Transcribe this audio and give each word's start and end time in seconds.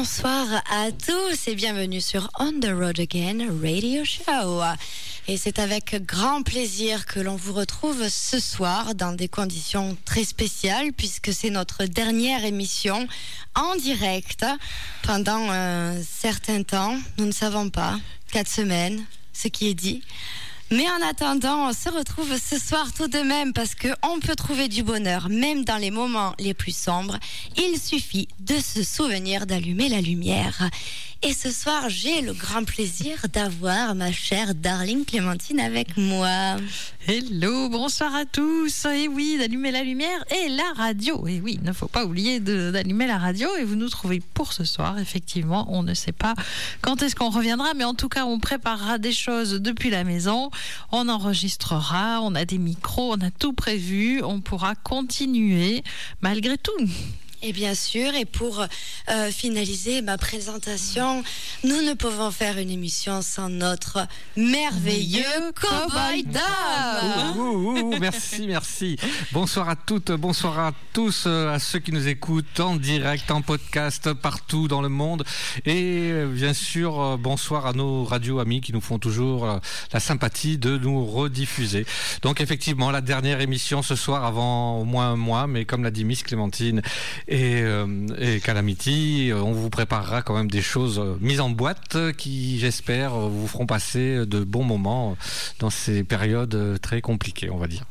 Bonsoir 0.00 0.46
à 0.70 0.92
tous 0.92 1.48
et 1.48 1.56
bienvenue 1.56 2.00
sur 2.00 2.30
On 2.38 2.52
the 2.60 2.70
Road 2.72 3.00
Again 3.00 3.48
Radio 3.60 4.04
Show. 4.04 4.62
Et 5.26 5.36
c'est 5.36 5.58
avec 5.58 6.06
grand 6.06 6.44
plaisir 6.44 7.04
que 7.04 7.18
l'on 7.18 7.34
vous 7.34 7.52
retrouve 7.52 8.08
ce 8.08 8.38
soir 8.38 8.94
dans 8.94 9.10
des 9.10 9.26
conditions 9.26 9.96
très 10.04 10.22
spéciales 10.22 10.92
puisque 10.92 11.32
c'est 11.32 11.50
notre 11.50 11.84
dernière 11.84 12.44
émission 12.44 13.08
en 13.56 13.74
direct 13.74 14.46
pendant 15.02 15.50
un 15.50 16.00
certain 16.00 16.62
temps. 16.62 16.96
Nous 17.18 17.26
ne 17.26 17.32
savons 17.32 17.68
pas, 17.68 17.98
quatre 18.30 18.48
semaines, 18.48 19.04
ce 19.32 19.48
qui 19.48 19.66
est 19.66 19.74
dit. 19.74 20.04
Mais 20.70 20.86
en 20.86 21.08
attendant, 21.08 21.68
on 21.68 21.72
se 21.72 21.88
retrouve 21.88 22.36
ce 22.36 22.58
soir 22.58 22.92
tout 22.92 23.08
de 23.08 23.20
même 23.20 23.54
parce 23.54 23.74
que 23.74 23.88
on 24.02 24.20
peut 24.20 24.34
trouver 24.34 24.68
du 24.68 24.82
bonheur 24.82 25.30
même 25.30 25.64
dans 25.64 25.78
les 25.78 25.90
moments 25.90 26.34
les 26.38 26.52
plus 26.52 26.76
sombres. 26.76 27.18
Il 27.56 27.78
suffit 27.80 28.28
de 28.40 28.56
se 28.56 28.82
souvenir 28.82 29.46
d'allumer 29.46 29.88
la 29.88 30.02
lumière. 30.02 30.68
Et 31.22 31.32
ce 31.32 31.50
soir, 31.50 31.88
j'ai 31.88 32.20
le 32.20 32.32
grand 32.32 32.62
plaisir 32.62 33.26
d'avoir 33.32 33.96
ma 33.96 34.12
chère 34.12 34.54
Darling 34.54 35.04
Clémentine 35.04 35.58
avec 35.58 35.96
moi. 35.96 36.58
Hello, 37.08 37.68
bonsoir 37.68 38.14
à 38.14 38.24
tous. 38.24 38.84
Et 38.84 39.08
oui, 39.08 39.36
d'allumer 39.36 39.72
la 39.72 39.82
lumière 39.82 40.24
et 40.30 40.48
la 40.48 40.72
radio. 40.76 41.26
Et 41.26 41.40
oui, 41.40 41.58
il 41.60 41.66
ne 41.66 41.72
faut 41.72 41.88
pas 41.88 42.04
oublier 42.04 42.38
d'allumer 42.38 43.08
la 43.08 43.18
radio. 43.18 43.48
Et 43.58 43.64
vous 43.64 43.74
nous 43.74 43.88
trouvez 43.88 44.22
pour 44.34 44.52
ce 44.52 44.64
soir. 44.64 45.00
Effectivement, 45.00 45.66
on 45.70 45.82
ne 45.82 45.92
sait 45.92 46.12
pas 46.12 46.34
quand 46.82 47.02
est-ce 47.02 47.16
qu'on 47.16 47.30
reviendra, 47.30 47.74
mais 47.74 47.82
en 47.82 47.94
tout 47.94 48.08
cas, 48.08 48.24
on 48.24 48.38
préparera 48.38 48.98
des 48.98 49.12
choses 49.12 49.54
depuis 49.54 49.90
la 49.90 50.04
maison. 50.04 50.50
On 50.92 51.08
enregistrera, 51.08 52.20
on 52.22 52.34
a 52.34 52.44
des 52.44 52.58
micros, 52.58 53.14
on 53.14 53.20
a 53.20 53.30
tout 53.30 53.52
prévu. 53.52 54.22
On 54.22 54.40
pourra 54.40 54.74
continuer 54.74 55.82
malgré 56.20 56.58
tout. 56.58 56.72
Et 57.40 57.52
bien 57.52 57.74
sûr, 57.74 58.16
et 58.16 58.24
pour 58.24 58.66
euh, 59.08 59.30
finaliser 59.30 60.02
ma 60.02 60.18
présentation, 60.18 61.22
nous 61.62 61.82
ne 61.82 61.94
pouvons 61.94 62.32
faire 62.32 62.58
une 62.58 62.70
émission 62.70 63.22
sans 63.22 63.48
notre 63.48 64.08
merveilleux 64.36 65.22
Cowboy 65.54 66.24
Dom. 66.24 67.94
merci, 68.00 68.48
merci. 68.48 68.96
Bonsoir 69.30 69.68
à 69.68 69.76
toutes, 69.76 70.10
bonsoir 70.10 70.58
à 70.58 70.72
tous, 70.92 71.26
euh, 71.28 71.54
à 71.54 71.60
ceux 71.60 71.78
qui 71.78 71.92
nous 71.92 72.08
écoutent 72.08 72.58
en 72.58 72.74
direct, 72.74 73.30
en 73.30 73.40
podcast, 73.40 74.12
partout 74.14 74.66
dans 74.66 74.82
le 74.82 74.88
monde. 74.88 75.22
Et 75.64 76.10
euh, 76.10 76.26
bien 76.26 76.52
sûr, 76.52 77.18
bonsoir 77.18 77.66
à 77.66 77.72
nos 77.72 78.02
radios 78.02 78.40
amis 78.40 78.60
qui 78.60 78.72
nous 78.72 78.80
font 78.80 78.98
toujours 78.98 79.60
la 79.92 80.00
sympathie 80.00 80.58
de 80.58 80.76
nous 80.76 81.06
rediffuser. 81.06 81.86
Donc 82.22 82.40
effectivement, 82.40 82.90
la 82.90 83.00
dernière 83.00 83.40
émission 83.40 83.82
ce 83.82 83.94
soir 83.94 84.24
avant 84.24 84.80
au 84.80 84.84
moins 84.84 85.10
un 85.10 85.16
mois, 85.16 85.46
mais 85.46 85.64
comme 85.64 85.84
l'a 85.84 85.92
dit 85.92 86.04
Miss 86.04 86.24
Clémentine, 86.24 86.82
et, 87.28 87.60
euh, 87.62 88.06
et 88.18 88.40
Calamity, 88.40 89.30
on 89.34 89.52
vous 89.52 89.70
préparera 89.70 90.22
quand 90.22 90.34
même 90.34 90.50
des 90.50 90.62
choses 90.62 91.00
mises 91.20 91.40
en 91.40 91.50
boîte 91.50 91.96
qui, 92.16 92.58
j'espère, 92.58 93.12
vous 93.12 93.46
feront 93.46 93.66
passer 93.66 94.26
de 94.26 94.42
bons 94.44 94.64
moments 94.64 95.16
dans 95.58 95.70
ces 95.70 96.04
périodes 96.04 96.80
très 96.80 97.00
compliquées, 97.00 97.50
on 97.50 97.58
va 97.58 97.66
dire. 97.66 97.84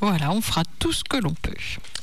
Voilà, 0.00 0.30
on 0.30 0.40
fera 0.40 0.62
tout 0.78 0.92
ce 0.92 1.02
que 1.02 1.16
l'on 1.16 1.34
peut. 1.34 1.54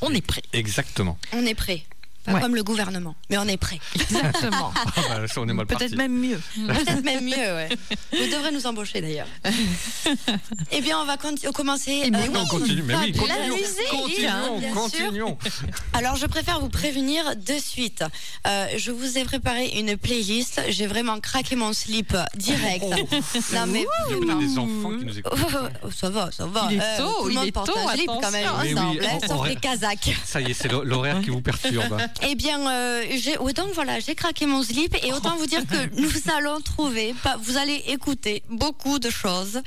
On 0.01 0.13
est 0.13 0.25
prêt. 0.25 0.43
Exactement. 0.53 1.17
On 1.33 1.45
est 1.45 1.55
prêt. 1.55 1.83
Pas 2.25 2.39
comme 2.39 2.55
le 2.55 2.63
gouvernement, 2.63 3.15
mais 3.29 3.37
on 3.37 3.47
est 3.47 3.57
prêt. 3.57 3.79
Exactement. 3.95 4.73
Ah 4.75 5.01
bah, 5.09 5.65
Peut-être 5.65 5.95
même 5.95 6.17
mieux. 6.17 6.41
Peut-être 6.55 7.03
même 7.03 7.23
mieux, 7.23 7.35
ouais. 7.35 7.69
Vous 8.11 8.31
devrez 8.31 8.51
nous 8.51 8.65
embaucher 8.65 9.01
d'ailleurs. 9.01 9.27
eh 10.71 10.81
bien, 10.81 10.99
on 10.99 11.05
va 11.05 11.17
commencer. 11.17 12.01
Eh 12.05 12.11
mais 12.11 12.29
on 12.35 12.45
continue, 12.45 12.83
mais 12.83 12.95
oui, 12.95 13.13
la 13.27 13.47
musique, 13.47 13.89
continuons, 13.89 14.57
hein, 14.57 14.73
continuons. 14.73 15.37
Alors, 15.93 16.15
je 16.15 16.25
préfère 16.25 16.59
vous 16.59 16.69
prévenir 16.69 17.35
de 17.35 17.53
suite. 17.59 18.03
Euh, 18.47 18.67
je 18.77 18.91
vous 18.91 19.17
ai 19.17 19.23
préparé 19.23 19.67
une 19.79 19.97
playlist. 19.97 20.61
J'ai 20.69 20.87
vraiment 20.87 21.19
craqué 21.19 21.55
mon 21.55 21.73
slip 21.73 22.15
direct. 22.35 22.85
Oh. 22.87 23.15
Non, 23.53 23.65
mais 23.67 23.85
on 24.09 24.29
a 24.29 24.35
des 24.35 24.57
enfants 24.57 24.97
qui 24.97 25.05
nous 25.05 25.19
écoutent. 25.19 25.39
Oh, 25.83 25.89
ça 25.91 26.09
va, 26.09 26.31
ça 26.31 26.45
va. 26.45 26.67
Il 26.71 26.77
est 26.77 26.97
tôt, 26.97 27.13
tout 27.19 27.25
le 27.25 27.31
il 27.31 27.35
monde 27.35 27.47
est 27.47 27.51
porte 27.51 27.67
tôt, 27.67 27.77
un 27.77 27.93
slip 27.93 28.07
quand 28.07 28.31
même 28.31 28.47
attention. 28.47 28.63
Mais 28.63 28.73
ensemble, 28.73 28.99
oui, 28.99 29.07
hein, 29.07 29.19
on- 29.23 29.27
sauf 29.27 29.37
on- 29.39 29.43
les 29.43 29.55
Kazakhs. 29.55 30.15
Ça 30.25 30.41
y 30.41 30.51
est, 30.51 30.53
c'est 30.53 30.71
l'horaire 30.71 31.21
qui 31.21 31.29
vous 31.29 31.41
perturbe. 31.41 31.97
Eh 32.23 32.35
bien, 32.35 32.59
euh, 32.69 33.03
j'ai 33.17 33.37
autant 33.37 33.67
voilà, 33.73 33.99
j'ai 33.99 34.15
craqué 34.15 34.45
mon 34.45 34.63
slip 34.63 34.95
et 35.03 35.11
autant 35.13 35.35
vous 35.37 35.45
dire 35.45 35.65
que 35.67 35.89
nous 36.01 36.09
allons 36.35 36.59
trouver, 36.61 37.13
pas- 37.23 37.37
vous 37.37 37.57
allez 37.57 37.83
écouter 37.87 38.41
beaucoup 38.49 38.99
de 38.99 39.09
choses 39.09 39.61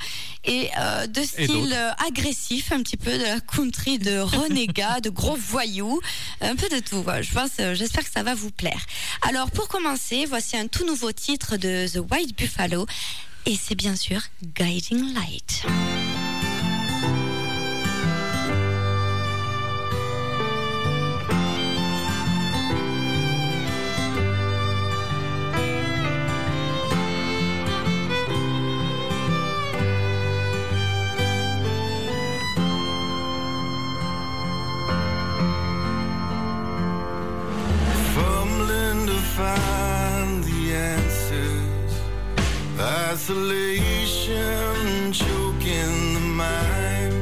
et 0.45 0.69
euh, 0.79 1.05
de 1.07 1.21
style 1.21 1.47
d'autres. 1.47 1.73
euh, 1.75 1.91
agressif, 2.07 2.71
un 2.71 2.81
petit 2.81 2.97
peu 2.97 3.11
de 3.17 3.23
la 3.23 3.39
country, 3.39 3.99
de 3.99 4.19
renégat, 4.19 4.99
de 4.99 5.09
gros 5.09 5.35
voyous, 5.35 6.01
un 6.41 6.55
peu 6.55 6.67
de 6.69 6.79
tout. 6.79 7.03
Je 7.21 7.33
pense, 7.33 7.51
j'espère 7.75 8.03
que 8.03 8.11
ça 8.11 8.23
va 8.23 8.33
vous 8.33 8.51
plaire. 8.51 8.81
Alors, 9.21 9.51
pour 9.51 9.67
commencer, 9.67 10.25
voici 10.25 10.57
un 10.57 10.67
tout 10.67 10.85
nouveau 10.85 11.11
titre 11.11 11.55
de 11.57 11.87
The 11.87 12.01
White 12.11 12.35
Buffalo 12.37 12.85
et 13.45 13.55
c'est 13.61 13.75
bien 13.75 13.95
sûr 13.95 14.21
Guiding 14.43 15.13
Light. 15.13 15.63
Isolation 43.29 45.13
choking 45.13 46.13
the 46.15 46.19
mind. 46.19 47.13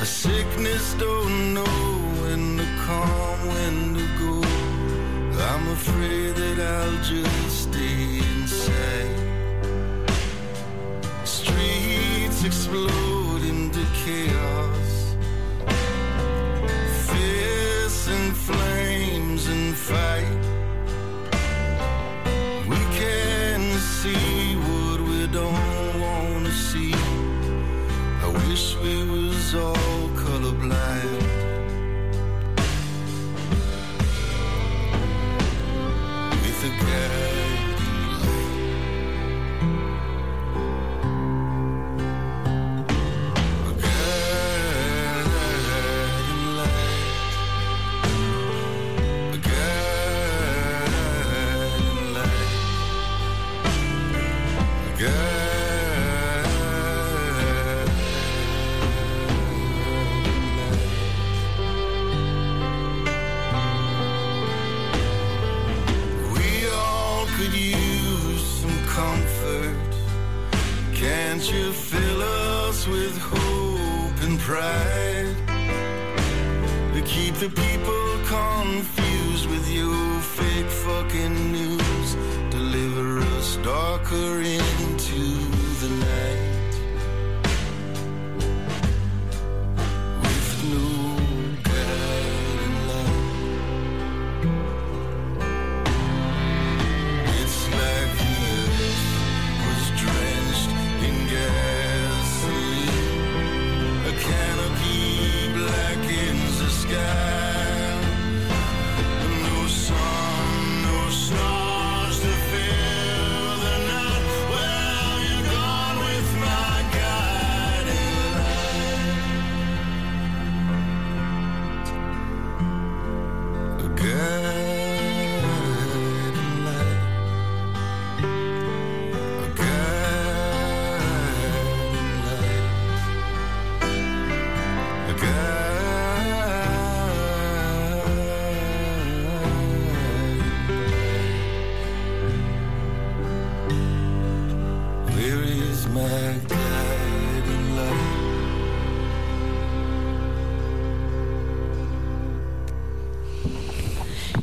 A 0.00 0.04
sickness 0.04 0.94
don't 0.94 1.54
know 1.54 1.76
when 2.20 2.56
to 2.58 2.64
come, 2.86 3.46
when 3.46 3.94
to 3.94 4.04
go. 4.18 4.42
I'm 5.38 5.68
afraid 5.68 6.34
that 6.34 6.58
I'll 6.58 6.98
just 7.04 7.39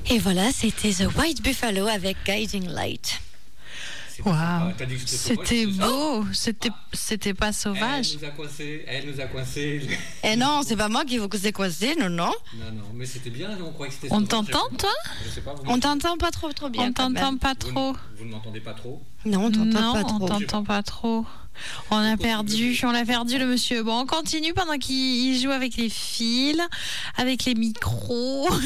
Et 0.09 0.19
voilà, 0.19 0.51
c'était 0.51 0.91
The 0.91 1.07
White 1.17 1.41
Buffalo 1.43 1.87
avec 1.87 2.17
Guiding 2.25 2.67
Light. 2.69 3.21
Waouh. 4.25 4.73
C'était 5.05 5.67
beau, 5.67 6.25
c'était 6.33 6.69
c'était 6.91 7.35
pas 7.35 7.49
Elle 7.49 7.53
sauvage. 7.53 8.17
nous 8.17 8.25
a 8.27 8.31
coincé, 8.31 8.83
elle 8.87 9.05
nous 9.13 9.19
a 9.21 9.25
coincé. 9.25 9.87
Eh 10.23 10.35
non, 10.35 10.61
c'est 10.65 10.75
pas 10.75 10.89
moi 10.89 11.05
qui 11.05 11.19
vous 11.19 11.27
ai 11.45 11.51
coincé, 11.51 11.95
non, 11.99 12.09
non. 12.09 12.31
Non, 12.55 12.71
non, 12.73 12.83
mais 12.95 13.05
c'était 13.05 13.29
bien, 13.29 13.49
on 13.63 13.71
croyait 13.73 13.91
que 13.93 13.99
c'était 14.01 14.13
On 14.13 14.23
t'entend 14.23 14.67
toi 14.75 14.89
Je 15.23 15.29
sais 15.29 15.41
pas, 15.41 15.53
vous, 15.53 15.61
On 15.67 15.79
t'entend 15.79 16.17
pas 16.17 16.31
trop, 16.31 16.51
trop 16.51 16.69
bien. 16.69 16.87
On 16.87 16.93
t'entend 16.93 17.37
pas 17.37 17.53
trop. 17.53 17.95
vous 18.17 18.25
ne 18.25 18.31
m'entendez 18.31 18.59
pas 18.59 18.73
trop 18.73 19.03
Non, 19.25 19.45
on 19.45 19.51
t'entend 19.51 19.81
Non, 19.81 19.93
pas 19.93 19.99
on 19.99 20.17
trop. 20.17 20.27
t'entend 20.27 20.63
pas 20.63 20.81
trop. 20.81 21.25
On 21.91 21.97
a 21.97 22.17
perdu, 22.17 22.79
on 22.83 22.89
a 22.95 23.05
perdu 23.05 23.37
le 23.37 23.45
monsieur. 23.45 23.83
Bon, 23.83 23.99
on 23.99 24.05
continue 24.07 24.53
pendant 24.53 24.77
qu'il 24.79 24.95
il 24.95 25.39
joue 25.39 25.51
avec 25.51 25.75
les 25.77 25.89
fils, 25.89 26.59
avec 27.17 27.45
les 27.45 27.53
micros. 27.53 28.49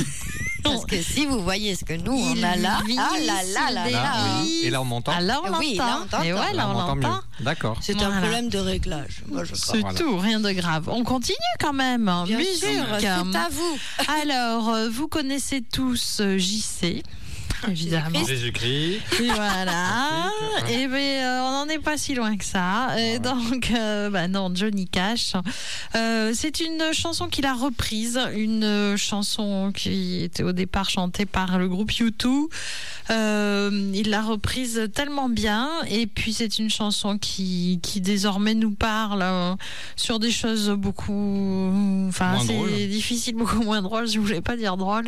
Parce 0.63 0.85
que 0.85 1.01
si 1.01 1.25
vous 1.25 1.39
voyez 1.41 1.75
ce 1.75 1.83
que 1.85 1.93
nous, 1.93 2.13
on 2.13 2.35
Il 2.35 2.43
a 2.45 2.55
là, 2.55 2.79
ah 2.81 3.17
là 3.19 3.43
là 3.53 3.71
là 3.71 3.89
là. 3.89 3.89
Là, 3.91 4.13
oui. 4.43 4.61
Et 4.63 4.69
là, 4.69 4.81
on 4.81 4.85
m'entend 4.85 5.11
Alors 5.11 5.43
on 5.51 5.57
Oui, 5.59 5.75
l'entend. 5.75 5.85
là, 5.87 5.99
on 6.03 6.07
t'entend. 6.07 6.23
Et 6.23 6.33
ouais, 6.33 6.53
là, 6.53 6.69
on 6.69 6.73
m'entend 6.73 6.95
l'entend. 6.95 7.15
mieux. 7.15 7.45
D'accord. 7.45 7.77
C'est 7.81 7.93
Voilà. 7.93 8.15
un 8.15 8.19
problème 8.21 8.49
de 8.49 8.57
réglage. 8.59 9.23
Moi, 9.27 9.43
je 9.43 9.53
crois. 9.53 9.73
C'est 9.75 9.81
Voilà. 9.81 9.97
tout, 9.99 10.17
rien 10.17 10.39
de 10.39 10.51
grave. 10.51 10.87
On 10.89 11.03
continue 11.03 11.37
quand 11.59 11.73
même. 11.73 12.05
Bien 12.27 12.37
Musique. 12.37 12.55
sûr, 12.55 12.85
c'est 12.99 13.07
à 13.07 13.23
vous. 13.51 13.77
Alors, 14.21 14.69
euh, 14.69 14.89
vous 14.89 15.07
connaissez 15.07 15.61
tous 15.61 16.19
euh, 16.21 16.37
JC, 16.37 17.03
évidemment. 17.69 18.25
Jésus-Christ. 18.25 18.99
Voilà. 19.35 20.29
Et 20.69 20.87
ben, 20.87 20.95
euh, 20.95 21.41
on 21.43 21.51
n'en 21.51 21.67
est 21.69 21.79
pas 21.79 21.97
si 21.97 22.13
loin 22.15 22.35
que 22.37 22.45
ça. 22.45 22.89
Et 22.99 23.19
donc, 23.19 23.71
euh, 23.75 24.09
bah 24.09 24.27
non, 24.27 24.51
Johnny 24.53 24.87
Cash. 24.87 25.33
Euh, 25.95 26.31
c'est 26.35 26.59
une 26.59 26.93
chanson 26.93 27.27
qu'il 27.27 27.45
a 27.45 27.53
reprise, 27.53 28.19
une 28.35 28.95
chanson 28.97 29.71
qui 29.75 30.23
était 30.23 30.43
au 30.43 30.51
départ 30.51 30.89
chantée 30.89 31.25
par 31.25 31.57
le 31.59 31.67
groupe 31.67 31.91
U2. 31.91 32.47
Euh, 33.09 33.91
il 33.93 34.09
l'a 34.09 34.21
reprise 34.21 34.89
tellement 34.93 35.27
bien. 35.29 35.69
Et 35.89 36.07
puis, 36.07 36.33
c'est 36.33 36.59
une 36.59 36.69
chanson 36.69 37.17
qui, 37.17 37.79
qui 37.81 37.99
désormais 38.01 38.53
nous 38.53 38.71
parle 38.71 39.23
sur 39.95 40.19
des 40.19 40.31
choses 40.31 40.69
beaucoup. 40.69 41.71
Enfin, 42.07 42.33
Moins 42.35 42.45
c'est 42.45 42.53
drôles. 42.53 42.69
difficile, 42.89 43.35
beaucoup 43.35 43.61
moins 43.61 43.81
drôle. 43.81 44.07
Je 44.07 44.19
voulais 44.19 44.41
pas 44.41 44.55
dire 44.55 44.77
drôle. 44.77 45.05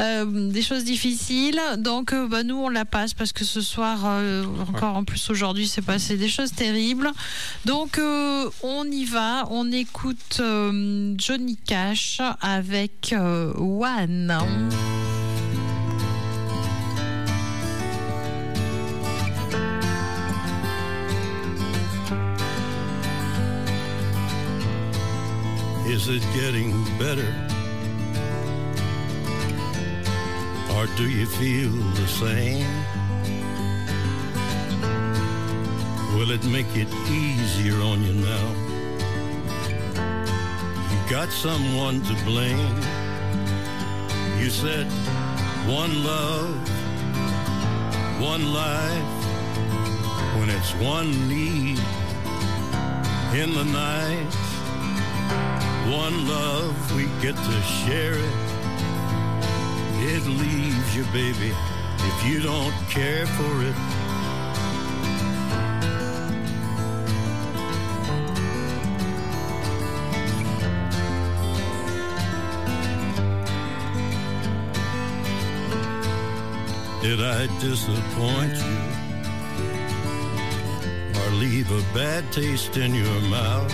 Euh, 0.00 0.50
des 0.50 0.62
choses 0.62 0.84
difficiles. 0.84 1.60
Donc, 1.78 1.95
euh, 2.12 2.28
bah, 2.28 2.42
nous, 2.42 2.56
on 2.56 2.68
la 2.68 2.84
passe 2.84 3.14
parce 3.14 3.32
que 3.32 3.44
ce 3.44 3.60
soir, 3.60 4.00
euh, 4.04 4.44
encore 4.68 4.96
en 4.96 5.04
plus 5.04 5.30
aujourd'hui, 5.30 5.66
c'est 5.66 5.82
passé 5.82 6.16
des 6.16 6.28
choses 6.28 6.52
terribles. 6.52 7.10
Donc, 7.64 7.98
euh, 7.98 8.50
on 8.62 8.84
y 8.84 9.04
va. 9.04 9.46
On 9.50 9.70
écoute 9.72 10.38
euh, 10.40 11.14
Johnny 11.16 11.56
Cash 11.56 12.20
avec 12.40 13.12
euh, 13.12 13.52
One. 13.54 14.34
Is 25.88 26.08
it 26.08 26.22
getting 26.34 26.72
better? 26.98 27.45
Or 30.76 30.86
do 30.96 31.08
you 31.08 31.26
feel 31.26 31.70
the 31.70 32.06
same? 32.06 32.66
Will 36.14 36.30
it 36.30 36.44
make 36.44 36.70
it 36.76 36.92
easier 37.08 37.80
on 37.80 38.02
you 38.04 38.12
now? 38.12 38.48
You 40.90 41.10
got 41.10 41.30
someone 41.30 42.02
to 42.02 42.14
blame. 42.24 42.76
You 44.38 44.50
said 44.50 44.86
one 45.66 46.04
love, 46.04 46.68
one 48.20 48.52
life, 48.52 49.18
when 50.38 50.50
it's 50.50 50.72
one 50.74 51.10
need 51.28 51.78
in 53.34 53.52
the 53.54 53.64
night 53.64 54.46
one 55.90 56.26
love, 56.26 56.96
we 56.96 57.04
get 57.22 57.36
to 57.36 57.62
share 57.62 58.18
it. 58.18 58.45
Leaves 60.26 60.96
you, 60.96 61.04
baby, 61.12 61.54
if 61.98 62.26
you 62.26 62.40
don't 62.40 62.74
care 62.90 63.26
for 63.26 63.62
it. 63.62 63.76
Did 77.02 77.22
I 77.22 77.46
disappoint 77.60 78.56
you? 78.56 78.80
Or 81.20 81.30
leave 81.36 81.70
a 81.70 81.94
bad 81.94 82.32
taste 82.32 82.76
in 82.76 82.92
your 82.94 83.20
mouth? 83.30 83.72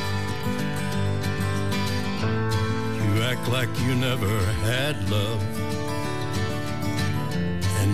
You 3.06 3.22
act 3.22 3.48
like 3.48 3.70
you 3.80 3.94
never 3.94 4.38
had 4.66 5.08
love. 5.08 5.61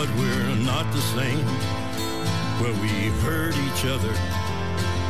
But 0.00 0.16
we're 0.16 0.56
not 0.64 0.90
the 0.94 1.04
same. 1.12 1.44
Well, 2.58 2.72
we 2.80 3.12
hurt 3.20 3.54
each 3.68 3.84
other, 3.84 4.14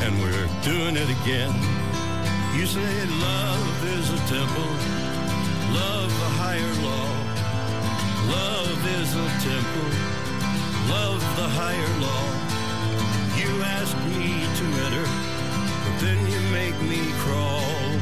and 0.02 0.18
we're 0.18 0.50
doing 0.66 0.96
it 0.96 1.08
again. 1.08 1.54
You 2.58 2.66
say 2.66 2.90
love 3.06 3.84
is 3.86 4.10
a 4.10 4.18
temple, 4.26 4.72
love 5.78 6.10
a 6.10 6.30
higher 6.42 6.74
law. 6.82 7.06
Love 8.34 8.80
is 8.98 9.14
a 9.14 9.28
temple, 9.46 9.90
love 10.90 11.20
the 11.38 11.48
higher 11.54 11.92
law. 12.02 12.26
You 13.38 13.62
ask 13.62 13.94
me 14.10 14.42
to 14.58 14.64
enter, 14.86 15.06
but 15.84 15.94
then 16.02 16.18
you 16.32 16.40
make 16.50 16.74
me 16.90 17.12
crawl. 17.22 17.94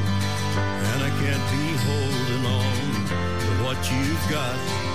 And 0.89 1.03
I 1.03 1.11
can't 1.21 1.45
be 1.53 1.67
holding 1.85 2.45
on 2.57 2.73
to 3.41 3.63
what 3.63 3.77
you've 3.91 4.27
got 4.31 4.88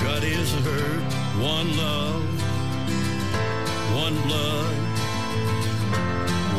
you've 0.00 0.22
is 0.22 0.52
hurt. 0.52 1.02
One 1.42 1.76
love, 1.76 2.22
one 3.94 4.16
blood, 4.22 4.76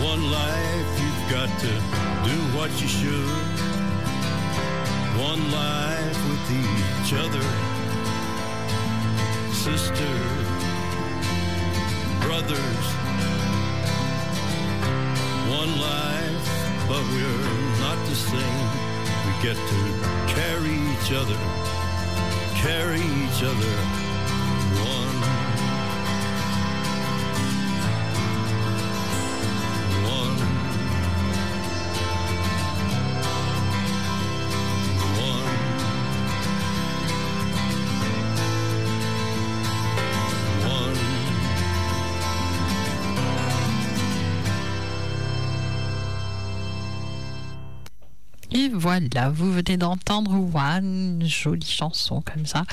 one 0.03 0.23
life. 0.31 0.89
You've 1.01 1.25
got 1.31 1.49
to 1.59 1.73
do 2.29 2.37
what 2.57 2.69
you 2.81 2.87
should. 2.87 3.29
One 5.19 5.51
life 5.51 6.19
with 6.29 6.45
each 6.63 7.13
other, 7.13 7.47
sisters, 9.53 10.47
brothers. 12.21 12.85
One 15.59 15.73
life, 15.79 16.45
but 16.87 17.03
we're 17.11 17.79
not 17.79 17.99
the 18.07 18.15
same. 18.15 18.69
We 19.25 19.31
get 19.41 19.55
to 19.55 20.33
carry 20.35 20.75
each 20.93 21.11
other 21.13 21.69
carry 22.61 22.99
each 22.99 23.41
other 23.41 24.08
voilà, 48.89 49.29
vous 49.29 49.53
venez 49.53 49.77
d'entendre 49.77 50.31
One, 50.55 51.21
jolie 51.23 51.63
chanson 51.63 52.23
comme 52.23 52.47
ça, 52.47 52.63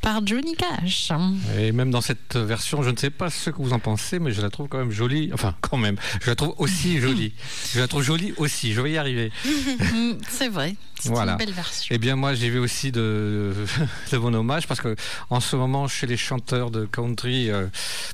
par 0.00 0.26
Johnny 0.26 0.54
Cash. 0.56 1.10
Et 1.58 1.70
même 1.72 1.90
dans 1.90 2.00
cette 2.00 2.34
version, 2.36 2.82
je 2.82 2.88
ne 2.88 2.96
sais 2.96 3.10
pas 3.10 3.28
ce 3.28 3.50
que 3.50 3.60
vous 3.60 3.74
en 3.74 3.78
pensez, 3.78 4.18
mais 4.18 4.32
je 4.32 4.40
la 4.40 4.48
trouve 4.48 4.68
quand 4.68 4.78
même 4.78 4.90
jolie. 4.90 5.28
Enfin, 5.34 5.54
quand 5.60 5.76
même, 5.76 5.96
je 6.22 6.30
la 6.30 6.34
trouve 6.34 6.54
aussi 6.56 6.98
jolie. 7.00 7.34
Je 7.74 7.80
la 7.80 7.88
trouve 7.88 8.02
jolie 8.02 8.32
aussi, 8.38 8.72
je 8.72 8.80
vais 8.80 8.92
y 8.92 8.96
arriver. 8.96 9.30
C'est 10.30 10.48
vrai, 10.48 10.76
c'est 10.98 11.10
Voilà. 11.10 11.32
une 11.32 11.38
belle 11.38 11.52
version. 11.52 11.94
Eh 11.94 11.98
bien, 11.98 12.16
moi, 12.16 12.32
j'ai 12.32 12.48
vu 12.48 12.58
aussi 12.58 12.90
de, 12.90 13.52
de 14.12 14.16
bon 14.18 14.34
hommage 14.34 14.66
parce 14.66 14.80
que 14.80 14.96
en 15.28 15.40
ce 15.40 15.56
moment, 15.56 15.88
chez 15.88 16.06
les 16.06 16.16
chanteurs 16.16 16.70
de 16.70 16.86
country, 16.86 17.50
euh, 17.50 17.66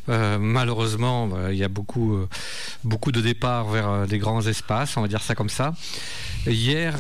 euh, 0.09 0.37
malheureusement, 0.40 1.28
bah, 1.28 1.52
il 1.52 1.59
y 1.59 1.64
a 1.64 1.69
beaucoup, 1.69 2.16
euh, 2.16 2.28
beaucoup 2.83 3.12
de 3.12 3.21
départs 3.21 3.69
vers 3.69 4.04
les 4.07 4.19
grands 4.19 4.45
espaces, 4.45 4.97
on 4.97 5.02
va 5.02 5.07
dire 5.09 5.23
ça 5.23 5.37
comme 5.37 5.49
ça. 5.49 5.75
Hier, 6.45 6.97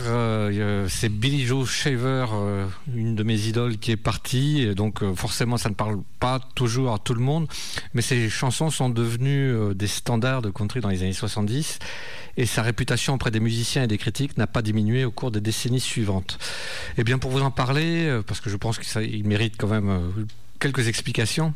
c'est 0.88 1.08
Billy 1.08 1.44
Joe 1.44 1.68
Shaver, 1.68 2.26
euh, 2.32 2.66
une 2.94 3.14
de 3.14 3.22
mes 3.22 3.46
idoles, 3.46 3.78
qui 3.78 3.90
est 3.90 3.96
partie. 3.96 4.62
Et 4.62 4.74
donc, 4.74 5.02
euh, 5.02 5.14
forcément, 5.14 5.56
ça 5.56 5.68
ne 5.68 5.74
parle 5.74 5.98
pas 6.20 6.40
toujours 6.54 6.92
à 6.92 6.98
tout 6.98 7.14
le 7.14 7.20
monde, 7.20 7.48
mais 7.94 8.02
ses 8.02 8.28
chansons 8.28 8.70
sont 8.70 8.90
devenues 8.90 9.52
euh, 9.52 9.74
des 9.74 9.86
standards 9.86 10.42
de 10.42 10.50
country 10.50 10.80
dans 10.80 10.88
les 10.88 11.02
années 11.02 11.12
70 11.12 11.78
et 12.36 12.46
sa 12.46 12.62
réputation 12.62 13.14
auprès 13.14 13.30
des 13.30 13.40
musiciens 13.40 13.84
et 13.84 13.86
des 13.86 13.98
critiques 13.98 14.38
n'a 14.38 14.46
pas 14.46 14.62
diminué 14.62 15.04
au 15.04 15.10
cours 15.10 15.30
des 15.30 15.40
décennies 15.40 15.80
suivantes. 15.80 16.38
Eh 16.96 17.04
bien, 17.04 17.18
pour 17.18 17.30
vous 17.30 17.42
en 17.42 17.50
parler, 17.50 18.20
parce 18.26 18.40
que 18.40 18.48
je 18.48 18.56
pense 18.56 18.78
qu'il 18.78 19.24
mérite 19.26 19.54
quand 19.58 19.68
même 19.68 20.24
quelques 20.58 20.88
explications. 20.88 21.52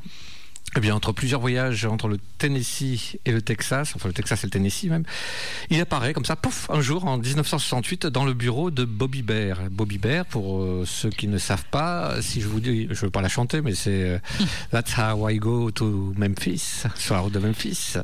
Eh 0.77 0.81
bien, 0.81 0.95
entre 0.95 1.13
plusieurs 1.13 1.41
voyages 1.41 1.87
entre 1.87 2.07
le 2.07 2.19
Tennessee 2.39 3.17
et 3.25 3.33
le 3.33 3.41
Texas, 3.41 3.93
enfin 3.97 4.09
le 4.09 4.13
Texas 4.15 4.45
et 4.45 4.47
le 4.47 4.51
Tennessee 4.51 4.85
même, 4.91 5.05
il 5.71 5.81
apparaît 5.81 6.13
comme 6.13 6.27
ça, 6.27 6.37
pouf, 6.37 6.69
un 6.71 6.83
jour 6.83 7.07
en 7.07 7.17
1968 7.17 8.07
dans 8.07 8.25
le 8.27 8.35
bureau 8.35 8.71
de 8.71 8.85
Bobby 8.85 9.23
Bear. 9.23 9.59
Bobby 9.71 9.97
Bear, 9.97 10.27
pour 10.27 10.63
euh, 10.63 10.85
ceux 10.87 11.09
qui 11.09 11.29
ne 11.29 11.39
savent 11.39 11.65
pas, 11.71 12.21
si 12.21 12.43
je 12.43 12.47
vous 12.47 12.61
dis, 12.61 12.83
je 12.91 12.91
ne 12.91 13.07
veux 13.07 13.11
pas 13.11 13.23
la 13.23 13.29
chanter, 13.31 13.63
mais 13.63 13.75
c'est 13.75 14.03
euh, 14.03 14.19
That's 14.71 14.99
How 14.99 15.31
I 15.31 15.39
Go 15.39 15.71
to 15.71 16.13
Memphis, 16.19 16.83
sur 16.95 17.15
la 17.15 17.21
route 17.21 17.33
de 17.33 17.39
Memphis. 17.39 17.95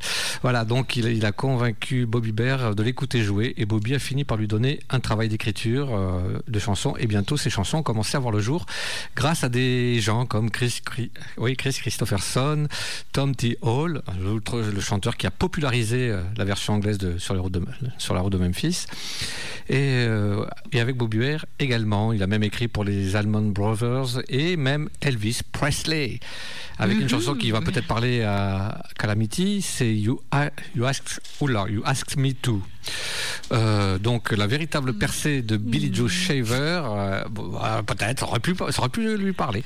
Voilà, 0.41 0.64
donc 0.64 0.97
il, 0.97 1.05
il 1.07 1.26
a 1.26 1.33
convaincu 1.33 2.07
Bobby 2.07 2.33
Bear 2.33 2.75
de 2.75 2.83
l'écouter 2.83 3.23
jouer 3.23 3.52
et 3.59 3.67
Bobby 3.67 3.95
a 3.95 3.99
fini 3.99 4.25
par 4.25 4.38
lui 4.38 4.47
donner 4.49 4.81
un 4.88 5.00
travail 5.00 5.29
d'écriture 5.29 5.91
euh, 5.95 6.38
de 6.49 6.59
chansons 6.59 6.95
et 6.99 7.07
bientôt 7.07 7.37
ces 7.37 7.50
chansons 7.50 7.79
ont 7.79 7.83
commencé 7.83 8.17
à 8.17 8.21
voir 8.21 8.33
le 8.33 8.41
jour 8.41 8.64
grâce 9.14 9.45
à 9.45 9.50
des 9.50 10.00
gens 10.00 10.25
comme 10.25 10.50
Chris, 10.50 10.81
Chri- 10.87 11.11
oui, 11.37 11.55
Chris 11.55 11.73
Christopherson, 11.75 12.62
Tom 13.12 13.35
T. 13.35 13.59
Hall, 13.62 14.02
l'autre- 14.21 14.61
le 14.61 14.81
chanteur 14.81 15.16
qui 15.16 15.26
a 15.26 15.31
popularisé 15.31 16.11
euh, 16.11 16.23
la 16.37 16.45
version 16.45 16.75
anglaise 16.75 16.99
de 16.99 17.19
Sur, 17.19 17.35
les 17.35 17.40
routes 17.40 17.52
de, 17.52 17.62
sur 17.99 18.14
la 18.14 18.21
route 18.21 18.33
de 18.33 18.38
Memphis. 18.38 18.87
Et, 19.69 20.04
euh, 20.07 20.45
et 20.73 20.81
avec 20.81 20.97
Bobby 20.97 21.19
Bear 21.19 21.47
également. 21.59 22.12
Il 22.12 22.23
a 22.23 22.26
même 22.26 22.42
écrit 22.42 22.69
pour 22.69 22.85
les 22.85 23.14
Allman 23.16 23.52
Brothers 23.52 24.21
et 24.28 24.57
même 24.57 24.88
Elvis 25.00 25.40
Presley. 25.52 26.19
Avec 26.78 26.99
une 26.99 27.09
chanson 27.09 27.35
qui 27.35 27.50
va 27.52 27.61
peut-être 27.61 27.87
parler 27.87 28.23
à 28.23 28.83
Calamity, 28.99 29.62
c'est 29.62 29.95
you, 29.95 30.21
A- 30.33 30.50
you, 30.75 30.85
asked, 30.85 31.21
oula, 31.40 31.66
you 31.69 31.83
Asked 31.85 32.16
Me 32.19 32.33
To. 32.33 32.61
Euh, 33.53 33.99
donc 33.99 34.33
la 34.33 34.47
véritable 34.47 34.95
percée 34.95 35.43
de 35.43 35.57
Billy 35.57 35.95
Joe 35.95 36.11
Shaver, 36.11 36.83
euh, 36.87 37.25
euh, 37.62 37.83
peut-être, 37.83 38.21
ça 38.21 38.27
aurait 38.27 38.41
pu, 38.41 38.55
ça 38.57 38.79
aurait 38.79 38.89
pu 38.89 39.17
lui 39.17 39.33
parler. 39.33 39.62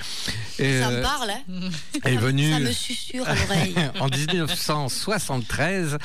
Et, 0.58 0.80
Ça 0.80 0.90
me 0.90 0.96
euh, 0.96 1.02
parle, 1.02 1.30
hein 1.30 1.70
est 2.04 2.16
venu 2.16 2.50
Ça 2.50 2.58
me 2.60 2.72
susurre 2.72 3.28
à 3.28 3.34
l'oreille. 3.34 3.74
en 4.00 4.08
1973, 4.08 5.98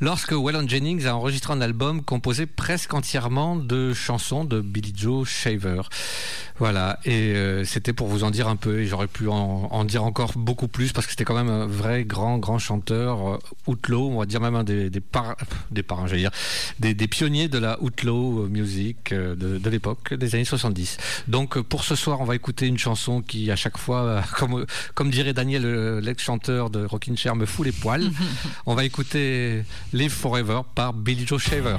lorsque 0.00 0.32
Waylon 0.32 0.66
Jennings 0.68 1.06
a 1.06 1.14
enregistré 1.14 1.52
un 1.52 1.60
album 1.60 2.02
composé 2.02 2.46
presque 2.46 2.94
entièrement 2.94 3.56
de 3.56 3.92
chansons 3.92 4.44
de 4.44 4.60
Billy 4.60 4.92
Joe 4.96 5.28
Shaver. 5.28 5.82
Voilà, 6.58 6.98
et 7.04 7.34
euh, 7.34 7.64
c'était 7.64 7.92
pour 7.92 8.06
vous 8.08 8.24
en 8.24 8.30
dire 8.30 8.48
un 8.48 8.56
peu, 8.56 8.80
et 8.80 8.86
j'aurais 8.86 9.08
pu 9.08 9.28
en, 9.28 9.68
en 9.70 9.84
dire 9.84 10.04
encore 10.04 10.32
beaucoup 10.36 10.68
plus, 10.68 10.92
parce 10.92 11.04
que 11.06 11.12
c'était 11.12 11.24
quand 11.24 11.34
même 11.34 11.50
un 11.50 11.66
vrai 11.66 12.04
grand, 12.04 12.38
grand 12.38 12.58
chanteur, 12.58 13.38
outlaw, 13.66 14.08
on 14.10 14.18
va 14.20 14.24
dire 14.26 14.40
même 14.40 14.54
un 14.54 14.64
des, 14.64 14.88
des, 14.88 15.00
par- 15.00 15.36
des 15.70 15.82
parrains, 15.82 16.06
j'allais 16.06 16.22
dire, 16.22 16.30
des, 16.80 16.94
des 16.94 17.08
pionniers 17.08 17.48
de 17.48 17.58
la 17.58 17.80
outlaw 17.82 18.48
music 18.48 19.12
euh, 19.12 19.34
de, 19.34 19.58
de 19.58 19.70
l'époque, 19.70 20.14
des 20.14 20.34
années 20.34 20.44
70. 20.44 20.98
Donc 21.28 21.56
euh, 21.56 21.62
pour 21.62 21.84
ce 21.84 21.94
soir, 21.94 22.20
on 22.20 22.24
va 22.24 22.34
écouter 22.34 22.66
une 22.66 22.78
chanson 22.78 23.22
qui, 23.22 23.50
à 23.50 23.56
chaque 23.56 23.78
fois, 23.78 24.02
euh, 24.02 24.20
comme, 24.36 24.66
comme 24.94 25.10
dirait 25.10 25.32
Daniel, 25.32 25.98
l'ex-chanteur 25.98 26.70
de 26.70 26.84
Rockin' 26.84 27.16
Chair, 27.16 27.36
me 27.36 27.46
fout 27.46 27.66
les 27.66 27.72
poils. 27.72 28.10
on 28.66 28.74
va 28.74 28.84
écouter 28.84 29.64
Live 29.92 30.12
Forever 30.12 30.60
par 30.74 30.92
Billy 30.92 31.26
Joe 31.26 31.42
Shaver. 31.42 31.76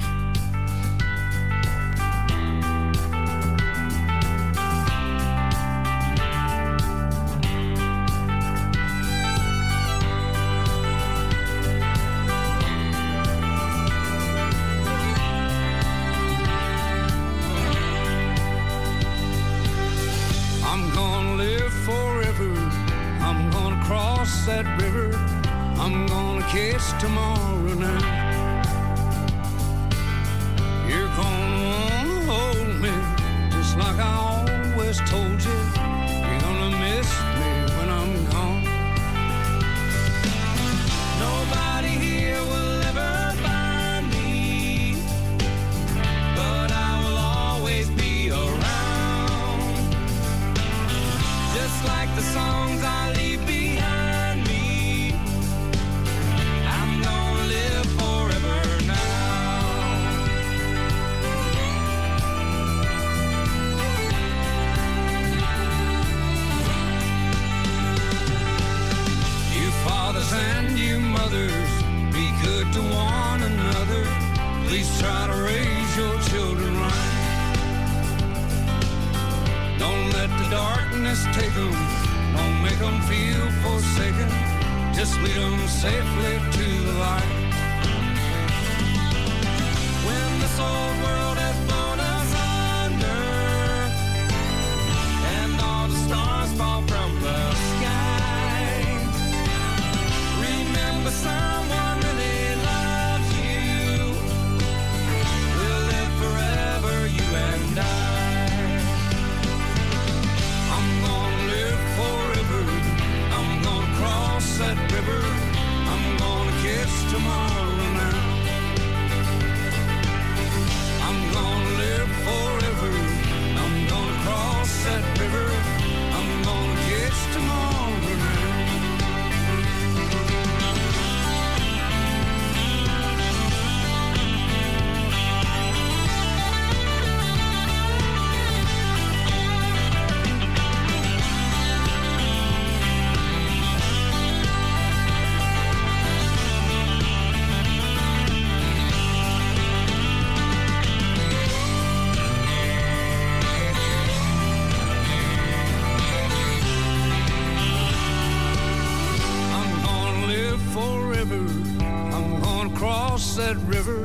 That 163.48 163.56
river. 163.66 164.02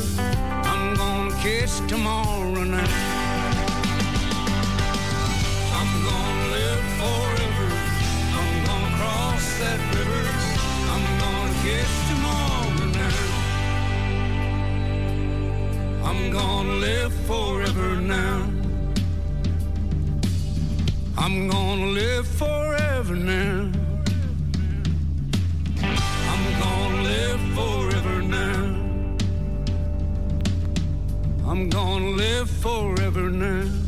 I'm 0.72 0.96
gonna 0.96 1.32
catch 1.44 1.74
tomorrow 1.89 2.63
night. 2.63 2.96
I'm 5.80 5.91
gonna 6.10 6.46
live 6.58 6.86
forever. 7.02 7.67
I'm 8.39 8.54
gonna 8.67 8.98
cross 9.00 9.46
that 9.63 9.80
river. 9.96 10.24
I'm 10.94 11.06
gonna 11.24 11.62
catch 11.65 11.94
tomorrow 12.10 12.86
night. 13.00 13.32
I'm 16.10 16.22
gonna 16.32 16.76
live 16.88 17.13
forever 17.28 17.89
now. 18.00 18.38
I'm 21.17 21.50
gonna 21.50 21.88
live 21.88 22.28
forever 22.28 23.15
now. 23.15 23.62
Forever 32.45 33.29
now. 33.29 33.83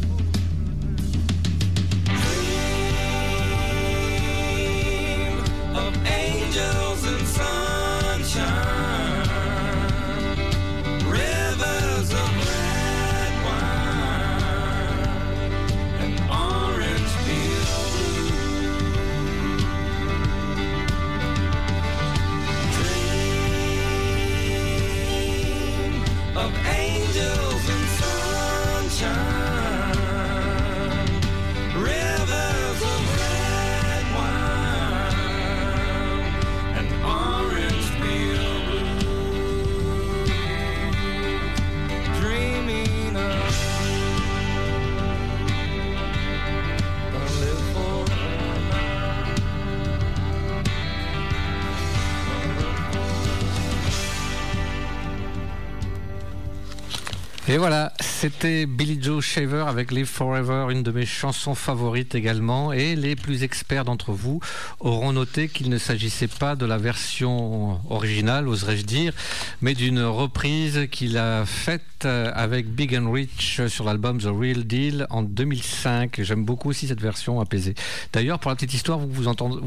Et 57.55 57.57
voilà, 57.57 57.89
c'était 58.01 58.65
Billy 58.65 58.97
Joe 59.01 59.23
Shaver 59.23 59.65
avec 59.67 59.91
Live 59.91 60.07
Forever, 60.07 60.67
une 60.69 60.83
de 60.83 60.91
mes 60.91 61.05
chansons 61.05 61.55
favorites 61.55 62.15
également. 62.15 62.73
Et 62.73 62.95
les 62.95 63.15
plus 63.15 63.43
experts 63.43 63.85
d'entre 63.85 64.11
vous 64.11 64.41
auront 64.79 65.13
noté 65.13 65.47
qu'il 65.47 65.69
ne 65.69 65.77
s'agissait 65.77 66.27
pas 66.27 66.55
de 66.55 66.65
la 66.65 66.77
version 66.77 67.79
originale, 67.89 68.47
oserais-je 68.47 68.83
dire, 68.83 69.13
mais 69.61 69.73
d'une 69.73 70.01
reprise 70.01 70.87
qu'il 70.91 71.17
a 71.17 71.45
faite 71.45 71.81
avec 72.05 72.67
Big 72.69 72.95
and 72.95 73.11
Rich 73.11 73.61
sur 73.67 73.85
l'album 73.85 74.19
The 74.19 74.25
Real 74.25 74.63
Deal 74.63 75.07
en 75.09 75.23
2005. 75.23 76.21
J'aime 76.21 76.45
beaucoup 76.45 76.69
aussi 76.69 76.87
cette 76.87 77.01
version 77.01 77.39
apaisée. 77.39 77.73
D'ailleurs, 78.13 78.39
pour 78.39 78.49
la 78.51 78.55
petite 78.55 78.73
histoire, 78.73 78.99
vous, 78.99 79.07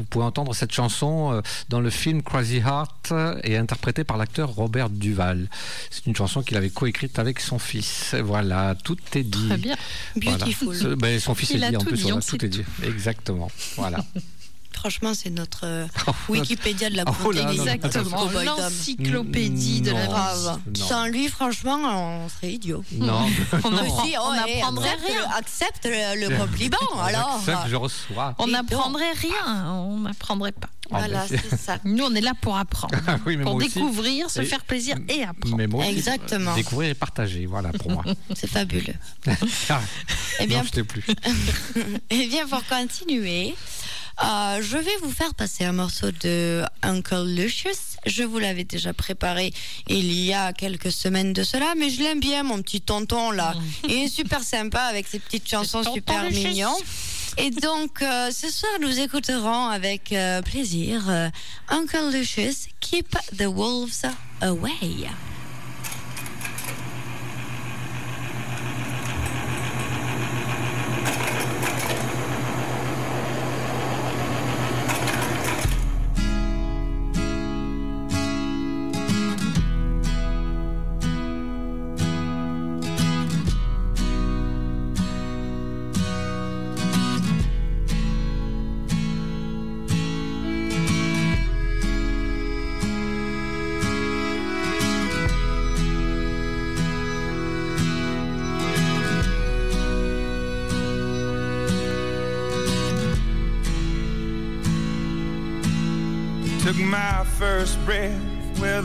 pouvez 0.09 0.25
entendre 0.25 0.53
cette 0.53 0.71
chanson 0.71 1.33
euh, 1.33 1.41
dans 1.69 1.81
le 1.81 1.89
film 1.89 2.21
Crazy 2.21 2.57
Heart 2.57 3.13
et 3.43 3.57
interprétée 3.57 4.03
par 4.03 4.17
l'acteur 4.17 4.49
Robert 4.49 4.89
Duval. 4.89 5.49
C'est 5.89 6.05
une 6.05 6.15
chanson 6.15 6.41
qu'il 6.41 6.55
avait 6.55 6.69
coécrite 6.69 7.19
avec 7.19 7.39
son 7.39 7.59
fils. 7.59 8.15
Voilà, 8.29 8.75
tout 8.83 8.95
est 9.15 9.23
dit. 9.23 9.47
Très 9.47 9.57
bien. 9.57 9.75
Voilà. 10.21 10.37
Beautiful. 10.37 10.75
Ce- 10.75 10.87
ben, 10.95 11.19
son 11.19 11.33
fils 11.33 11.49
Il 11.49 11.63
est 11.63 11.65
a 11.65 11.69
dit 11.71 11.77
en 11.77 11.79
tout 11.79 11.87
plus, 11.87 12.03
dit, 12.03 12.13
on 12.13 12.21
sait 12.21 12.37
tout 12.37 12.45
est 12.45 12.49
dit. 12.49 12.63
Exactement. 12.83 13.49
Voilà. 13.75 14.05
Franchement, 14.73 15.13
c'est 15.13 15.29
notre 15.29 15.65
euh, 15.65 15.87
Wikipédia 16.29 16.89
de 16.89 16.95
la 16.95 17.03
Oh 17.05 17.31
là 17.31 17.41
Containing. 17.43 17.67
Exactement. 17.67 18.29
L'encyclopédie 18.45 19.81
de 19.81 19.91
la. 19.91 20.07
Non. 20.07 20.59
Sans 20.75 21.05
lui, 21.07 21.27
franchement, 21.27 21.79
on 22.23 22.29
serait 22.29 22.53
idiot. 22.53 22.83
non, 22.93 23.25
On 23.51 23.57
oh, 23.65 23.69
n'apprendrait 23.71 24.89
accepte 24.89 25.05
rien. 25.07 25.19
le- 25.27 25.35
Accepte 25.37 25.85
le, 25.85 26.27
le 26.29 26.37
compliment, 26.37 27.01
alors. 27.03 27.41
J'accepte, 27.45 27.69
je 27.69 27.75
reçois. 27.75 28.35
On 28.37 28.47
n'apprendrait 28.47 29.11
rien. 29.13 29.69
On 29.73 29.99
n'apprendrait 29.99 30.53
pas. 30.53 30.69
Voilà, 30.91 31.23
Ah, 31.23 31.27
ben, 31.29 31.39
c'est 31.49 31.57
ça. 31.57 31.77
Nous, 31.83 32.03
on 32.03 32.15
est 32.15 32.21
là 32.21 32.31
pour 32.41 32.57
apprendre. 32.57 32.95
Ah 33.05 33.17
oui, 33.25 33.37
pour 33.37 33.55
aussi. 33.55 33.67
découvrir, 33.67 34.29
se 34.29 34.41
Et- 34.41 34.45
faire 34.45 34.63
plaisir 34.63 34.95
et 35.07 35.23
apprendre. 35.23 35.55
Mais 35.57 35.67
moi 35.67 35.81
aussi, 35.85 35.91
Exactement. 35.93 36.55
Découvrir 36.55 36.89
et 36.89 36.95
partager, 36.95 37.45
voilà 37.45 37.71
pour 37.73 37.91
moi. 37.91 38.03
C'est 38.33 38.49
fabuleux. 38.49 38.93
Ah, 39.69 39.81
Eh 40.39 40.47
bien, 40.47 40.59
non, 40.59 40.63
je 40.63 40.71
t'ai 40.71 40.83
plus. 40.83 41.03
Eh 42.09 42.27
bien, 42.27 42.47
pour 42.47 42.65
continuer, 42.65 43.55
euh, 44.21 44.61
je 44.61 44.77
vais 44.77 44.95
vous 45.01 45.11
faire 45.11 45.33
passer 45.33 45.63
un 45.63 45.71
morceau 45.71 46.11
de 46.11 46.63
Uncle 46.81 47.23
Lucius. 47.25 47.97
Je 48.05 48.23
vous 48.23 48.39
l'avais 48.39 48.65
déjà 48.65 48.93
préparé 48.93 49.53
il 49.87 50.11
y 50.11 50.33
a 50.33 50.51
quelques 50.51 50.91
semaines 50.91 51.31
de 51.33 51.43
cela, 51.43 51.73
mais 51.77 51.89
je 51.89 52.01
l'aime 52.01 52.19
bien, 52.19 52.43
mon 52.43 52.61
petit 52.61 52.81
tonton 52.81 53.31
là. 53.31 53.53
Il 53.87 53.93
est 53.93 54.07
super 54.07 54.43
sympa 54.43 54.81
avec 54.81 55.07
ses 55.07 55.19
petites 55.19 55.47
chansons 55.47 55.83
super 55.83 56.25
Lucius. 56.25 56.47
mignons. 56.47 56.77
Et 57.37 57.51
donc, 57.51 58.01
euh, 58.01 58.31
ce 58.31 58.49
soir, 58.49 58.71
nous 58.81 58.99
écouterons 58.99 59.67
avec 59.67 60.11
euh, 60.11 60.41
plaisir 60.41 61.29
Uncle 61.69 62.11
Lucius, 62.11 62.67
Keep 62.81 63.15
the 63.37 63.45
Wolves 63.45 64.05
Away. 64.41 65.07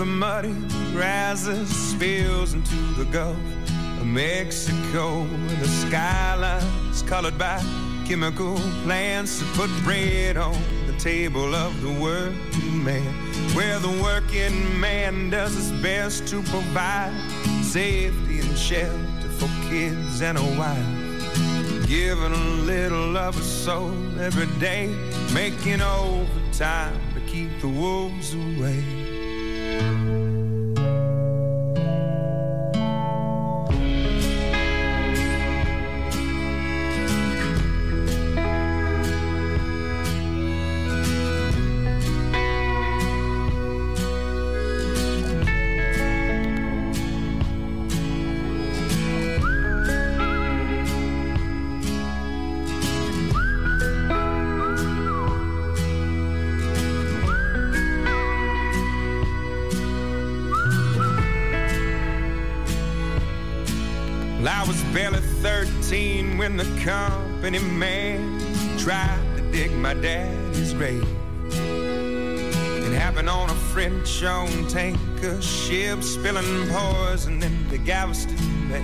The 0.05 0.11
muddy 0.11 0.53
rises, 0.93 1.69
spills 1.75 2.53
into 2.53 2.77
the 2.99 3.07
Gulf 3.07 3.39
of 4.01 4.07
Mexico. 4.07 5.25
The 5.61 5.67
skyline's 5.67 7.01
colored 7.03 7.39
by 7.39 7.59
chemical 8.07 8.59
plants 8.83 9.39
that 9.39 9.49
put 9.55 9.71
bread 9.83 10.37
on 10.37 10.61
the 10.87 10.93
table 10.99 11.55
of 11.55 11.81
the 11.81 11.91
working 12.03 12.85
man. 12.85 13.15
Where 13.55 13.79
the 13.79 13.99
working 14.03 14.79
man 14.79 15.31
does 15.31 15.55
his 15.55 15.73
best 15.81 16.29
to 16.29 16.43
provide 16.43 17.15
safety 17.63 18.41
and 18.41 18.59
shelter 18.59 19.29
for 19.39 19.49
kids 19.71 20.21
and 20.21 20.37
a 20.37 20.59
wife 20.59 21.87
giving 21.87 22.33
a 22.33 22.45
little 22.65 23.17
of 23.17 23.35
his 23.37 23.47
soul 23.47 23.95
every 24.21 24.49
day, 24.59 24.87
making 25.33 25.81
overtime 25.81 26.99
to 27.15 27.21
keep 27.21 27.51
the 27.61 27.69
wolves 27.69 28.35
away. 28.35 29.04
Company 67.55 67.79
man 67.79 68.79
tried 68.79 69.37
to 69.37 69.53
dig 69.53 69.71
my 69.73 69.95
daddy's 69.95 70.73
grave. 70.75 71.07
It 71.53 72.93
happened 72.93 73.29
on 73.29 73.51
a 73.51 73.55
French 73.73 74.23
owned 74.25 74.69
tanker 74.71 75.41
ship, 75.41 76.03
spilling 76.03 76.69
poison 76.69 77.43
into 77.43 77.79
Galveston 77.79 78.37
Bay. 78.69 78.83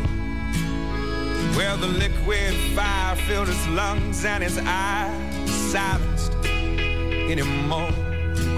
Where 1.56 1.76
the 1.76 1.88
liquid 1.88 2.54
fire 2.76 3.16
filled 3.26 3.48
his 3.48 3.68
lungs 3.68 4.24
and 4.24 4.42
his 4.42 4.58
eyes 4.58 5.50
silenced 5.72 6.32
any 6.44 7.42
more 7.42 7.92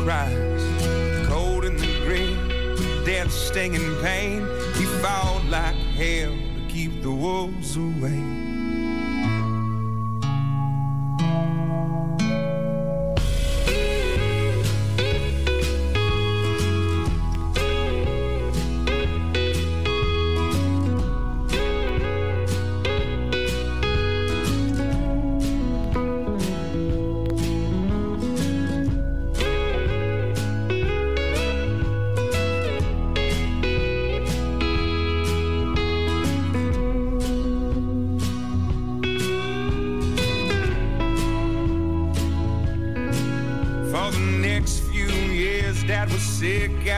cries. 0.05 1.27
Cold 1.27 1.65
in 1.65 1.77
the 1.77 2.05
green, 2.05 2.37
death 3.05 3.33
stinging 3.33 3.97
pain, 4.03 4.47
he 4.75 4.85
fought 5.01 5.45
like 5.49 5.75
hell 5.75 6.33
to 6.33 6.67
keep 6.69 7.03
the 7.03 7.11
wolves 7.11 7.77
away. 7.77 8.42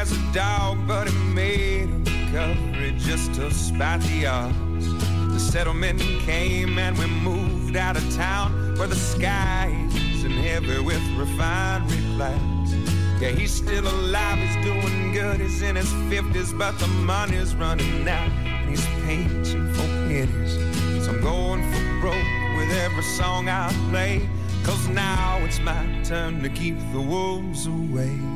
As 0.05 0.13
a 0.13 0.33
dog, 0.33 0.77
but 0.87 1.09
he 1.09 1.19
made 1.33 1.89
a 1.89 1.99
recovery 2.11 2.95
just 2.99 3.33
to 3.33 3.51
spite 3.51 4.03
the 4.03 4.27
odds. 4.27 4.87
The 5.33 5.39
settlement 5.39 5.99
came 6.21 6.79
and 6.79 6.99
we 6.99 7.07
moved 7.07 7.75
out 7.75 7.97
of 7.97 8.15
town 8.15 8.77
where 8.77 8.87
the 8.87 8.97
sky 8.97 9.73
isn't 10.15 10.31
heavy 10.31 10.79
with 10.81 11.03
refinery 11.17 12.03
clouds. 12.17 12.75
Yeah, 13.19 13.31
he's 13.31 13.55
still 13.55 13.89
alive, 13.89 14.39
he's 14.39 14.65
doing 14.65 15.13
good, 15.13 15.41
he's 15.41 15.63
in 15.63 15.77
his 15.77 15.91
50s, 16.13 16.59
but 16.59 16.79
the 16.79 16.89
money's 16.89 17.55
running 17.55 18.07
out 18.07 18.29
and 18.29 18.69
he's 18.69 18.85
painting 19.07 19.73
for 19.73 19.89
pennies. 20.09 20.55
So 21.03 21.13
I'm 21.13 21.21
going 21.23 21.63
for 21.73 22.01
broke 22.01 22.59
with 22.59 22.71
every 22.77 23.05
song 23.17 23.49
I 23.49 23.73
play. 23.91 24.29
Cause 24.65 24.87
now 24.89 25.39
it's 25.45 25.61
my 25.61 26.03
turn 26.05 26.43
to 26.43 26.51
keep 26.51 26.77
the 26.93 27.01
wolves 27.01 27.67
away. 27.67 28.34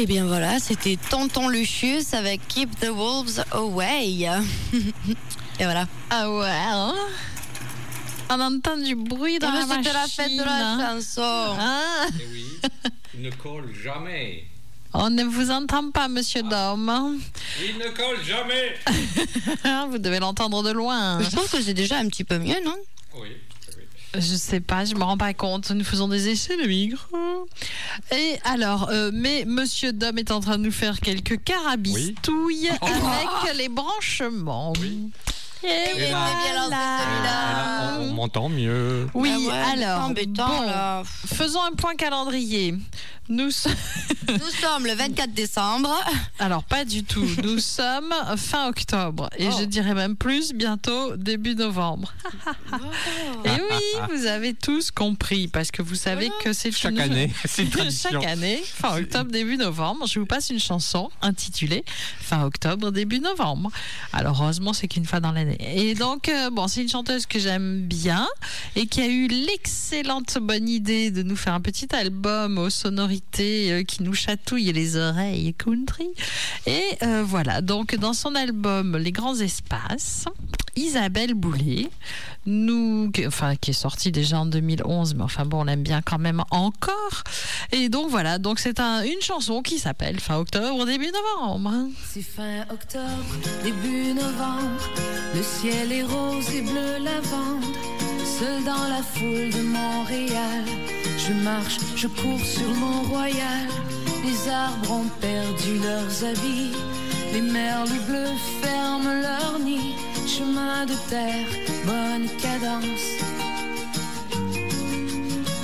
Et 0.00 0.06
bien 0.06 0.26
voilà, 0.26 0.60
c'était 0.60 0.96
Tonton 1.10 1.48
Lucius 1.48 2.14
avec 2.14 2.46
Keep 2.46 2.78
the 2.78 2.86
Wolves 2.88 3.42
Away. 3.50 4.28
Et 5.58 5.64
voilà. 5.64 5.88
Ah 6.10 6.30
ouais, 6.30 6.46
hein 6.48 6.94
On 8.30 8.40
entend 8.40 8.76
du 8.76 8.94
bruit 8.94 9.40
dans 9.40 9.48
Eh 9.48 9.52
ben, 9.52 9.58
la 9.58 9.66
machine. 9.66 9.82
C'était 9.84 9.92
la 9.98 10.06
fête 10.06 10.36
de 10.36 10.44
la 10.44 10.92
chanson. 10.94 11.56
Ah, 11.58 12.06
Eh 12.12 12.22
oui, 12.32 12.44
il 13.14 13.22
ne 13.22 13.30
colle 13.32 13.74
jamais. 13.74 14.44
on 14.94 15.10
ne 15.10 15.24
vous 15.24 15.50
entend 15.50 15.90
pas, 15.90 16.06
monsieur 16.06 16.42
Dom. 16.44 17.18
Il 17.60 17.78
ne 17.78 17.88
colle 17.90 18.22
jamais. 18.24 18.76
Vous 19.90 19.98
devez 19.98 20.20
l'entendre 20.20 20.62
de 20.62 20.70
loin. 20.70 21.20
Je 21.20 21.30
trouve 21.30 21.50
que 21.50 21.60
c'est 21.60 21.74
déjà 21.74 21.98
un 21.98 22.06
petit 22.06 22.22
peu 22.24 22.38
mieux, 22.38 22.62
non? 22.64 22.76
Oui, 23.16 23.30
oui. 23.76 23.82
Je 24.14 24.36
sais 24.36 24.60
pas, 24.60 24.84
je 24.84 24.94
me 24.94 25.02
rends 25.02 25.18
pas 25.18 25.34
compte. 25.34 25.70
Nous 25.72 25.84
faisons 25.84 26.06
des 26.06 26.28
essais 26.28 26.56
de 26.56 26.68
micro. 26.68 27.16
Et 28.10 28.38
alors, 28.44 28.88
euh, 28.90 29.10
mais 29.12 29.44
Monsieur 29.46 29.92
Dom 29.92 30.16
est 30.18 30.30
en 30.30 30.40
train 30.40 30.58
de 30.58 30.64
nous 30.64 30.72
faire 30.72 30.98
quelques 31.00 31.42
carabistouilles 31.44 32.70
avec 32.80 33.56
les 33.56 33.68
branchements. 33.68 34.72
Et 35.62 35.66
Et 35.66 36.10
là- 36.12 36.28
bien 36.44 36.54
lancé, 36.54 36.70
celui-là. 36.70 37.96
on, 37.98 38.02
on 38.04 38.12
m'entend 38.14 38.48
mieux. 38.48 39.08
Oui, 39.12 39.32
Ah 39.50 39.74
ouais, 39.74 39.82
alors, 39.82 40.04
embêtant, 40.04 40.46
bon, 40.60 40.62
là. 40.62 41.02
faisons 41.04 41.62
un 41.64 41.72
point 41.72 41.96
calendrier. 41.96 42.74
Nous, 43.28 43.50
so- 43.50 43.68
Nous 44.28 44.50
sommes 44.60 44.86
le 44.86 44.94
24 44.94 45.32
décembre. 45.32 45.90
alors 46.38 46.64
pas 46.64 46.84
du 46.84 47.04
tout. 47.04 47.26
Nous 47.42 47.58
sommes 47.60 48.14
fin 48.36 48.68
octobre 48.68 49.28
et 49.38 49.48
Oh. 49.48 49.56
je 49.60 49.64
dirais 49.64 49.94
même 49.94 50.16
plus 50.16 50.52
bientôt 50.52 51.16
début 51.16 51.54
novembre. 51.54 52.12
Et 53.44 53.50
oui, 53.50 54.00
vous 54.16 54.26
avez 54.26 54.52
tous 54.54 54.90
compris 54.90 55.48
parce 55.48 55.70
que 55.70 55.80
vous 55.82 55.94
savez 55.94 56.30
que 56.42 56.52
c'est 56.52 56.70
Chaque 56.72 56.92
une- 56.92 57.00
année. 57.00 57.32
Chaque 57.90 58.24
année, 58.24 58.62
fin 58.64 58.98
octobre, 58.98 59.30
début 59.30 59.56
novembre, 59.56 60.06
je 60.06 60.18
vous 60.20 60.26
passe 60.26 60.50
une 60.50 60.60
chanson 60.60 61.10
intitulée 61.22 61.84
Fin 62.20 62.44
octobre, 62.44 62.90
début 62.90 63.20
novembre. 63.20 63.70
Alors, 64.12 64.42
heureusement, 64.42 64.72
c'est 64.72 64.88
qu'une 64.88 65.06
fois 65.06 65.20
dans 65.20 65.32
l'année. 65.32 65.56
Et 65.74 65.94
donc, 65.94 66.28
euh, 66.28 66.50
bon, 66.50 66.68
c'est 66.68 66.82
une 66.82 66.88
chanteuse 66.88 67.26
que 67.26 67.38
j'aime 67.38 67.82
bien 67.82 68.26
et 68.76 68.86
qui 68.86 69.00
a 69.00 69.06
eu 69.06 69.28
l'excellente 69.28 70.38
bonne 70.40 70.68
idée 70.68 71.10
de 71.10 71.22
nous 71.22 71.36
faire 71.36 71.54
un 71.54 71.60
petit 71.60 71.94
album 71.94 72.58
aux 72.58 72.70
sonorités 72.70 73.17
euh, 73.72 73.82
qui 73.84 74.02
nous 74.02 74.14
chatouillent 74.14 74.72
les 74.72 74.96
oreilles 74.96 75.54
country. 75.54 76.08
Et 76.66 76.82
euh, 77.02 77.22
voilà, 77.26 77.60
donc 77.60 77.94
dans 77.96 78.12
son 78.12 78.34
album 78.34 78.96
Les 78.96 79.12
grands 79.12 79.36
espaces, 79.38 80.24
Isabelle 80.76 81.34
Boulay, 81.34 81.88
nous, 82.46 83.10
enfin, 83.26 83.56
qui 83.56 83.70
est 83.70 83.74
sorti 83.74 84.12
déjà 84.12 84.40
en 84.40 84.46
2011, 84.46 85.14
mais 85.14 85.22
enfin 85.24 85.44
bon, 85.44 85.60
on 85.60 85.64
l'aime 85.64 85.82
bien 85.82 86.00
quand 86.02 86.18
même 86.18 86.42
encore. 86.50 87.22
Et 87.72 87.88
donc 87.88 88.08
voilà, 88.10 88.38
donc 88.38 88.58
c'est 88.58 88.80
un- 88.80 89.02
une 89.02 89.20
chanson 89.20 89.62
qui 89.62 89.78
s'appelle 89.78 90.18
Fin 90.20 90.36
octobre, 90.38 90.86
début 90.86 91.10
novembre. 91.12 91.72
C'est 92.08 92.22
fin 92.22 92.62
octobre, 92.70 93.24
début 93.64 94.14
novembre, 94.14 94.80
le 95.34 95.42
ciel 95.42 95.92
est 95.92 96.02
rose 96.04 96.48
et 96.54 96.62
bleu 96.62 96.98
lavande. 97.04 97.64
Seul 98.38 98.62
dans 98.62 98.86
la 98.88 99.02
foule 99.02 99.50
de 99.50 99.62
Montréal, 99.62 100.64
je 101.18 101.32
marche, 101.42 101.78
je 101.96 102.06
cours 102.06 102.44
sur 102.44 102.68
Mont-Royal. 102.76 103.66
Les 104.24 104.48
arbres 104.48 104.92
ont 104.92 105.08
perdu 105.20 105.80
leurs 105.82 106.24
habits, 106.24 106.70
les 107.32 107.40
merles 107.40 107.98
bleus 108.06 108.38
ferment 108.62 109.20
leur 109.22 109.58
nid. 109.58 109.96
Chemin 110.28 110.86
de 110.86 110.94
terre, 111.10 111.48
bonne 111.84 112.28
cadence. 112.40 113.08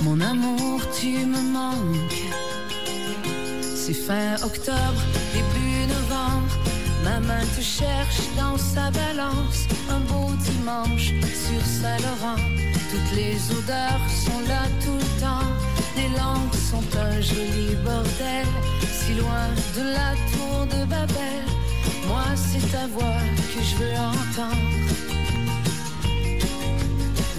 Mon 0.02 0.20
amour, 0.20 0.80
tu 1.00 1.26
me 1.26 1.40
manques. 1.52 2.24
C'est 3.62 3.94
fin 3.94 4.34
octobre, 4.42 5.00
début 5.32 5.86
novembre. 5.86 6.73
Ma 7.04 7.20
main 7.20 7.44
te 7.54 7.60
cherche 7.60 8.22
dans 8.34 8.56
sa 8.56 8.90
balance. 8.90 9.66
Un 9.90 10.00
beau 10.00 10.32
dimanche 10.38 11.12
sur 11.44 11.62
Saint-Laurent. 11.78 12.40
Toutes 12.90 13.12
les 13.14 13.36
odeurs 13.58 14.00
sont 14.24 14.40
là 14.48 14.62
tout 14.82 14.96
le 15.04 15.20
temps. 15.20 15.50
des 15.94 16.08
langues 16.18 16.58
sont 16.70 16.98
un 16.98 17.20
joli 17.20 17.76
bordel, 17.84 18.46
si 18.98 19.14
loin 19.20 19.48
de 19.76 19.82
la 19.98 20.12
tour 20.32 20.66
de 20.74 20.84
Babel. 20.86 21.44
Moi, 22.08 22.24
c'est 22.36 22.66
ta 22.72 22.86
voix 22.86 23.22
que 23.52 23.60
je 23.68 23.74
veux 23.80 23.96
entendre. 24.14 24.74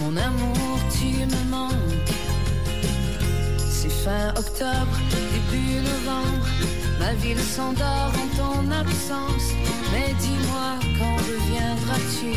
Mon 0.00 0.16
amour, 0.16 0.78
tu 0.96 1.08
me 1.34 1.50
manques. 1.50 2.14
C'est 3.68 3.90
fin 4.04 4.28
octobre, 4.30 4.96
début 5.34 5.80
novembre. 5.90 6.46
Ma 6.98 7.12
ville 7.14 7.38
s'endort 7.38 8.12
en 8.22 8.28
ton 8.36 8.70
absence. 8.70 9.52
Mais 9.92 10.14
dis-moi, 10.20 10.78
quand 10.98 11.16
reviendras-tu? 11.16 12.32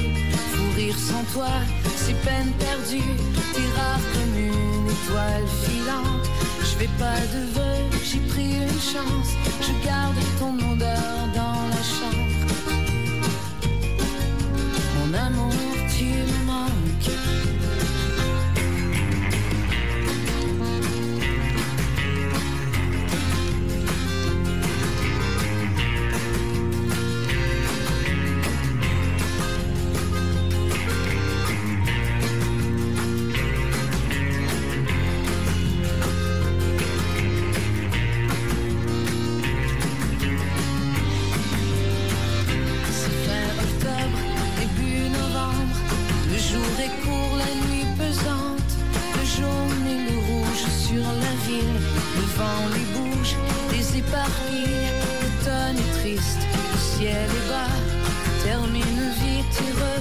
Pour 0.55 0.75
rire 0.75 0.97
sans 0.97 1.23
toi, 1.33 1.53
c'est 1.95 2.19
peine 2.21 2.51
perdue. 2.59 3.11
T'es 3.53 3.67
rare 3.79 4.03
comme 4.13 4.35
une 4.37 4.87
étoile 4.87 5.47
filante. 5.63 6.29
Je 6.61 6.73
fais 6.77 6.89
pas 6.97 7.19
de 7.33 7.41
vœux, 7.55 7.99
j'ai 8.03 8.19
pris 8.31 8.51
une 8.55 8.79
chance. 8.79 9.31
Je 9.61 9.85
garde 9.85 10.15
ton 10.39 10.55
odeur 10.71 11.27
dans 11.35 11.61
la 11.73 11.83
chambre. 11.95 12.29
Mon 14.97 15.13
amour, 15.13 15.53
tu 15.97 16.05
me 16.05 16.45
manques. 16.45 16.78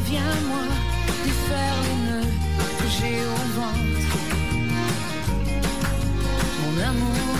Et 0.08 0.16
reviens-moi. 0.16 0.64
Défaire 1.24 1.76
les 1.84 1.98
nœuds 2.10 2.32
que 2.78 2.88
j'ai 2.96 3.20
au 3.24 3.42
ventre. 3.58 4.16
Mon 6.62 6.82
amour, 6.82 7.37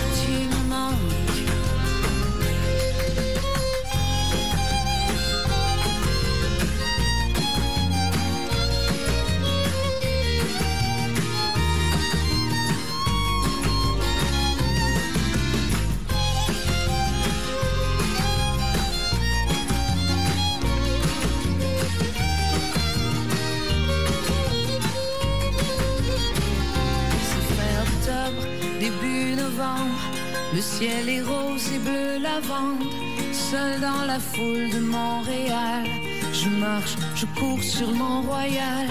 Le 30.59 30.63
ciel 30.63 31.07
est 31.07 31.21
rose 31.21 31.71
et 31.73 31.79
bleu 31.79 32.21
lavande. 32.21 32.83
Seul 33.31 33.79
dans 33.79 34.03
la 34.05 34.19
foule 34.19 34.69
de 34.69 34.79
Montréal. 34.79 35.85
Je 36.33 36.49
marche, 36.49 36.95
je 37.15 37.25
cours 37.39 37.63
sur 37.63 37.89
Mont-Royal. 37.93 38.89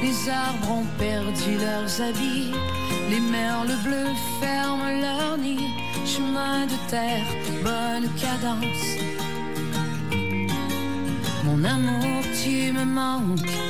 Les 0.00 0.30
arbres 0.30 0.70
ont 0.78 0.86
perdu 0.98 1.58
leurs 1.58 2.00
habits. 2.00 2.52
Les 3.10 3.20
merles 3.20 3.76
bleus 3.84 4.14
ferment 4.40 4.98
leur 4.98 5.36
nid. 5.36 5.68
Chemin 6.06 6.64
de 6.64 6.78
terre, 6.88 7.26
bonne 7.62 8.08
cadence. 8.18 8.86
Mon 11.44 11.62
amour, 11.64 12.22
tu 12.42 12.72
me 12.72 12.86
manques. 12.86 13.69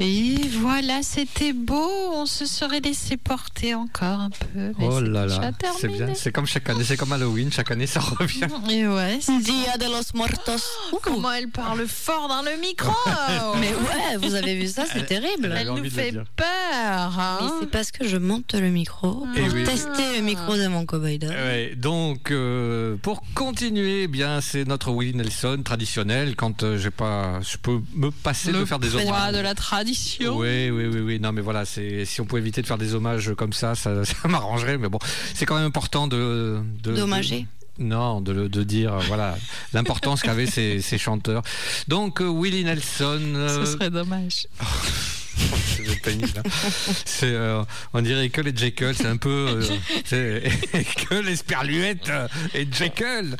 Et 0.00 0.34
voilà, 0.60 1.02
c'était 1.02 1.52
beau. 1.52 1.88
On 2.14 2.26
se 2.26 2.46
serait 2.46 2.80
laissé 2.80 3.16
porter 3.16 3.74
encore 3.74 4.20
un 4.20 4.30
peu. 4.30 4.72
mais 4.78 4.86
Oh 4.90 5.00
là 5.00 5.26
là, 5.26 5.52
c'est 5.78 5.86
bien. 5.88 6.08
C'est 6.14 6.32
comme 6.32 6.46
chaque 6.46 6.68
année, 6.68 6.82
c'est 6.84 6.96
comme 6.96 7.12
Halloween. 7.12 7.52
Chaque 7.52 7.70
année, 7.70 7.86
ça 7.86 8.00
revient. 8.00 8.46
Et 8.70 8.86
ouais, 8.88 9.18
c'est- 9.20 9.38
Dia 9.38 9.76
de 9.78 9.84
los 9.84 10.02
Muertos. 10.14 10.62
Ouh. 10.92 10.98
comment 11.00 11.30
elle 11.32 11.48
parle 11.48 11.86
fort 11.86 12.26
dans 12.28 12.42
le 12.42 12.60
micro. 12.60 12.92
Mais 13.60 13.68
ouais, 13.68 14.16
vous 14.18 14.34
avez 14.34 14.56
vu 14.56 14.66
ça, 14.66 14.84
c'est 14.92 15.06
terrible. 15.06 15.54
Elle 15.56 15.68
nous 15.68 15.88
fait 15.90 16.12
peur. 16.34 17.18
hein. 17.18 17.38
Mais 17.42 17.48
c'est 17.60 17.70
parce 17.70 17.90
que 17.92 18.06
je 18.08 18.16
monte 18.16 18.52
le 18.54 18.70
micro 18.70 19.24
Eh 19.36 19.42
pour 19.42 19.54
oui. 19.54 19.64
tester 19.64 20.16
le 20.16 20.22
micro 20.22 20.56
de 20.56 20.66
mon 20.66 20.86
cowboy. 20.86 21.18
Ouais, 21.22 21.74
donc, 21.76 22.32
euh, 22.32 22.96
pour 23.00 23.22
continuer, 23.34 24.02
eh 24.04 24.08
bien, 24.08 24.40
c'est 24.40 24.66
notre 24.66 24.90
Willie 24.90 25.14
Nelson 25.14 25.60
traditionnel. 25.64 26.34
Quand 26.34 26.64
euh, 26.64 26.78
j'ai 26.78 26.90
pas, 26.90 27.40
je 27.42 27.56
peux 27.58 27.80
me 27.94 28.10
passer 28.10 28.50
le 28.50 28.60
de 28.60 28.64
faire 28.64 28.80
des 28.80 28.96
hommages. 28.96 29.32
de 29.32 29.38
la 29.38 29.54
tradition. 29.54 29.83
Oui, 30.36 30.70
oui, 30.70 30.86
oui, 30.86 31.00
oui. 31.00 31.20
Non, 31.20 31.32
mais 31.32 31.40
voilà, 31.42 31.64
c'est 31.64 32.04
si 32.04 32.20
on 32.20 32.24
pouvait 32.24 32.40
éviter 32.40 32.62
de 32.62 32.66
faire 32.66 32.78
des 32.78 32.94
hommages 32.94 33.32
comme 33.36 33.52
ça, 33.52 33.74
ça, 33.74 34.04
ça 34.04 34.28
m'arrangerait. 34.28 34.78
Mais 34.78 34.88
bon, 34.88 34.98
c'est 35.34 35.46
quand 35.46 35.56
même 35.56 35.66
important 35.66 36.06
de 36.08 36.58
D'hommager. 36.82 37.40
de- 37.78 37.84
non, 37.84 38.20
de, 38.20 38.46
de 38.46 38.62
dire 38.62 38.94
euh, 38.94 39.00
voilà 39.08 39.36
l'importance 39.72 40.22
qu'avaient 40.22 40.46
ces, 40.46 40.80
ces 40.80 40.96
chanteurs. 40.98 41.42
Donc 41.88 42.20
euh, 42.20 42.28
Willie 42.28 42.64
Nelson. 42.64 43.20
euh, 43.34 43.64
Ce 43.64 43.72
serait 43.72 43.90
dommage. 43.90 44.46
c'est 45.36 46.00
pénible. 46.00 46.28
hein. 46.38 46.48
C'est, 47.04 47.32
euh, 47.32 47.64
on 47.92 48.00
dirait 48.00 48.28
que 48.30 48.40
les 48.40 48.54
Jekyll, 48.56 48.92
c'est 48.96 49.06
un 49.06 49.16
peu 49.16 49.60
que 50.08 51.14
les 51.20 51.34
Sperluettes 51.36 52.10
et 52.54 52.66
Jekyll. 52.70 53.36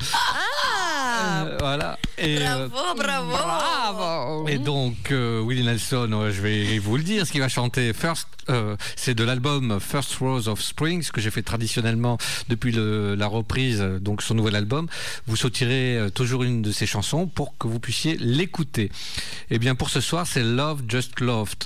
Euh, 1.25 1.57
voilà. 1.61 1.99
Et, 2.19 2.39
euh, 2.41 2.69
Bravo, 2.69 2.95
bravo. 3.03 3.29
Bravo. 3.31 4.49
et 4.49 4.59
donc, 4.59 5.11
euh, 5.11 5.41
Willie 5.43 5.65
Nelson, 5.65 6.09
je 6.31 6.41
vais 6.41 6.79
vous 6.79 6.97
le 6.97 7.03
dire, 7.03 7.27
ce 7.27 7.33
qu'il 7.33 7.41
va 7.41 7.49
chanter 7.49 7.93
First, 7.93 8.29
euh, 8.51 8.77
c'est 8.97 9.15
de 9.15 9.25
l'album 9.25 9.79
First 9.81 10.15
Rose 10.17 10.49
of 10.49 10.61
Spring, 10.61 11.03
ce 11.03 11.11
que 11.13 11.21
j'ai 11.21 11.31
fait 11.31 11.43
traditionnellement 11.43 12.19
depuis 12.49 12.73
le- 12.73 13.15
la 13.15 13.27
reprise, 13.27 13.81
donc 14.01 14.23
son 14.23 14.35
nouvel 14.35 14.55
album. 14.57 14.87
Vous 15.27 15.37
sautirez 15.37 15.99
toujours 16.15 16.43
une 16.45 16.63
de 16.63 16.71
ses 16.73 16.87
chansons 16.87 17.27
pour 17.27 17.57
que 17.59 17.67
vous 17.67 17.81
puissiez 17.81 18.17
l'écouter. 18.19 18.91
Et 19.51 19.59
bien, 19.59 19.75
pour 19.75 19.91
ce 19.91 20.01
soir, 20.01 20.27
c'est 20.27 20.43
Love 20.45 20.83
Just 20.89 21.21
Loved. 21.21 21.65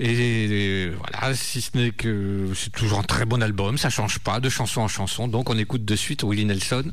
Et, 0.00 0.48
euh, 0.50 0.94
voilà, 0.98 1.34
si 1.34 1.60
ce 1.60 1.70
n'est 1.76 1.90
que 1.90 2.48
c'est 2.54 2.72
toujours 2.72 2.98
un 2.98 3.02
très 3.04 3.26
bon 3.26 3.42
album, 3.42 3.78
ça 3.78 3.90
change 3.90 4.18
pas 4.18 4.40
de 4.40 4.48
chanson 4.48 4.80
en 4.80 4.88
chanson. 4.88 5.28
Donc, 5.28 5.50
on 5.50 5.58
écoute 5.58 5.84
de 5.84 5.94
suite 5.96 6.22
Willie 6.24 6.44
Nelson. 6.46 6.90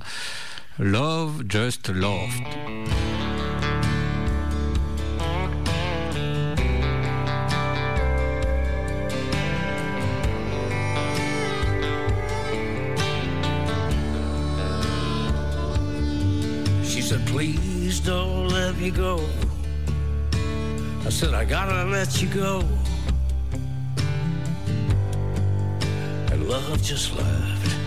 Love 0.79 1.47
Just 1.49 1.89
Loved. 1.89 2.31
She 16.83 17.01
said, 17.01 17.25
please 17.27 17.99
don't 17.99 18.47
let 18.47 18.75
me 18.77 18.91
go. 18.91 19.19
I 21.05 21.09
said, 21.09 21.33
I 21.33 21.43
gotta 21.43 21.83
let 21.89 22.21
you 22.21 22.29
go. 22.29 22.63
And 26.31 26.47
love 26.47 26.81
just 26.81 27.13
left. 27.17 27.80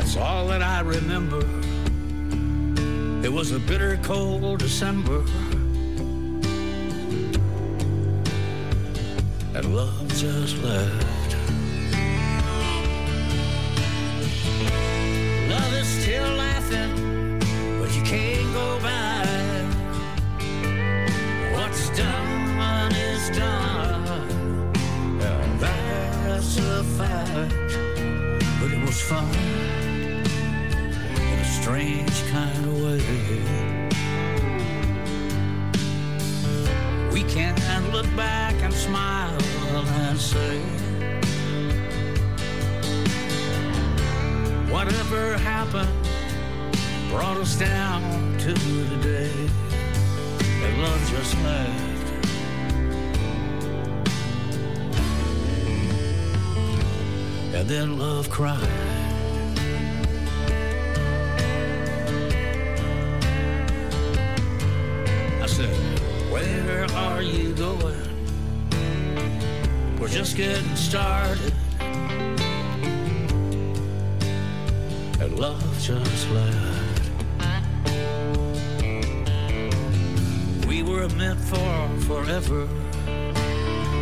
That's 0.00 0.16
all 0.16 0.46
that 0.46 0.62
I 0.62 0.80
remember. 0.80 1.40
It 3.22 3.30
was 3.30 3.52
a 3.52 3.58
bitter 3.58 3.98
cold 4.02 4.58
December. 4.58 5.18
And 9.54 9.76
love 9.76 10.08
just 10.08 10.56
left. 10.62 11.36
Love 15.50 15.72
is 15.74 15.88
still 16.00 16.32
laughing, 16.32 17.38
but 17.78 17.94
you 17.94 18.02
can't 18.02 18.54
go 18.54 18.80
back. 18.80 19.66
What's 21.52 21.90
done 21.90 22.92
is 22.92 23.36
done, 23.36 24.72
and 25.20 25.60
that's 25.60 26.56
a 26.56 26.84
fact. 26.96 27.76
But 28.60 28.72
it 28.72 28.80
was 28.80 28.98
fun 29.02 29.69
strange 31.60 32.26
kind 32.30 32.64
of 32.64 32.82
way. 32.82 33.00
We 37.12 37.22
can't 37.24 37.92
look 37.92 38.06
back 38.16 38.54
and 38.62 38.72
smile 38.72 39.36
and 39.74 40.18
say, 40.18 40.58
Whatever 44.72 45.36
happened 45.36 45.90
brought 47.10 47.36
us 47.36 47.58
down 47.58 48.00
to 48.38 48.52
the 48.54 48.96
day 49.02 49.50
that 50.60 50.78
love 50.78 51.10
just 51.10 51.34
left. 51.42 51.90
And 57.54 57.68
then 57.68 57.98
love 57.98 58.30
cried. 58.30 58.89
Are 67.20 67.22
you 67.22 67.52
going? 67.52 68.08
We're 70.00 70.08
just 70.08 70.38
getting 70.38 70.74
started. 70.74 71.52
And 75.20 75.38
love 75.38 75.62
just 75.82 76.30
left. 76.30 77.10
We 80.66 80.82
were 80.82 81.10
meant 81.10 81.40
for 81.40 81.88
forever, 82.08 82.66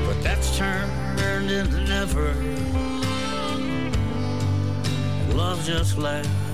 but 0.06 0.22
that's 0.22 0.56
turned 0.56 1.50
into 1.50 1.80
never. 1.88 2.28
And 5.18 5.34
love 5.36 5.64
just 5.64 5.98
left. 5.98 6.47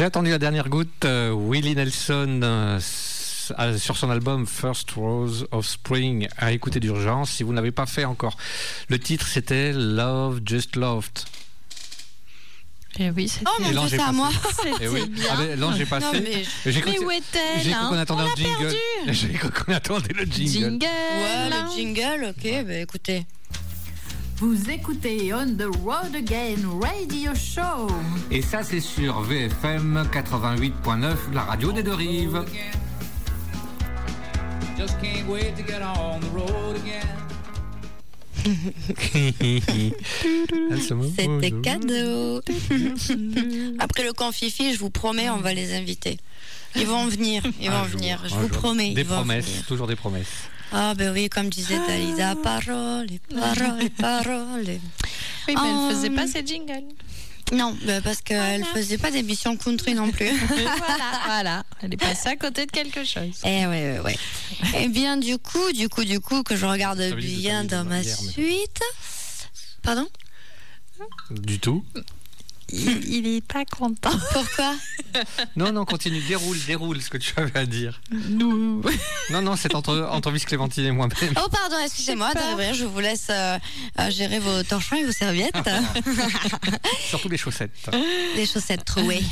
J'ai 0.00 0.06
attendu 0.06 0.30
la 0.30 0.38
dernière 0.38 0.70
goutte. 0.70 1.04
euh, 1.04 1.30
Willie 1.30 1.74
Nelson 1.74 2.40
euh, 2.42 2.80
sur 3.76 3.98
son 3.98 4.08
album 4.08 4.46
First 4.46 4.92
Rose 4.92 5.46
of 5.50 5.66
Spring 5.66 6.26
à 6.38 6.52
écouter 6.52 6.80
d'urgence. 6.80 7.32
Si 7.32 7.42
vous 7.42 7.52
n'avez 7.52 7.70
pas 7.70 7.84
fait 7.84 8.06
encore, 8.06 8.38
le 8.88 8.98
titre 8.98 9.26
c'était 9.26 9.74
Love 9.74 10.40
Just 10.46 10.76
Loved. 10.76 11.18
Et 12.98 13.10
oui, 13.10 13.28
c'était 13.28 13.44
Oh 13.46 13.62
mon 13.62 13.68
dieu, 13.68 13.78
est 13.78 13.88
c'est 13.90 14.00
à 14.00 14.12
moi. 14.12 14.30
Eh 14.80 14.88
oui. 14.88 15.06
bien. 15.06 15.24
Ah 15.32 15.36
ben, 15.36 15.60
l'ange 15.60 15.78
est 15.78 15.84
passé. 15.84 16.06
Non, 16.06 16.12
mais 16.14 16.44
J'ai 16.64 16.82
Mais 16.82 16.94
cru- 16.94 17.04
où 17.04 17.10
est-elle 17.10 17.62
j'ai 17.62 17.70
cru 17.72 17.80
qu'on 17.90 17.94
hein 17.94 17.98
attendait 17.98 18.22
l'a 18.24 18.34
jingle. 18.36 18.76
J'ai 19.12 19.28
cru 19.34 19.50
qu'on 19.50 19.72
attendait 19.74 20.14
le 20.14 20.24
jingle. 20.24 20.50
Jingle 20.80 20.86
Ouais, 20.86 21.50
le 21.50 21.76
jingle, 21.76 22.24
ok, 22.30 22.64
bah 22.66 22.74
écoutez. 22.78 23.26
Vous 24.40 24.70
écoutez 24.70 25.34
On 25.34 25.54
the 25.54 25.66
Road 25.84 26.16
Again 26.16 26.56
Radio 26.80 27.32
Show. 27.34 27.88
Et 28.30 28.40
ça, 28.40 28.62
c'est 28.62 28.80
sur 28.80 29.20
VFM 29.20 30.08
88.9, 30.10 31.14
la 31.34 31.42
radio 31.42 31.72
des 31.72 31.82
deux 31.82 31.92
rives. 31.92 32.36
Again. 32.36 32.70
C'était 41.18 41.50
cadeau. 41.62 42.40
Après 43.78 44.04
le 44.04 44.14
confifi, 44.14 44.72
je 44.72 44.78
vous 44.78 44.88
promets, 44.88 45.28
on 45.28 45.36
va 45.36 45.52
les 45.52 45.74
inviter. 45.74 46.16
Ils 46.76 46.86
vont 46.86 47.04
venir, 47.08 47.42
ils 47.60 47.68
vont 47.68 47.76
Un 47.76 47.84
jour, 47.84 47.98
venir. 47.98 48.22
Je 48.24 48.34
vous 48.36 48.48
jour. 48.48 48.56
promets. 48.56 48.94
Des 48.94 49.02
vont 49.02 49.16
promesses, 49.16 49.66
toujours 49.68 49.86
des 49.86 49.96
promesses. 49.96 50.48
Ah 50.72 50.94
ben 50.94 51.12
oui, 51.12 51.28
comme 51.28 51.48
disait 51.48 51.78
Dalida, 51.86 52.36
paroles, 52.36 53.08
paroles, 53.34 53.90
paroles. 53.98 54.78
Oui, 55.48 55.54
mais 55.54 55.68
elle 55.68 55.94
faisait 55.94 56.10
pas 56.10 56.26
ses 56.26 56.46
jingles. 56.46 56.84
Non, 57.52 57.76
ben 57.84 58.00
parce 58.00 58.20
qu'elle 58.22 58.64
faisait 58.64 58.98
pas 58.98 59.10
d'émission 59.10 59.56
country 59.56 59.94
non 59.94 60.10
plus. 60.12 60.30
voilà, 60.46 61.20
voilà. 61.26 61.64
Elle 61.82 61.94
est 61.94 61.96
passée 61.96 62.28
à 62.28 62.36
côté 62.36 62.66
de 62.66 62.70
quelque 62.70 63.04
chose. 63.04 63.40
Eh 63.44 63.66
ouais, 63.66 63.92
ouais, 63.92 64.00
ouais. 64.00 64.16
Eh 64.78 64.88
bien, 64.88 65.16
du 65.16 65.36
coup, 65.38 65.72
du 65.72 65.88
coup, 65.88 66.04
du 66.04 66.20
coup, 66.20 66.44
que 66.44 66.54
je 66.54 66.64
regarde 66.64 67.02
bien 67.16 67.64
dans 67.64 67.84
ma 67.84 67.98
mais- 68.02 68.04
suite. 68.04 68.80
Pardon? 69.82 70.06
Du 71.30 71.58
tout 71.58 71.84
il 72.72 73.22
n'est 73.34 73.40
pas 73.40 73.64
content. 73.64 74.16
Pourquoi 74.32 74.74
Non, 75.56 75.72
non, 75.72 75.84
continue, 75.84 76.20
déroule, 76.20 76.58
déroule 76.66 77.00
ce 77.00 77.10
que 77.10 77.18
tu 77.18 77.32
avais 77.36 77.58
à 77.58 77.66
dire. 77.66 78.00
Nous. 78.10 78.82
Non, 79.30 79.42
non, 79.42 79.54
c'est 79.56 79.74
entre, 79.74 80.32
Clémentine 80.44 80.86
et 80.86 80.90
moi-même. 80.90 81.34
Oh, 81.36 81.48
pardon, 81.50 81.76
excusez-moi, 81.84 82.32
je 82.72 82.84
vous 82.84 82.98
laisse 82.98 83.28
euh, 83.30 83.58
euh, 83.98 84.10
gérer 84.10 84.40
vos 84.40 84.62
torchons 84.64 84.96
et 84.96 85.04
vos 85.04 85.12
serviettes. 85.12 85.70
Surtout 87.08 87.28
les 87.28 87.36
chaussettes. 87.36 87.90
Les 88.34 88.46
chaussettes 88.46 88.84
trouées. 88.84 89.22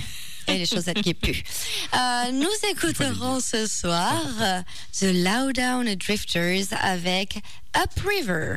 Et 0.48 0.56
les 0.56 0.66
chaussettes 0.66 1.02
qui 1.02 1.12
puent. 1.12 1.42
Euh, 1.94 2.32
nous 2.32 2.48
écouterons 2.70 3.38
ce 3.38 3.66
soir 3.66 4.22
euh, 4.40 4.62
The 4.98 5.12
Lowdown 5.12 5.94
Drifters 5.94 6.72
avec 6.80 7.42
Up 7.76 7.90
Upriver. 7.96 8.56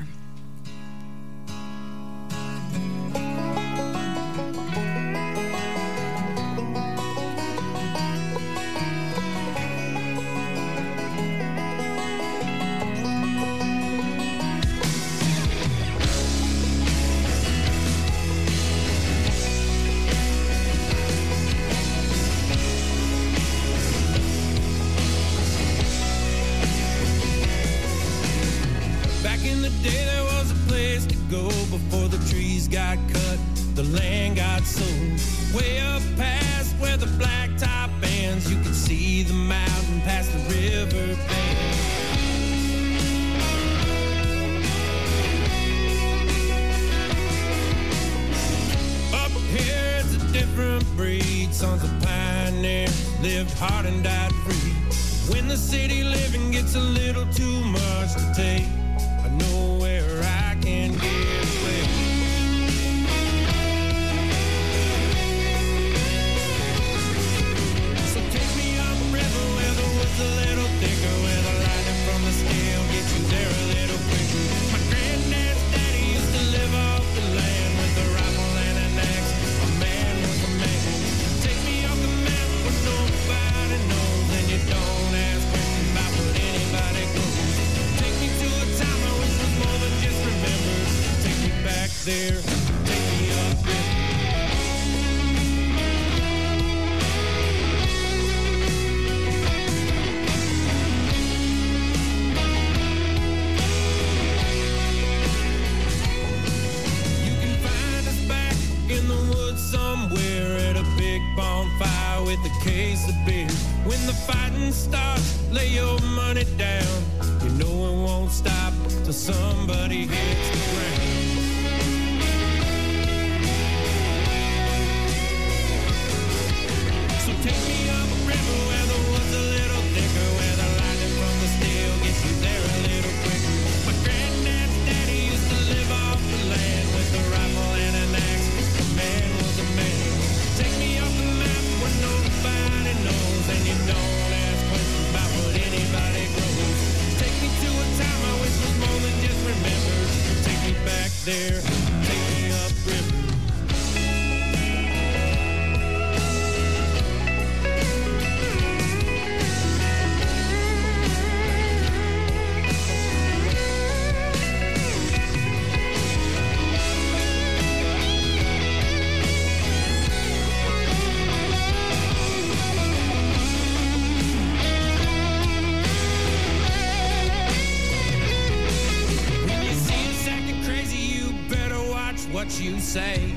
say. 182.92 183.34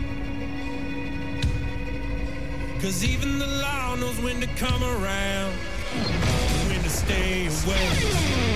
Cause 2.80 3.04
even 3.04 3.38
the 3.38 3.46
law 3.46 3.94
knows 3.94 4.20
when 4.20 4.40
to 4.40 4.48
come 4.56 4.82
around, 4.82 5.52
when 6.68 6.82
to 6.82 6.90
stay 6.90 7.46
away. 7.46 8.53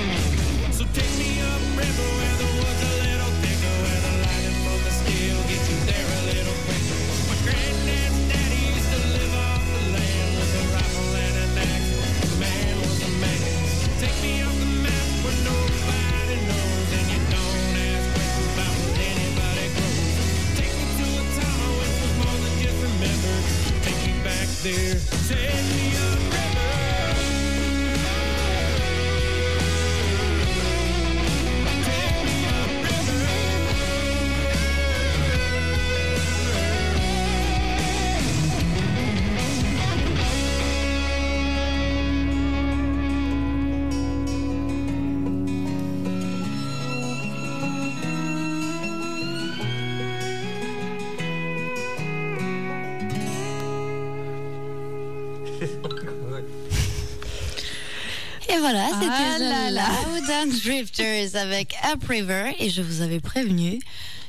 Sand 60.39 60.53
Drifters 60.63 61.35
avec 61.35 61.75
Upriver 61.93 62.55
et 62.61 62.71
je 62.71 62.81
vous 62.81 63.01
avais 63.01 63.19
prévenu 63.19 63.81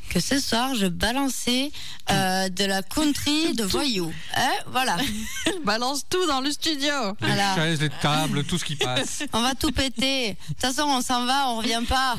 que 0.09 0.19
ce 0.19 0.39
soir 0.39 0.73
je 0.73 0.87
balançais 0.87 1.71
euh, 2.09 2.49
de 2.49 2.65
la 2.65 2.81
country 2.81 3.53
de 3.55 3.63
voyous. 3.63 4.11
Hein 4.35 4.49
voilà. 4.71 4.97
Balance 5.65 6.05
tout 6.09 6.25
dans 6.25 6.41
le 6.41 6.49
studio. 6.49 7.15
Les 7.21 7.35
chaises, 7.55 7.81
les 7.81 7.89
tables, 8.01 8.43
tout 8.43 8.57
ce 8.57 8.65
qui 8.65 8.75
passe. 8.75 9.23
On 9.33 9.41
va 9.41 9.53
tout 9.53 9.71
péter. 9.71 10.29
De 10.29 10.35
toute 10.47 10.61
façon, 10.61 10.87
on 10.87 11.01
s'en 11.01 11.25
va, 11.27 11.49
on 11.49 11.57
revient 11.57 11.83
pas. 11.87 12.15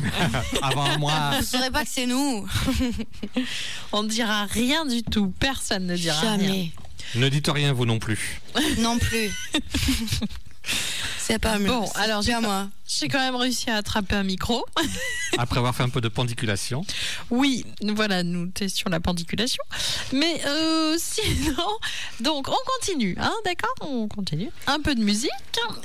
Avant 0.62 0.96
moi. 0.98 1.32
Vous 1.38 1.44
saurez 1.44 1.72
pas 1.72 1.82
que 1.82 1.90
c'est 1.90 2.06
nous. 2.06 2.46
on 3.90 4.04
ne 4.04 4.08
dira 4.08 4.44
rien 4.44 4.86
du 4.86 5.02
tout. 5.02 5.34
Personne 5.40 5.86
ne 5.86 5.96
dira 5.96 6.20
Jamais. 6.22 6.70
Ne 7.16 7.28
dites 7.28 7.48
rien 7.48 7.72
vous 7.72 7.86
non 7.86 7.98
plus. 7.98 8.40
Non 8.78 8.98
plus. 8.98 9.32
C'est 11.30 11.38
pas 11.38 11.58
mieux. 11.58 11.68
Bon, 11.68 11.88
alors 11.94 12.22
j'ai 12.22 12.32
à 12.32 12.40
moi. 12.40 12.68
J'ai 12.88 13.06
quand 13.06 13.20
même 13.20 13.36
réussi 13.36 13.70
à 13.70 13.76
attraper 13.76 14.16
un 14.16 14.24
micro. 14.24 14.64
Après 15.38 15.58
avoir 15.58 15.76
fait 15.76 15.84
un 15.84 15.88
peu 15.88 16.00
de 16.00 16.08
pendiculation. 16.08 16.84
Oui, 17.30 17.64
voilà, 17.82 18.24
nous 18.24 18.48
testions 18.48 18.90
la 18.90 18.98
pendiculation. 18.98 19.62
Mais 20.12 20.42
euh, 20.44 20.96
sinon, 20.98 21.68
donc 22.18 22.48
on 22.48 22.56
continue, 22.78 23.16
hein, 23.20 23.32
d'accord? 23.44 23.70
On 23.82 24.08
continue. 24.08 24.50
Un 24.66 24.80
peu 24.80 24.96
de 24.96 25.04
musique. 25.04 25.30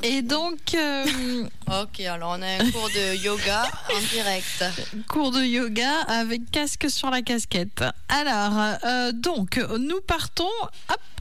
Et 0.01 0.23
donc. 0.23 0.73
Euh, 0.73 1.05
ok, 1.67 1.99
alors 1.99 2.37
on 2.39 2.41
a 2.41 2.47
un 2.47 2.71
cours 2.71 2.89
de 2.89 3.15
yoga 3.17 3.69
en 3.93 3.99
direct. 4.11 4.63
Cours 5.07 5.29
de 5.29 5.43
yoga 5.43 6.01
avec 6.07 6.49
casque 6.49 6.89
sur 6.89 7.11
la 7.11 7.21
casquette. 7.21 7.83
Alors, 8.09 8.77
euh, 8.83 9.11
donc, 9.11 9.63
nous 9.77 10.01
partons 10.01 10.49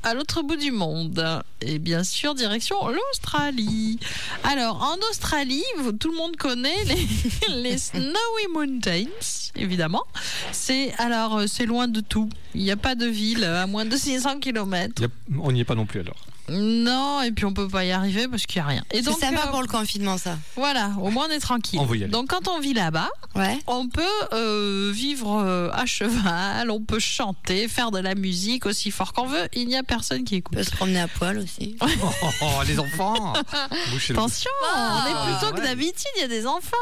à 0.04 0.14
l'autre 0.14 0.42
bout 0.42 0.56
du 0.56 0.70
monde. 0.70 1.42
Et 1.60 1.78
bien 1.78 2.04
sûr, 2.04 2.34
direction 2.34 2.76
l'Australie. 2.88 3.98
Alors, 4.42 4.82
en 4.82 4.96
Australie, 5.10 5.64
tout 5.98 6.10
le 6.10 6.16
monde 6.16 6.36
connaît 6.36 6.84
les, 7.48 7.78
Snowy 7.78 8.46
Mountains, 8.52 9.10
évidemment. 9.56 10.04
C'est 10.52 10.92
alors, 10.98 11.38
euh, 11.38 11.46
c'est 11.46 11.66
loin 11.66 11.88
de 11.88 12.00
tout. 12.00 12.28
Il 12.54 12.62
n'y 12.62 12.70
a 12.70 12.76
pas 12.76 12.94
de 12.94 13.06
ville 13.06 13.44
à 13.44 13.66
moins 13.66 13.84
de 13.84 13.96
600 13.96 14.40
km. 14.40 15.02
On 15.38 15.52
n'y 15.52 15.60
est 15.60 15.64
pas 15.64 15.74
non 15.74 15.86
plus 15.86 16.00
alors. 16.00 16.16
Non, 16.48 17.22
et 17.22 17.30
puis 17.32 17.44
on 17.46 17.52
peut 17.54 17.68
pas 17.68 17.84
y 17.84 17.92
arriver 17.92 18.28
parce 18.28 18.44
qu'il 18.46 18.60
n'y 18.60 18.66
a 18.66 18.68
rien. 18.68 18.84
Et 18.92 18.98
C'est 18.98 19.04
donc, 19.10 19.18
sympa 19.18 19.44
euh, 19.46 19.50
pour 19.50 19.62
le 19.62 19.66
confinement, 19.68 20.18
ça. 20.18 20.38
voilà, 20.56 20.90
au 21.00 21.10
moins 21.10 21.26
on 21.28 21.32
est 21.32 21.38
tranquille. 21.40 21.80
On. 21.80 22.08
Donc 22.08 22.28
quand 22.28 22.48
on 22.48 22.60
vit 22.60 22.74
là-bas, 22.74 23.08
Ouais. 23.34 23.58
on 23.66 23.88
peut 23.88 24.02
euh, 24.32 24.92
vivre 24.94 25.42
euh, 25.42 25.70
à 25.72 25.86
cheval, 25.86 26.70
on 26.70 26.80
peut 26.80 26.98
chanter, 27.00 27.66
faire 27.68 27.90
de 27.90 27.98
la 27.98 28.14
musique 28.14 28.66
aussi 28.66 28.90
fort 28.90 29.12
qu'on 29.12 29.26
veut. 29.26 29.48
Il 29.54 29.66
n'y 29.68 29.76
a 29.76 29.82
personne 29.82 30.24
qui 30.24 30.34
On 30.34 30.38
écoute. 30.38 30.56
peut 30.56 30.62
se 30.64 30.70
promener 30.70 31.00
à 31.00 31.08
poil 31.08 31.38
aussi. 31.38 31.76
Oh, 32.02 32.08
oh, 32.22 32.26
oh, 32.42 32.46
les 32.66 32.78
enfants 32.78 33.32
Attention, 34.10 34.50
on 34.76 35.06
est 35.06 35.38
plutôt 35.38 35.54
que 35.54 35.60
ouais. 35.60 35.66
d'habitude, 35.66 36.06
il 36.16 36.20
y 36.20 36.24
a 36.24 36.28
des 36.28 36.46
enfants. 36.46 36.74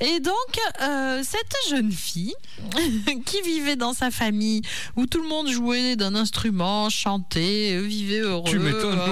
Et 0.00 0.20
donc, 0.20 0.34
euh, 0.82 1.22
cette 1.22 1.54
jeune 1.70 1.90
fille 1.92 2.34
qui 3.26 3.42
vivait 3.42 3.76
dans 3.76 3.92
sa 3.92 4.10
famille, 4.10 4.62
où 4.96 5.06
tout 5.06 5.20
le 5.20 5.28
monde 5.28 5.48
jouait 5.48 5.96
d'un 5.96 6.14
instrument, 6.14 6.88
chantait, 6.90 7.78
vivait 7.80 8.20
heureux, 8.20 8.44
Tu 8.50 8.58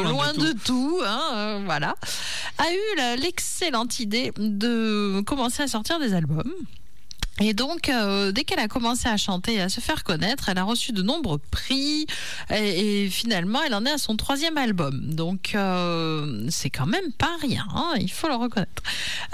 loin 0.04 0.32
de 0.32 0.52
tout. 0.64 1.00
hein, 1.04 1.22
euh, 1.34 1.62
voilà, 1.64 1.94
a 2.58 2.72
eu 2.72 3.20
l'excellente 3.20 4.00
idée 4.00 4.32
de 4.36 5.20
commencer 5.22 5.62
à 5.62 5.68
sortir 5.68 5.98
des 5.98 6.14
albums. 6.14 6.52
Et 7.40 7.52
donc, 7.52 7.88
euh, 7.88 8.30
dès 8.30 8.44
qu'elle 8.44 8.60
a 8.60 8.68
commencé 8.68 9.08
à 9.08 9.16
chanter 9.16 9.54
et 9.54 9.60
à 9.60 9.68
se 9.68 9.80
faire 9.80 10.04
connaître, 10.04 10.48
elle 10.48 10.58
a 10.58 10.62
reçu 10.62 10.92
de 10.92 11.02
nombreux 11.02 11.38
prix 11.50 12.06
et, 12.48 13.02
et 13.04 13.10
finalement, 13.10 13.58
elle 13.66 13.74
en 13.74 13.84
est 13.84 13.90
à 13.90 13.98
son 13.98 14.16
troisième 14.16 14.56
album. 14.56 15.00
Donc, 15.14 15.52
euh, 15.56 16.46
c'est 16.48 16.70
quand 16.70 16.86
même 16.86 17.10
pas 17.18 17.32
rien, 17.42 17.66
hein, 17.74 17.94
il 18.00 18.10
faut 18.10 18.28
le 18.28 18.36
reconnaître. 18.36 18.84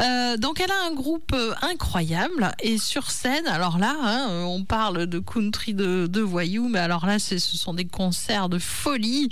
Euh, 0.01 0.39
donc, 0.39 0.61
elle 0.61 0.71
a 0.71 0.87
un 0.91 0.95
groupe 0.95 1.37
incroyable 1.61 2.53
et 2.63 2.79
sur 2.79 3.11
scène, 3.11 3.47
alors 3.47 3.77
là, 3.77 3.95
hein, 4.03 4.45
on 4.47 4.65
parle 4.65 5.07
de 5.07 5.19
country 5.19 5.75
de, 5.75 6.07
de 6.07 6.21
voyous, 6.23 6.69
mais 6.71 6.79
alors 6.79 7.05
là, 7.05 7.19
ce 7.19 7.39
sont 7.39 7.75
des 7.75 7.85
concerts 7.85 8.49
de 8.49 8.59
folie. 8.59 9.29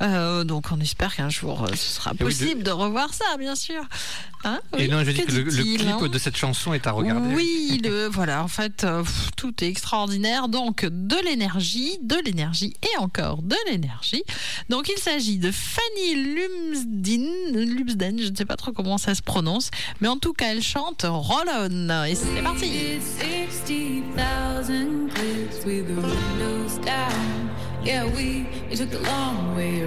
Donc, 0.00 0.66
on 0.72 0.80
espère 0.80 1.14
qu'un 1.14 1.28
jour, 1.28 1.66
ce 1.70 1.76
sera 1.76 2.12
Et 2.12 2.14
oui, 2.14 2.18
de- 2.18 2.24
possible 2.24 2.62
de 2.62 2.70
revoir 2.70 3.12
ça, 3.12 3.36
bien 3.38 3.54
sûr. 3.54 3.82
Hein 4.44 4.60
Et 4.78 4.86
non, 4.88 5.02
je 5.02 5.10
dis 5.10 5.22
que 5.24 5.32
le, 5.32 5.42
le 5.42 5.50
clip 5.98 6.10
de 6.12 6.18
cette 6.18 6.36
chanson 6.36 6.72
est 6.72 6.86
à 6.86 6.92
regarder. 6.92 7.34
oui, 7.34 7.80
le, 7.82 8.05
voilà, 8.08 8.42
en 8.42 8.48
fait, 8.48 8.84
euh, 8.84 9.02
tout 9.36 9.52
est 9.62 9.68
extraordinaire. 9.68 10.48
Donc, 10.48 10.84
de 10.84 11.16
l'énergie, 11.24 11.98
de 12.02 12.16
l'énergie 12.24 12.74
et 12.82 12.98
encore 12.98 13.42
de 13.42 13.56
l'énergie. 13.68 14.22
Donc, 14.68 14.88
il 14.94 15.00
s'agit 15.00 15.38
de 15.38 15.50
Fanny 15.50 16.34
Lumsden, 16.34 17.26
Lumsden, 17.52 18.20
je 18.20 18.28
ne 18.28 18.36
sais 18.36 18.44
pas 18.44 18.56
trop 18.56 18.72
comment 18.72 18.98
ça 18.98 19.14
se 19.14 19.22
prononce, 19.22 19.70
mais 20.00 20.08
en 20.08 20.18
tout 20.18 20.32
cas, 20.32 20.52
elle 20.52 20.62
chante 20.62 21.04
Roll 21.08 21.48
On. 21.48 22.04
Et 22.04 22.14
c'est 22.14 22.42
parti. 22.42 22.66
It's 22.66 23.18
60,000 23.18 25.08
clips 25.08 25.64
with 25.64 25.86
the 25.88 25.96
windows 25.96 26.78
down. 26.84 27.50
Yeah, 27.84 28.04
we, 28.04 28.44
took 28.74 28.90
long 28.92 29.54
way 29.54 29.82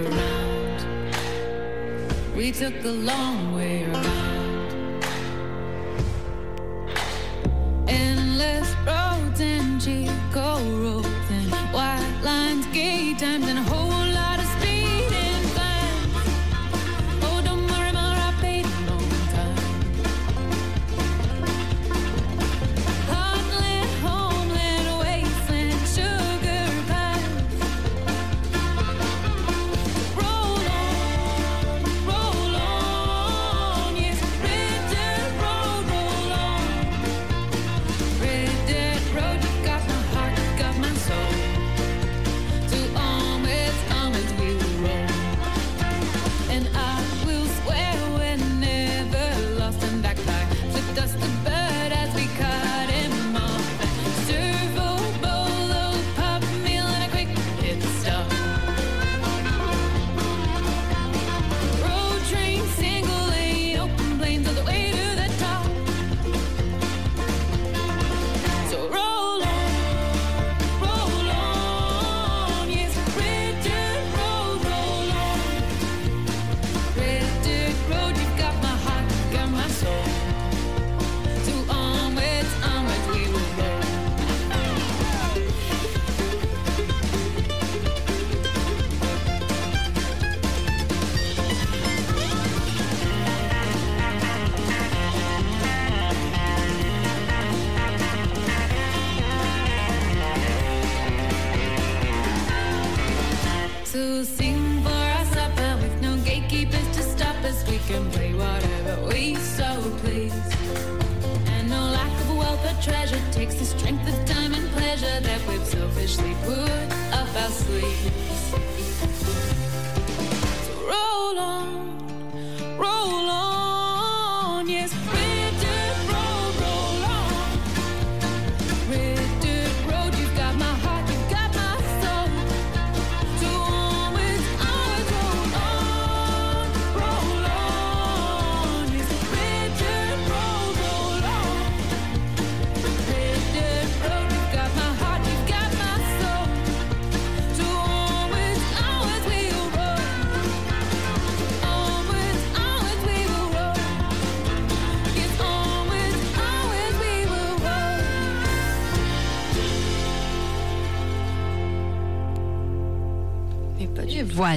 around. 3.83 4.18
Endless 7.89 8.75
roads 8.85 9.41
and 9.41 9.81
Chico 9.81 10.59
roads 10.83 11.07
and 11.31 11.51
white 11.73 12.21
lines, 12.23 12.67
gay 12.67 13.15
times, 13.15 13.47
and 13.47 13.57
a 13.57 13.63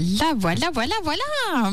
voilà, 0.01 0.33
voilà, 0.39 0.67
voilà, 0.73 0.95
voilà. 1.05 1.71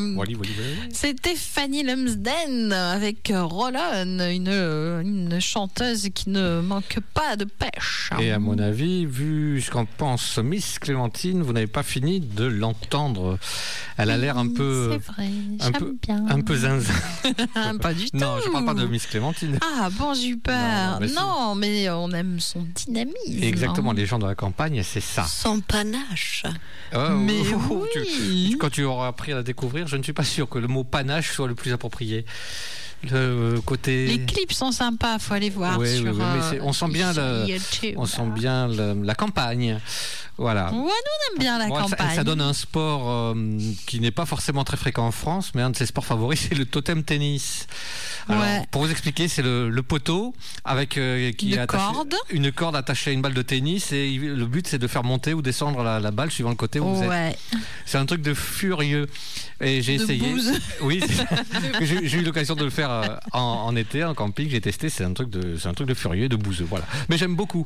C'était 1.02 1.36
Fanny 1.38 1.84
Lumsden 1.84 2.74
avec 2.74 3.32
Rollon, 3.34 3.80
une, 4.04 4.50
une 4.52 5.39
chanteuse 5.39 6.10
qui 6.14 6.30
ne 6.30 6.60
manque 6.60 7.00
pas 7.14 7.38
de 7.38 7.45
pêche. 7.45 8.10
Et 8.20 8.32
à 8.34 8.39
mon 8.39 8.60
avis, 8.60 9.06
vu 9.06 9.62
ce 9.62 9.72
qu'en 9.72 9.86
pense 9.86 10.38
Miss 10.39 10.78
Clémentine, 10.78 11.41
vous 11.41 11.54
n'avez 11.54 11.68
pas 11.68 11.84
fini 11.84 12.20
de 12.20 12.43
l'entendre. 12.43 13.39
Elle 13.97 14.10
a 14.10 14.18
l'air 14.18 14.38
un 14.38 14.50
peu, 14.50 14.89
C'est 14.91 15.12
vrai, 15.14 15.30
un 15.62 15.64
j'aime 15.64 15.74
peu, 15.74 15.95
bien. 16.06 16.26
un 16.28 16.41
peu 16.41 16.56
zinzin. 16.58 16.93
pas 17.82 17.93
du 17.93 18.12
tout. 18.12 18.18
Non, 18.18 18.36
je 18.45 18.50
parle 18.52 18.66
pas 18.66 18.74
de 18.74 18.86
Miss 18.86 19.06
Clémentine. 19.08 19.58
Ah 19.62 19.89
bon. 19.97 20.10
Non, 20.14 20.97
mais 21.00 21.08
si. 21.08 21.16
Non, 21.16 21.56
mais 21.56 21.89
on 21.91 22.12
aime 22.12 22.41
son 22.41 22.66
dynamisme. 22.76 23.41
Exactement, 23.41 23.93
les 23.93 24.06
gens 24.06 24.20
de 24.20 24.26
la 24.28 24.36
campagne, 24.36 24.84
c'est 24.84 25.00
ça. 25.00 25.24
Sans 25.24 25.62
panache. 25.62 26.43
Oh, 26.93 27.10
Mais 27.18 27.39
oh, 27.70 27.86
tu- 27.93 28.00
oui. 28.00 28.58
quand 28.60 28.70
tu 28.70 28.84
auras 28.84 29.08
appris 29.08 29.32
à 29.32 29.36
la 29.36 29.43
découvrir, 29.43 29.88
je 29.88 29.95
ne 29.95 30.04
suis 30.04 30.12
pas 30.14 30.24
sûr 30.26 30.50
que 30.50 30.58
le 30.60 30.68
mot 30.68 30.84
panache 30.90 31.32
soit 31.32 31.48
le 31.48 31.56
plus 31.56 31.72
approprié. 31.74 32.26
Le 33.10 33.62
côté. 33.66 34.08
Les 34.08 34.26
clips 34.26 34.52
sont 34.52 34.74
sympas, 34.74 35.20
faut 35.20 35.34
aller 35.34 35.50
voir 35.50 35.80
mais 35.80 36.58
euh, 36.58 36.60
on 36.64 36.74
sent 36.74 36.90
bien 36.90 37.14
YouTube, 37.48 37.94
On 37.98 38.06
sent 38.06 38.28
bien 38.36 38.68
le- 38.68 39.02
la 39.04 39.16
campagne. 39.16 39.80
Voilà. 40.40 40.72
Ouais, 40.72 40.78
nous 40.78 40.84
on 40.88 41.34
aime 41.34 41.40
bien 41.40 41.58
la 41.60 41.68
Bon, 41.68 41.76
ça- 41.76 41.82
campagne. 41.82 42.16
ça, 42.16 42.24
donne 42.24 42.40
un 42.42 42.54
sport 42.54 43.04
euh, 43.10 43.34
qui 43.86 44.00
n'est 44.00 44.10
pas 44.12 44.26
forcément 44.26 44.64
très 44.64 44.78
fréquent 44.78 45.06
en 45.06 45.12
France, 45.12 45.52
mais 45.54 45.62
un 45.62 45.70
de 45.70 45.76
ses 45.76 45.86
sports 45.86 46.06
favoris, 46.06 46.40
c'est 46.50 46.56
le 46.56 46.66
totem 46.66 47.04
tennis. 47.04 47.68
Alors, 48.28 48.42
Ouais. 48.42 48.62
Pour 48.72 48.84
vous 48.84 48.92
expliquer, 48.92 49.28
c'est 49.28 49.42
le, 49.42 49.70
le 49.70 49.84
poteau 49.84 50.34
avec 50.64 50.98
euh, 50.98 51.32
qui 51.34 51.52
Une 51.52 51.60
attaché- 51.60 51.94
corde. 51.94 52.16
une 52.30 52.52
corde 52.52 52.76
attachée 52.76 53.10
à 53.10 53.14
une 53.14 53.22
balle 53.22 53.34
de 53.34 53.42
tennis 53.42 53.92
et 53.92 54.10
le 54.18 54.46
but 54.46 54.68
c'est 54.68 54.78
de 54.80 54.88
faire 54.88 55.04
monter 55.04 55.34
ou 55.34 55.42
descendre 55.42 55.84
la, 55.84 56.00
la 56.00 56.12
balle 56.12 56.32
suivant 56.32 56.52
le 56.52 56.56
côté 56.56 56.80
où 56.80 56.86
vous 56.96 57.04
êtes. 57.04 57.38
C'est 57.86 57.98
un 57.98 58.06
truc 58.06 58.22
de 58.22 58.34
furieux. 58.34 59.08
Et 59.62 59.82
j'ai 59.82 59.96
essayé. 59.96 60.30
bouse. 60.32 60.54
Oui, 60.82 61.04
j'ai 61.82 62.18
eu 62.20 62.22
l'occasion 62.24 62.56
de 62.56 62.64
le 62.64 62.70
faire 62.70 62.90
euh, 62.90 63.08
en, 63.34 63.40
en 63.42 63.76
été, 63.76 64.04
en 64.06 64.14
camping. 64.14 64.50
J'ai 64.50 64.62
testé. 64.62 64.90
C'est 64.90 65.04
un 65.04 65.14
truc 65.14 65.30
de, 65.30 65.58
un 65.68 65.74
truc 65.74 65.88
de 65.88 65.94
furieux, 65.94 66.30
de 66.30 66.36
bouseux. 66.38 66.66
Voilà. 66.70 66.86
Mais 67.10 67.18
j'aime 67.18 67.36
beaucoup. 67.36 67.66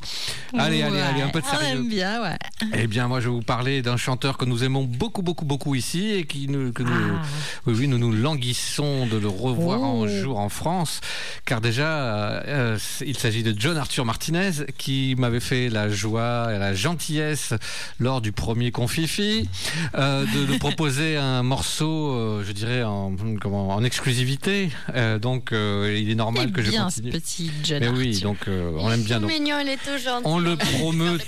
Allez, 0.58 0.82
allez, 0.82 1.00
allez, 1.00 1.22
un 1.22 1.28
peu 1.28 1.40
de 1.40 1.46
On 1.46 1.50
sérieux. 1.50 1.76
aime 1.76 1.88
bien, 1.88 2.20
ouais. 2.22 2.36
Eh 2.74 2.86
bien, 2.86 3.08
moi, 3.08 3.20
je 3.20 3.28
vais 3.28 3.34
vous 3.34 3.42
parler 3.42 3.82
d'un 3.82 3.96
chanteur 3.96 4.36
que 4.38 4.44
nous 4.44 4.64
aimons 4.64 4.84
beaucoup, 4.84 5.22
beaucoup, 5.22 5.44
beaucoup 5.44 5.74
ici 5.74 6.12
et 6.12 6.24
qui 6.26 6.48
nous, 6.48 6.72
que 6.72 6.82
nous, 6.82 6.90
Ah. 6.92 7.22
oui, 7.66 7.74
oui, 7.78 7.88
nous 7.88 7.98
nous 7.98 8.12
languissons 8.12 9.06
de 9.06 9.16
le 9.16 9.28
revoir 9.28 9.80
Oh. 9.82 10.04
un 10.04 10.08
jour 10.08 10.38
en 10.38 10.48
France, 10.48 11.00
car 11.44 11.60
déjà, 11.60 12.42
euh, 12.46 12.76
c'est- 12.80 13.06
il 13.06 13.16
s'agit 13.16 13.42
de 13.42 13.54
John 13.58 13.76
Arthur 13.76 14.04
Martinez 14.04 14.50
qui 14.78 15.14
m'avait 15.18 15.40
fait 15.40 15.68
la 15.68 15.88
joie 15.88 16.48
et 16.54 16.58
la 16.58 16.74
gentillesse 16.74 17.54
lors 18.00 18.20
du 18.20 18.32
premier 18.32 18.70
Confifi 18.70 19.48
euh, 19.96 20.24
de 20.26 20.46
nous 20.46 20.58
proposer 20.58 21.16
un 21.16 21.42
morceau, 21.42 22.12
euh, 22.12 22.44
je 22.46 22.52
dirais, 22.52 22.82
en, 22.82 23.14
comment, 23.40 23.68
en 23.68 23.84
exclusivité. 23.84 24.70
Euh, 24.94 25.18
donc, 25.18 25.52
euh, 25.52 25.96
il 26.00 26.10
est 26.10 26.14
normal 26.14 26.46
C'est 26.48 26.52
que 26.52 26.62
je 26.62 26.70
bien 26.70 26.84
continue. 26.84 27.12
ce 27.12 27.16
petit 27.18 27.50
John 27.62 27.80
Mais 27.80 27.88
oui, 27.88 28.14
Arthur. 28.14 28.28
donc 28.30 28.38
euh, 28.48 28.72
on 28.78 28.88
l'aime 28.88 29.02
bien. 29.02 29.16
Tout 29.20 29.22
Donc, 29.26 29.32
mignon, 29.32 29.56
il 29.62 29.68
est 29.68 29.76
tout 29.76 30.02
gentil. 30.02 30.22
on 30.24 30.38
le 30.38 30.56
promeut. 30.78 31.18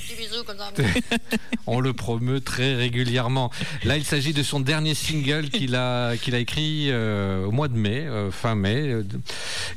on 1.66 1.80
le 1.80 1.92
promeut 1.92 2.40
très 2.40 2.74
régulièrement. 2.74 3.50
Là, 3.84 3.96
il 3.96 4.04
s'agit 4.04 4.32
de 4.32 4.42
son 4.42 4.60
dernier 4.60 4.94
single 4.94 5.48
qu'il 5.48 5.74
a, 5.74 6.16
qu'il 6.16 6.34
a 6.34 6.38
écrit 6.38 6.86
euh, 6.90 7.46
au 7.46 7.52
mois 7.52 7.68
de 7.68 7.76
mai, 7.76 8.06
euh, 8.06 8.30
fin 8.30 8.54
mai 8.54 8.76
euh, 8.76 9.02
de, 9.02 9.20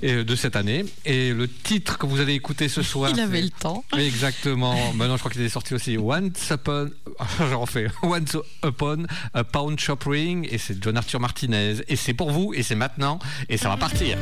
et, 0.02 0.24
de 0.24 0.36
cette 0.36 0.56
année. 0.56 0.86
Et 1.06 1.34
le 1.34 1.47
titre 1.47 1.97
que 1.97 2.06
vous 2.06 2.20
allez 2.20 2.34
écouter 2.34 2.70
ce 2.70 2.82
soir. 2.84 3.12
Il 3.14 3.20
avait 3.20 3.41
le 3.41 3.50
temps. 3.50 3.84
Exactement. 3.97 4.93
Maintenant, 4.93 5.16
je 5.16 5.20
crois 5.20 5.32
qu'il 5.32 5.41
est 5.41 5.50
sorti 5.50 5.74
aussi. 5.74 5.97
Once 5.97 6.50
upon, 6.52 6.89
je 7.39 7.54
refais. 7.54 7.88
Once 8.04 8.38
upon 8.64 9.06
a 9.34 9.43
pawn 9.43 9.78
shop 9.78 10.00
ring. 10.06 10.47
Et 10.52 10.58
c'est 10.58 10.82
John 10.82 10.97
Arthur 10.97 11.20
Martinez. 11.20 11.76
Et 11.88 11.95
c'est 11.95 12.14
pour 12.14 12.32
vous. 12.32 12.54
Et 12.54 12.64
c'est 12.64 12.76
maintenant. 12.76 13.20
Et 13.50 13.58
ça 13.58 13.70
va 13.70 13.78
partir. 13.78 14.18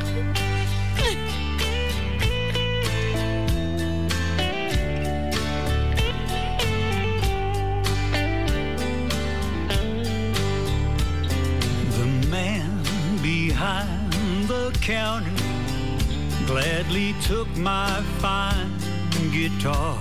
Counter 14.88 15.30
gladly 16.46 17.14
took 17.20 17.46
my 17.58 18.02
fine 18.20 18.72
guitar. 19.30 19.98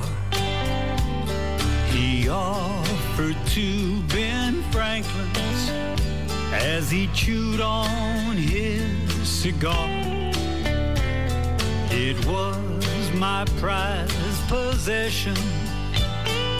He 1.90 2.30
offered 2.30 3.36
to 3.48 4.02
Ben 4.04 4.64
Franklin's 4.72 5.70
as 6.54 6.90
he 6.90 7.08
chewed 7.08 7.60
on 7.60 8.38
his 8.38 9.28
cigar. 9.28 9.90
It 11.92 12.26
was 12.26 13.12
my 13.14 13.44
prized 13.60 14.48
possession, 14.48 15.36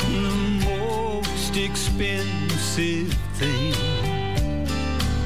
the 0.02 0.66
most 0.66 1.56
expensive 1.56 3.14
thing. 3.36 3.74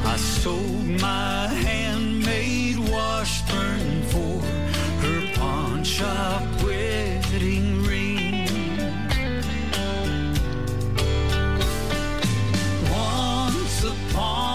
I 0.05 0.17
sold 0.17 0.85
my 1.01 1.47
handmade 1.47 2.20
washburn 3.01 4.03
for 4.11 4.33
her 5.03 5.21
pawn 5.35 5.83
shop 5.83 6.43
wedding 6.63 7.83
ring. 7.83 8.47
Once 12.91 13.83
upon 13.93 14.50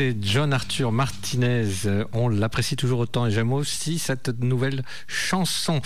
c'était 0.00 0.16
John 0.22 0.52
Arthur 0.54 0.92
Martinez. 0.92 1.66
Euh, 1.84 2.04
On 2.14 2.28
l'apprécie 2.30 2.74
toujours 2.74 3.00
autant 3.00 3.26
et 3.26 3.30
j'aime 3.30 3.52
aussi 3.52 3.98
cette 3.98 4.28
nouvelle 4.42 4.82
chanson. 5.06 5.82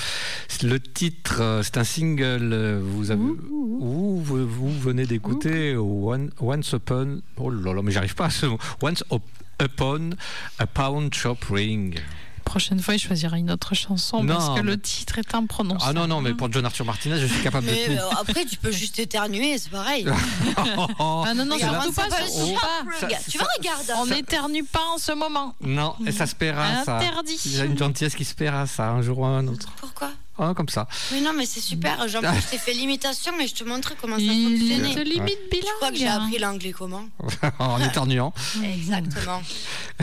Le 0.63 0.79
titre, 0.79 1.39
euh, 1.41 1.63
c'est 1.65 1.79
un 1.79 1.85
single. 1.85 2.53
euh, 2.53 2.81
Vous 2.81 3.11
avez, 3.11 3.21
où 3.21 4.21
vous, 4.23 4.47
vous 4.47 4.71
venez 4.79 5.05
d'écouter 5.07 5.75
One- 5.77 6.31
Once 6.41 6.73
Upon. 6.75 7.23
Oh 7.39 7.51
là 7.51 7.73
là, 7.75 7.83
mais 7.83 7.91
j'arrive 7.91 8.15
pas 8.15 8.27
à 8.27 8.31
ce 8.31 8.47
mot. 8.47 8.59
Once 8.83 9.03
Up- 9.13 9.23
Upon 9.61 10.11
a 10.61 10.67
Pound 10.69 11.13
Shop 11.15 11.39
Ring. 11.51 11.99
Prochaine 12.45 12.81
fois, 12.81 12.95
il 12.95 12.99
choisira 13.01 13.37
une 13.39 13.51
autre 13.51 13.75
chanson 13.75 14.23
Non, 14.23 14.35
parce 14.35 14.49
que 14.51 14.63
mais- 14.65 14.73
le 14.73 14.81
titre 14.81 15.19
est 15.19 15.35
imprononçable. 15.35 15.83
Ah 15.87 15.93
non, 15.93 16.07
non, 16.07 16.21
mais 16.21 16.35
pour 16.35 16.53
John 16.53 16.65
Arthur 16.65 16.85
Martinez, 16.85 17.19
je 17.19 17.27
suis 17.27 17.43
capable 17.43 17.67
Mais 17.67 17.89
de 17.89 17.93
euh, 17.95 17.97
tout. 18.11 18.17
après, 18.21 18.45
tu 18.45 18.57
peux 18.59 18.71
juste 18.71 18.99
éternuer, 18.99 19.59
c'est 19.59 19.71
pareil. 19.71 20.07
Ah 20.57 21.33
non, 21.35 21.45
non, 21.47 21.59
surtout 21.59 21.93
pas, 21.93 22.09
pas. 22.09 22.17
ring. 22.17 22.57
Tu 23.29 23.39
vois, 23.39 23.49
regarde. 23.59 23.93
On 23.99 24.07
n'éternue 24.07 24.63
pas 24.65 24.85
en 24.95 24.99
ce 24.99 25.13
moment. 25.13 25.55
Non, 25.63 25.97
et 26.07 26.13
ça 26.13 26.27
se 26.27 26.35
paiera, 26.35 26.85
ça. 26.85 26.99
Interdit. 26.99 27.39
Il 27.47 27.57
y 27.57 27.61
a 27.61 27.65
une 27.65 27.77
gentillesse 27.79 28.15
qui 28.15 28.25
se 28.25 28.35
paiera, 28.35 28.67
ça, 28.67 28.89
un 28.91 29.03
jour 29.03 29.19
ou 29.21 29.25
un 29.25 29.47
autre. 29.49 29.69
Pourquoi 29.79 30.11
Ah, 30.39 30.53
comme 30.55 30.69
ça. 30.69 30.87
Mais 31.13 31.21
non, 31.21 31.33
mais 31.37 31.47
c'est 31.47 31.61
super. 31.61 32.07
Jean, 32.09 32.21
je 32.23 32.51
t'ai 32.51 32.59
fait 32.59 32.75
l'imitation 32.75 33.33
et 33.41 33.47
je 33.49 33.55
te 33.55 33.65
montrais 33.65 33.95
comment 34.01 34.17
ça 34.17 34.23
Il 34.23 34.59
fonctionnait. 34.59 34.95
te 34.95 35.01
limite 35.01 35.39
Je 35.53 35.59
crois 35.77 35.89
que 35.91 35.97
j'ai 35.97 36.05
bilingue. 36.05 36.23
appris 36.23 36.39
l'anglais 36.39 36.73
comment 36.73 37.05
en 37.59 37.81
éternuant. 37.81 38.33
Exactement. 38.63 39.43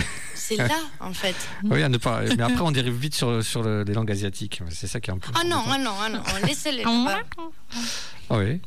C'est 0.58 0.68
là, 0.68 0.80
en 1.00 1.14
fait. 1.14 1.36
Oui, 1.64 1.82
à 1.84 1.90
ne 1.90 1.98
pas. 1.98 2.22
Mais 2.38 2.44
après, 2.44 2.62
on 2.62 2.72
dérive 2.72 2.94
vite 2.96 3.16
sur, 3.16 3.44
sur 3.44 3.64
le- 3.64 3.84
les 3.84 3.94
langues 3.94 4.12
asiatiques. 4.12 4.62
C'est 4.70 4.88
ça 4.88 5.00
qui 5.00 5.10
est 5.10 5.14
un 5.14 5.18
peu. 5.18 5.32
Ah 5.36 5.44
non, 5.46 5.64
ah 5.70 5.78
non, 5.78 5.92
ah 6.04 6.10
non. 6.10 6.22
Laissez-les. 6.46 6.84
là-bas. 6.84 7.20
Ah 8.30 8.38
oui. 8.38 8.60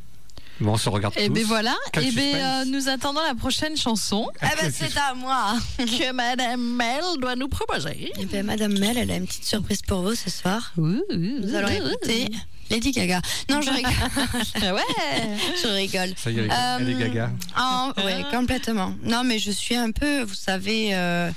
Bon, 0.60 0.74
on 0.74 0.76
se 0.76 0.88
regarde 0.88 1.14
Et 1.16 1.26
tous. 1.26 1.32
ben 1.34 1.44
voilà. 1.46 1.74
Quel 1.92 2.04
Et 2.04 2.12
ben 2.12 2.22
suspense. 2.22 2.42
euh, 2.44 2.64
nous 2.66 2.88
attendons 2.88 3.20
la 3.26 3.34
prochaine 3.34 3.76
chanson 3.76 4.28
Ah 4.40 4.50
ben 4.60 4.70
c'est 4.72 4.96
à 4.96 5.12
moi. 5.14 5.54
que 5.78 6.12
Madame 6.12 6.60
Mel 6.76 7.02
doit 7.20 7.34
nous 7.34 7.48
proposer. 7.48 8.12
Eh 8.20 8.26
ben, 8.26 8.46
Madame 8.46 8.78
Mel, 8.78 8.96
elle 8.96 9.10
a 9.10 9.16
une 9.16 9.26
petite 9.26 9.44
surprise 9.44 9.82
pour 9.82 10.02
vous 10.02 10.14
ce 10.14 10.30
soir. 10.30 10.72
Nous 10.76 11.54
allons 11.56 11.66
écouter 11.68 12.28
Lady 12.70 12.92
Gaga. 12.92 13.20
Non, 13.50 13.60
je 13.62 13.70
rigole. 13.70 13.92
ouais. 14.74 15.36
Je 15.60 15.68
rigole. 15.68 16.12
Ça 16.16 16.30
y 16.30 16.38
est, 16.38 16.42
elle 16.44 16.88
est 16.88 16.94
Euh, 16.94 16.98
gaga. 17.00 17.30
Ah, 17.56 17.92
ouais, 18.04 18.24
complètement. 18.30 18.94
Non, 19.02 19.24
mais 19.24 19.40
je 19.40 19.50
suis 19.50 19.74
un 19.74 19.90
peu, 19.90 20.22
vous 20.22 20.34
savez, 20.34 20.90
euh, 20.94 21.30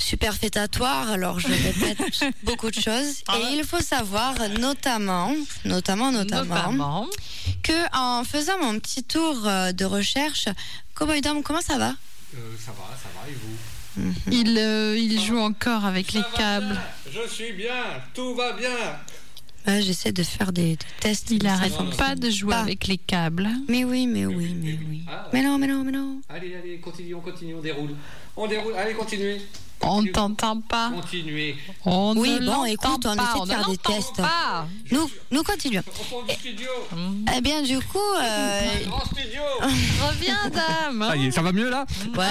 superfétatoire, 0.00 1.10
alors 1.10 1.38
je 1.40 1.48
répète 1.48 1.98
beaucoup 2.42 2.70
de 2.70 2.80
choses. 2.80 3.22
Et 3.36 3.54
il 3.56 3.64
faut 3.64 3.80
savoir, 3.80 4.34
notamment, 4.58 5.34
notamment, 5.64 6.10
notamment, 6.12 6.54
Notamment. 6.72 7.06
que 7.62 7.96
en 7.96 8.24
faisant 8.24 8.58
mon 8.62 8.78
petit 8.78 9.04
tour 9.04 9.36
euh, 9.46 9.72
de 9.72 9.84
recherche, 9.84 10.48
Cowboy 10.94 11.20
Dom, 11.20 11.42
comment 11.42 11.60
ça 11.60 11.78
va? 11.78 11.94
Ça 12.32 12.72
va, 12.72 12.96
ça 12.96 13.08
va, 13.14 13.28
et 13.28 13.34
vous? 13.34 13.56
Il, 14.30 14.56
euh, 14.58 14.96
il 14.96 15.20
joue 15.20 15.38
encore 15.38 15.84
avec 15.84 16.12
les 16.12 16.22
câbles. 16.36 16.78
Je 17.12 17.28
suis 17.28 17.52
bien, 17.52 17.74
tout 18.14 18.34
va 18.34 18.52
bien. 18.52 18.70
Ouais, 19.66 19.82
J'essaie 19.82 20.12
de 20.12 20.22
faire 20.22 20.52
des, 20.52 20.76
des 20.76 20.78
tests. 21.00 21.30
Il 21.30 21.42
mais 21.42 21.48
ça 21.50 21.54
arrête 21.56 21.72
fonctionne 21.74 21.96
pas 21.96 22.14
de 22.14 22.30
jouer 22.30 22.50
pas. 22.52 22.60
avec 22.60 22.86
les 22.86 22.96
câbles. 22.96 23.48
Mais 23.68 23.84
oui, 23.84 24.06
mais 24.06 24.24
oui, 24.26 24.54
mais 24.58 24.78
oui. 24.88 25.02
Ah, 25.08 25.28
Mais 25.34 25.42
non, 25.42 25.58
mais 25.58 25.66
non, 25.66 25.84
mais 25.84 25.92
non. 25.92 26.20
Allez, 26.30 26.54
allez, 26.56 26.78
continue, 26.78 27.14
on 27.14 27.20
continue, 27.20 27.54
on 27.56 27.60
déroule. 27.60 27.94
On 28.36 28.46
déroule, 28.46 28.74
allez, 28.74 28.94
continuez. 28.94 29.42
On 29.82 30.04
t'entend 30.04 30.60
pas. 30.60 30.90
Continuez. 30.94 31.56
On 31.84 32.14
Oui, 32.16 32.38
ne 32.40 32.46
bon, 32.46 32.64
écoute, 32.66 33.06
on 33.06 33.14
essaie 33.14 33.34
de 33.34 33.40
ne 33.40 33.46
faire 33.46 33.68
des 33.70 33.76
tests. 33.78 34.16
pas. 34.16 34.66
Nous, 34.90 35.10
nous 35.30 35.42
continuons. 35.42 35.82
Au 35.88 36.04
fond 36.04 36.22
du 36.28 36.34
studio. 36.34 36.68
Eh 37.36 37.40
bien, 37.40 37.62
du 37.62 37.78
coup, 37.78 37.98
euh, 38.20 38.60
Grand 38.86 39.04
studio. 39.06 39.40
Reviens, 40.06 40.50
dame. 40.52 41.04
Ça 41.08 41.16
y 41.16 41.26
est, 41.26 41.30
ça 41.30 41.42
va 41.42 41.52
mieux 41.52 41.70
là 41.70 41.86
ouais, 42.12 42.18
ouais. 42.18 42.24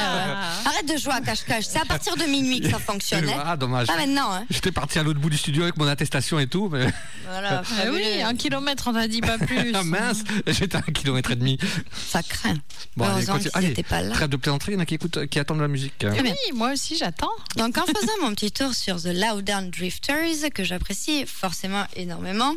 arrête 0.65 0.87
de 0.93 0.97
jouer 0.97 1.13
à 1.13 1.21
cache-cache. 1.21 1.65
C'est 1.67 1.79
à 1.79 1.85
partir 1.85 2.15
de 2.15 2.23
minuit 2.25 2.61
que 2.61 2.69
ça 2.69 2.79
fonctionne. 2.79 3.27
hein. 3.29 3.43
Ah, 3.45 3.57
dommage. 3.57 3.87
Pas 3.87 3.97
maintenant. 3.97 4.31
Hein. 4.31 4.45
J'étais 4.49 4.71
parti 4.71 4.99
à 4.99 5.03
l'autre 5.03 5.19
bout 5.19 5.29
du 5.29 5.37
studio 5.37 5.63
avec 5.63 5.77
mon 5.77 5.87
attestation 5.87 6.39
et 6.39 6.47
tout, 6.47 6.69
mais 6.71 6.85
Voilà, 7.27 7.63
fabuleux. 7.63 7.93
oui, 7.95 8.21
un 8.21 8.35
kilomètre, 8.35 8.87
on 8.87 8.93
t'a 8.93 9.07
dit 9.07 9.21
pas 9.21 9.37
plus. 9.37 9.71
ah, 9.73 9.83
mince, 9.83 10.23
j'étais 10.47 10.77
à 10.77 10.83
un 10.87 10.91
kilomètre 10.91 11.31
et 11.31 11.35
demi. 11.35 11.57
Ça 11.93 12.21
craint. 12.23 12.55
Bon, 12.95 13.05
allez, 13.53 13.73
pas 13.83 14.01
là. 14.01 14.13
trêve 14.13 14.29
de 14.29 14.37
plaisanterie, 14.37 14.73
il 14.73 14.75
y 14.75 14.77
en 14.77 14.81
a 14.81 14.85
qui 14.85 14.95
écoutent, 14.95 15.25
qui 15.27 15.39
attendent 15.39 15.61
la 15.61 15.67
musique. 15.67 15.93
Bien. 15.99 16.11
Oui, 16.23 16.33
moi 16.53 16.73
aussi, 16.73 16.95
j'attends. 16.97 17.27
Donc, 17.55 17.77
en 17.77 17.85
faisant 17.85 18.13
mon 18.21 18.33
petit 18.33 18.51
tour 18.51 18.73
sur 18.73 19.01
The 19.01 19.07
Louddown 19.13 19.69
Drifters, 19.69 20.49
que 20.53 20.63
j'apprécie 20.63 21.25
forcément 21.25 21.85
énormément, 21.95 22.55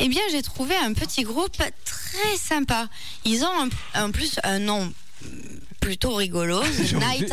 eh 0.00 0.08
bien, 0.08 0.22
j'ai 0.30 0.42
trouvé 0.42 0.74
un 0.76 0.92
petit 0.92 1.22
groupe 1.22 1.56
très 1.84 2.36
sympa. 2.36 2.88
Ils 3.24 3.44
ont 3.44 3.70
en, 3.94 4.10
plus 4.10 4.38
un 4.42 4.58
nom 4.58 4.92
plutôt 5.80 6.14
rigolo, 6.14 6.60
The 6.88 6.92
Night 6.94 7.32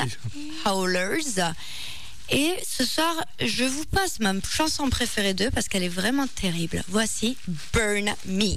Howlers. 0.65 1.53
Et 2.31 2.53
ce 2.67 2.85
soir, 2.85 3.15
je 3.43 3.63
vous 3.63 3.85
passe 3.85 4.19
ma 4.19 4.33
chanson 4.47 4.89
préférée 4.89 5.33
d'eux 5.33 5.49
parce 5.49 5.67
qu'elle 5.67 5.83
est 5.83 5.87
vraiment 5.87 6.27
terrible. 6.27 6.83
Voici 6.87 7.37
Burn 7.73 8.13
Me. 8.25 8.55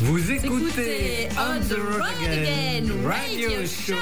Vous 0.00 0.30
écoutez 0.30 1.28
On 1.36 1.58
the 1.60 1.76
Road 1.76 2.02
Again 2.24 2.86
Radio 3.04 3.50
Show 3.66 3.94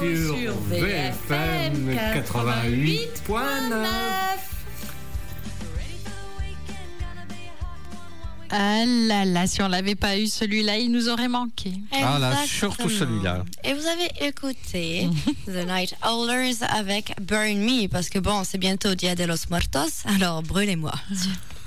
sur 0.00 0.54
VFM 0.68 1.90
88.9. 1.94 3.36
Ah 8.50 8.84
là 8.86 9.24
là, 9.24 9.46
si 9.46 9.60
on 9.62 9.68
l'avait 9.68 9.94
pas 9.96 10.18
eu 10.18 10.26
celui-là, 10.26 10.78
il 10.78 10.90
nous 10.92 11.08
aurait 11.08 11.28
manqué. 11.28 11.72
Ah 11.92 12.18
là, 12.18 12.28
Exactement. 12.42 12.46
surtout 12.46 12.90
celui-là. 12.90 13.44
Et 13.64 13.72
vous 13.74 13.86
avez 13.86 14.26
écouté 14.28 15.08
The 15.46 15.66
Night 15.66 15.94
Owlers 16.08 16.62
avec 16.68 17.12
Burn 17.20 17.58
Me, 17.58 17.88
parce 17.88 18.08
que 18.08 18.18
bon, 18.18 18.42
c'est 18.44 18.58
bientôt 18.58 18.94
Dia 18.94 19.14
de 19.14 19.24
los 19.24 19.48
Muertos, 19.50 20.06
alors 20.06 20.42
brûlez-moi. 20.42 20.92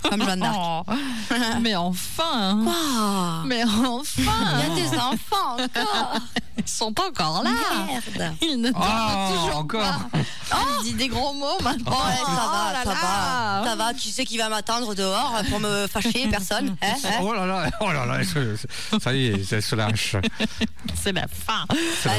Comme 0.10 0.24
Jeanne 0.24 0.40
d'Arc. 0.40 0.56
Oh, 0.88 0.94
mais 1.62 1.76
enfin 1.76 3.44
Mais 3.46 3.64
enfin 3.64 4.10
Il 4.18 4.68
y 4.68 4.72
a 4.72 4.90
des 4.90 4.98
enfants 4.98 5.58
encore 5.64 6.16
Ils 6.58 6.68
sont 6.68 6.94
encore 7.00 7.44
là 7.44 7.52
Merde 7.88 8.34
Ils 8.42 8.60
ne 8.60 8.70
dorment 8.72 8.84
Oh, 9.30 9.34
toujours 9.34 9.58
encore. 9.60 9.82
pas 10.12 10.20
Oh, 10.52 10.82
dis 10.84 10.94
des 10.94 11.08
gros 11.08 11.32
mots 11.34 11.60
maintenant 11.64 11.92
Ouais, 11.92 12.16
ça 12.26 12.32
va, 12.32 12.66
Oh 12.70 12.74
là 12.74 12.84
ça 12.84 12.90
là. 12.90 13.62
va, 13.64 13.70
ça 13.70 13.76
va. 13.76 13.94
Tu 13.94 14.10
sais 14.10 14.26
qui 14.26 14.38
va 14.40 14.50
m'attendre 14.50 14.96
dehors 14.96 15.42
pour 15.50 15.60
me 15.60 15.86
fâcher, 15.88 16.28
personne. 16.32 16.76
hein, 16.82 16.94
hein 17.06 17.10
Oh 17.22 17.34
là 17.34 17.46
là, 17.46 17.70
oh 17.82 17.92
là 17.92 18.06
là, 18.08 18.20
ça- 19.00 19.14
y 19.14 19.28
est, 19.28 19.44
ça 19.44 19.62
se 19.62 19.76
lâche. 19.76 20.16
C'est 20.96 21.12
la 21.14 21.28
fin. 21.28 21.66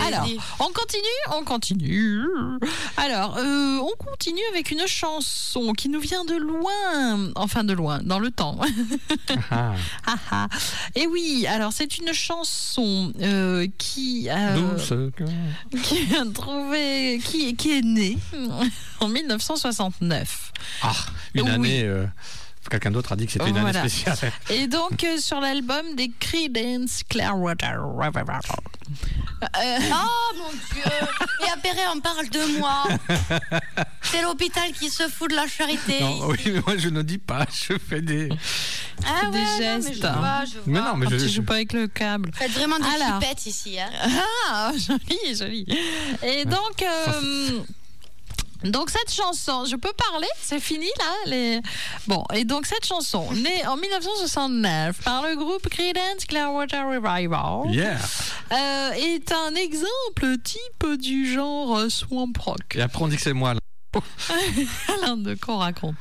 Alors, 0.07 0.27
on 0.61 0.67
continue, 0.73 1.21
on 1.35 1.43
continue. 1.45 2.25
Alors, 2.97 3.37
euh, 3.39 3.79
on 3.79 4.05
continue 4.05 4.41
avec 4.51 4.71
une 4.71 4.87
chanson 4.87 5.73
qui 5.73 5.89
nous 5.89 6.01
vient 6.01 6.25
de 6.25 6.37
loin, 6.37 7.31
enfin 7.35 7.65
de 7.65 7.73
loin, 7.73 7.80
dans 8.03 8.19
le 8.19 8.31
temps. 8.31 8.59
Ah, 9.51 9.75
Ah, 10.07 10.17
ah. 10.31 10.49
Et 10.95 11.07
oui, 11.07 11.47
alors 11.49 11.73
c'est 11.73 11.99
une 11.99 12.13
chanson 12.13 13.13
euh, 13.21 13.67
qui, 13.79 14.29
euh, 14.31 14.57
douce. 14.57 14.93
qui 15.83 16.15
a 16.15 16.25
trouvé, 16.33 17.21
qui, 17.25 17.55
qui 17.57 17.79
est 17.79 17.83
née 17.83 18.19
en 19.01 19.09
1969. 19.09 20.53
Ah, 20.83 20.93
une 21.35 21.43
Oui. 21.45 21.51
année. 21.51 21.83
euh, 21.85 22.07
Quelqu'un 22.69 22.91
d'autre 22.91 23.13
a 23.13 23.17
dit 23.17 23.27
que 23.27 23.33
c'était 23.33 23.49
une 23.49 23.57
année 23.57 23.73
Voilà. 23.73 23.89
spéciale. 23.89 24.33
Et 24.51 24.67
donc 24.69 25.03
euh, 25.03 25.17
sur 25.19 25.41
l'album 25.41 25.95
des 25.97 26.11
Creedence 26.21 27.03
Clearwater 27.09 27.81
Revival. 27.83 28.41
Euh, 29.43 29.79
Oh 29.93 30.35
mon 30.37 30.51
dieu 30.51 30.83
Et 31.47 31.51
après 31.51 31.71
on 31.95 32.01
parle 32.01 32.29
de 32.29 32.59
moi 32.59 32.85
C'est 34.03 34.23
l'hôpital 34.23 34.71
qui 34.73 34.91
se 34.91 35.05
fout 35.09 35.31
de 35.31 35.37
la 35.37 35.47
charité 35.47 36.01
Non, 36.01 36.29
oui, 36.29 36.39
mais 36.47 36.61
moi 36.67 36.77
je 36.77 36.89
ne 36.91 37.03
dis 37.03 37.19
pas, 37.19 37.47
je 37.51 37.79
fais 37.79 38.03
des. 38.03 38.29
Ah 39.07 39.31
des 39.31 39.39
ouais, 39.39 39.45
non, 39.45 39.51
mais 39.59 39.83
gestes. 39.83 39.95
je 39.95 40.01
vois, 40.01 40.45
je 40.45 40.53
vois. 40.59 40.63
Mais 40.67 40.81
non, 40.81 40.97
mais 40.97 41.07
je. 41.11 41.17
tu 41.25 41.29
joues 41.29 41.43
pas 41.45 41.55
avec 41.55 41.73
le 41.73 41.87
câble. 41.89 42.31
Faites 42.35 42.51
vraiment 42.53 42.79
des 42.79 42.85
Alors. 43.03 43.19
pipettes 43.21 43.47
ici. 43.47 43.79
Hein. 43.81 43.89
Ah, 44.51 44.73
joli, 44.77 45.35
joli. 45.37 45.67
Et 46.23 46.45
donc, 46.45 46.83
euh, 46.83 47.61
donc 48.65 48.91
cette 48.91 49.13
chanson, 49.13 49.65
je 49.65 49.77
peux 49.77 49.93
parler? 50.11 50.27
C'est 50.43 50.61
fini 50.61 50.87
là? 50.99 51.13
Les... 51.27 51.61
Bon, 52.07 52.25
et 52.35 52.45
donc 52.45 52.67
cette 52.67 52.85
chanson, 52.87 53.31
née 53.33 53.67
en 53.67 53.77
1969 53.77 55.03
par 55.03 55.23
le 55.23 55.37
groupe 55.37 55.69
Creedence 55.69 56.25
Clearwater 56.29 56.87
Revival, 56.87 57.73
Yeah! 57.75 57.97
euh, 58.53 58.91
est 58.93 59.33
un 59.33 59.55
exemple 59.55 60.37
type 60.45 61.01
du 61.01 61.33
genre 61.33 61.91
swamp 61.91 62.33
rock. 62.39 62.75
Et 62.75 62.83
après 62.83 63.03
on 63.03 63.09
dit 63.09 63.17
que 63.17 63.23
c'est 63.23 63.33
moi. 63.33 63.55
là. 63.55 63.61
Alain 65.03 65.17
de 65.17 65.35
qu'on 65.35 65.57
raconte? 65.57 65.97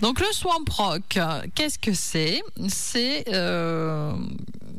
Donc 0.00 0.20
le 0.20 0.26
swamp 0.32 0.64
rock, 0.70 1.16
euh, 1.18 1.42
qu'est-ce 1.54 1.78
que 1.78 1.92
c'est? 1.92 2.42
C'est 2.68 3.24
euh, 3.28 4.12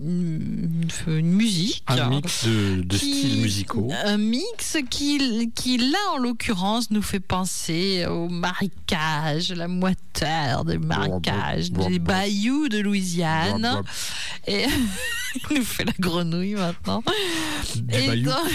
une, 0.01 0.87
une 1.07 1.31
musique. 1.31 1.83
Un 1.87 2.09
mix 2.09 2.45
de, 2.45 2.81
de 2.83 2.97
qui- 2.97 3.13
styles 3.19 3.41
musicaux. 3.41 3.89
Un 4.05 4.17
mix 4.17 4.77
qui, 4.89 5.51
qui, 5.55 5.77
là, 5.77 5.97
en 6.13 6.17
l'occurrence, 6.17 6.91
nous 6.91 7.01
fait 7.01 7.19
penser 7.19 8.05
au 8.05 8.29
marécage, 8.29 9.51
la 9.51 9.67
moiteur 9.67 10.65
des 10.65 10.77
marécages, 10.77 11.71
des 11.71 11.99
bayous 11.99 12.69
de 12.69 12.79
Louisiane. 12.79 13.81
Et 14.47 14.65
il 15.51 15.57
nous 15.57 15.63
fait 15.63 15.85
la 15.85 15.93
grenouille 15.99 16.55
maintenant. 16.55 17.03
Des 17.75 18.03
Et 18.03 18.07
bayous. 18.07 18.25
donc, 18.29 18.51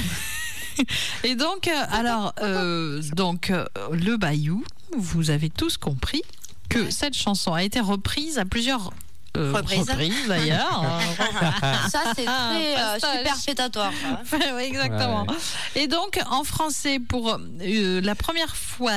et 1.24 1.34
donc, 1.34 1.68
euh, 1.68 1.84
alors, 1.90 2.32
euh, 2.40 3.02
donc, 3.14 3.50
euh, 3.50 3.64
le 3.92 4.16
bayou, 4.16 4.64
vous 4.96 5.30
avez 5.30 5.50
tous 5.50 5.76
compris 5.76 6.22
que 6.68 6.90
cette 6.90 7.14
chanson 7.14 7.52
a 7.52 7.62
été 7.62 7.80
reprise 7.80 8.38
à 8.38 8.44
plusieurs 8.46 8.92
euh, 9.36 9.52
reprises 9.52 9.86
d'ailleurs. 10.28 10.84
Ça 11.90 12.00
c'est 12.16 12.24
très 12.24 12.76
euh, 12.76 12.94
superfétatoire. 12.96 13.92
oui, 14.32 14.62
exactement. 14.62 15.26
Et 15.74 15.86
donc, 15.86 16.20
en 16.30 16.44
français, 16.44 16.98
pour 16.98 17.38
euh, 17.60 18.00
la 18.00 18.14
première 18.14 18.56
fois, 18.56 18.92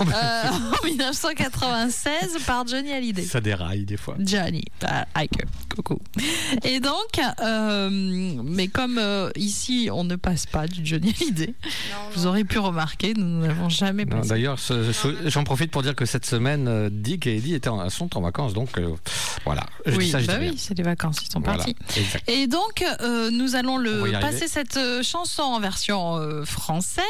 Oh, 0.00 0.04
bah, 0.04 0.12
euh, 0.14 0.48
en 0.82 0.84
1996, 0.84 2.38
par 2.46 2.66
Johnny 2.66 2.92
Hallyday. 2.92 3.22
Ça 3.22 3.40
déraille 3.40 3.84
des 3.84 3.96
fois. 3.96 4.16
Johnny, 4.18 4.64
bah, 4.80 5.06
Ike, 5.14 5.44
coucou. 5.74 5.98
Et 6.64 6.80
donc, 6.80 7.20
euh, 7.40 7.88
mais 7.90 8.68
comme 8.68 8.98
euh, 8.98 9.30
ici 9.36 9.88
on 9.92 10.04
ne 10.04 10.16
passe 10.16 10.46
pas 10.46 10.66
du 10.66 10.84
Johnny 10.84 11.14
Hallyday, 11.20 11.54
vous 12.14 12.26
aurez 12.26 12.44
pu 12.44 12.58
remarquer, 12.58 13.14
nous 13.14 13.40
n'avons 13.46 13.68
jamais 13.68 14.06
passé. 14.06 14.28
D'ailleurs, 14.28 14.58
j'en 15.26 15.44
profite 15.44 15.70
pour 15.70 15.82
dire 15.82 15.94
que 15.94 16.06
cette 16.06 16.26
semaine, 16.26 16.88
Dick 16.90 17.26
et 17.26 17.36
Eddie 17.36 17.54
étaient 17.54 17.68
en, 17.68 17.88
sont 17.90 18.16
en 18.16 18.20
vacances, 18.20 18.54
donc 18.54 18.78
euh, 18.78 18.94
voilà. 19.44 19.62
Je 19.86 19.96
oui, 19.96 20.04
dis 20.06 20.10
ça, 20.10 20.20
je 20.20 20.26
bah 20.26 20.34
dis 20.34 20.40
rien. 20.40 20.50
oui, 20.52 20.58
c'est 20.58 20.74
les 20.76 20.82
vacances, 20.82 21.18
ils 21.26 21.30
sont 21.30 21.40
Voilà, 21.40 21.58
partis. 21.64 21.76
exact. 21.96 22.28
Et 22.28 22.46
donc, 22.46 22.84
euh, 23.00 23.30
nous 23.30 23.54
allons 23.56 23.78
le 23.78 24.12
passer 24.20 24.48
cette 24.48 24.76
euh, 24.76 25.02
chanson 25.02 25.42
en 25.42 25.60
version 25.60 26.16
euh, 26.16 26.44
française, 26.44 27.02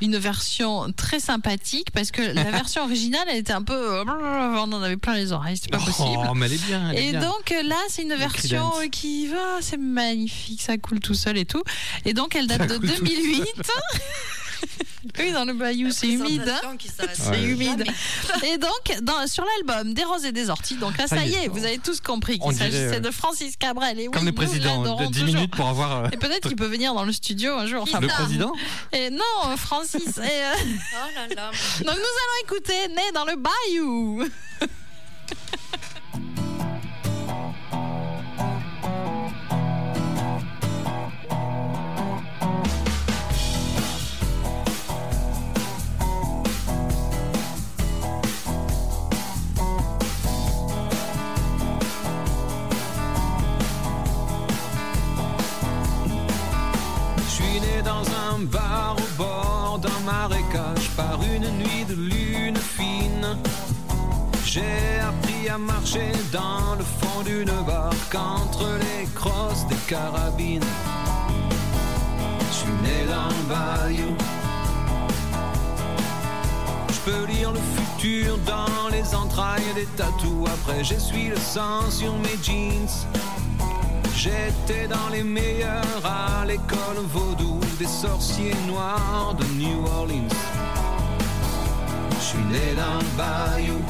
une 0.00 0.16
version 0.16 0.92
très 0.92 1.20
sympathique 1.20 1.90
parce 1.92 2.10
que 2.10 2.22
la 2.22 2.44
version 2.50 2.82
originale, 2.84 3.26
elle 3.28 3.38
était 3.38 3.52
un 3.52 3.62
peu, 3.62 4.02
on 4.06 4.72
en 4.72 4.82
avait 4.82 4.96
plein 4.96 5.14
les 5.14 5.32
oreilles, 5.32 5.56
c'était 5.56 5.76
pas 5.76 5.84
possible. 5.84 6.18
Oh, 6.28 6.34
mais 6.34 6.46
elle 6.46 6.52
est 6.54 6.66
bien. 6.66 6.90
elle 6.90 6.98
est 6.98 7.06
Et 7.06 7.10
bien. 7.12 7.20
donc 7.20 7.50
là, 7.64 7.76
c'est 7.88 8.02
une 8.02 8.14
version 8.14 8.70
qui 8.90 9.26
va, 9.28 9.60
c'est 9.60 9.76
magnifique, 9.78 10.62
ça 10.62 10.76
coule 10.78 11.00
tout 11.00 11.14
seul 11.14 11.36
et 11.38 11.44
tout. 11.44 11.62
Et 12.04 12.12
donc 12.14 12.34
elle 12.36 12.46
date 12.46 12.60
Ça 12.62 12.66
de 12.66 12.76
coule 12.78 12.90
tout 12.92 13.04
2008. 13.04 13.44
oui, 15.18 15.32
dans 15.32 15.44
le 15.44 15.54
bayou, 15.54 15.90
c'est 15.90 16.08
humide. 16.08 16.48
hein. 16.48 16.76
C'est 17.14 17.30
Ouais. 17.30 17.42
humide. 17.44 17.84
Et 18.44 18.58
donc, 18.58 18.70
dans- 19.02 19.26
sur 19.26 19.44
l'album 19.44 19.94
Des 19.94 20.04
Roses 20.04 20.24
et 20.24 20.32
des 20.32 20.50
Orties, 20.50 20.76
donc 20.76 20.96
là, 20.98 21.06
ça, 21.06 21.16
Ça 21.16 21.24
y 21.24 21.34
est. 21.34 21.44
est, 21.44 21.48
vous 21.48 21.64
avez 21.64 21.78
tous 21.78 22.00
compris 22.00 22.38
qu'il 22.38 22.54
s'agissait 22.54 22.96
euh, 22.96 23.00
de 23.00 23.10
Francis 23.10 23.56
Cabrel. 23.56 23.98
Et 24.00 24.06
Comme 24.06 24.22
oui, 24.22 24.26
nous 24.28 24.32
présidents, 24.34 24.78
l'adorons 24.82 25.06
de 25.08 25.12
10 25.12 25.20
toujours. 25.20 25.34
minutes 25.36 25.54
pour 25.56 25.68
avoir. 25.68 26.04
euh, 26.04 26.08
Et 26.12 26.16
peut-être 26.16 26.46
qu'il 26.48 26.56
peut 26.56 26.66
venir 26.66 26.94
dans 26.94 27.04
le 27.04 27.12
studio 27.12 27.52
un 27.54 27.66
jour. 27.66 27.82
Enfin, 27.82 28.00
le 28.00 28.08
président 28.08 28.52
Et 28.92 29.10
non, 29.10 29.56
Francis. 29.56 30.18
et, 30.18 30.20
euh, 30.20 30.54
Oh 30.60 31.08
là 31.14 31.34
là. 31.34 31.50
donc 31.50 31.86
nous 31.86 31.90
allons 31.92 32.44
écouter 32.44 32.88
Né 32.88 33.02
dans 33.14 33.24
le 33.24 33.36
Bayou. 33.36 34.24
d'un 58.40 58.46
bar 58.46 58.96
au 58.96 59.22
bord 59.22 59.78
d'un 59.80 60.00
marécage 60.04 60.88
par 60.96 61.20
une 61.22 61.48
nuit 61.58 61.84
de 61.88 61.94
lune 61.94 62.56
fine. 62.56 63.36
J'ai 64.44 65.00
appris 65.00 65.48
à 65.48 65.58
marcher 65.58 66.12
dans 66.32 66.74
le 66.76 66.84
fond 66.84 67.22
d'une 67.24 67.52
barque 67.66 68.14
entre 68.14 68.66
les 68.78 69.06
crosses 69.14 69.66
des 69.68 69.76
carabines. 69.88 70.64
Je 72.50 72.56
suis 72.56 72.72
né 72.82 73.06
dans 73.08 73.54
bayou. 73.54 74.14
Je 76.88 77.10
peux 77.10 77.24
lire 77.32 77.52
le 77.52 77.60
futur 77.76 78.38
dans 78.38 78.88
les 78.90 79.14
entrailles 79.14 79.74
des 79.74 79.86
tatous. 79.96 80.46
Après, 80.46 80.82
j'essuie 80.84 81.28
le 81.28 81.36
sang 81.36 81.90
sur 81.90 82.16
mes 82.18 82.38
jeans. 82.42 82.88
J'étais 84.14 84.86
dans 84.86 85.08
les 85.10 85.22
meilleurs 85.22 86.04
à 86.04 86.44
l'école 86.44 87.00
vaudou 87.14 87.58
des 87.78 87.86
sorciers 87.86 88.54
noirs 88.66 89.34
de 89.38 89.44
New 89.58 89.86
Orleans. 89.86 90.28
Je 92.18 92.24
suis 92.24 92.44
né 92.44 92.74
dans 92.76 92.98
le 92.98 93.10
bayou. 93.16 93.80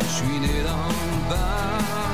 Je 0.00 0.06
suis 0.06 0.38
né 0.40 0.62
dans 0.64 0.88
le 1.00 1.30
bayou. 1.30 2.11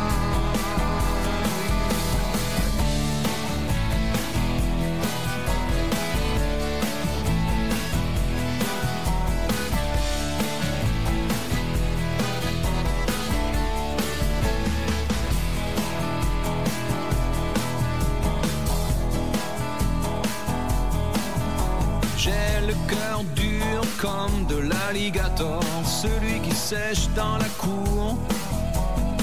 Celui 25.84 26.40
qui 26.40 26.54
sèche 26.54 27.08
dans 27.14 27.36
la 27.36 27.48
cour. 27.58 28.16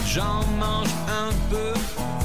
J'en 0.07 0.45
mange 0.59 0.93
un 1.09 1.31
peu, 1.49 1.73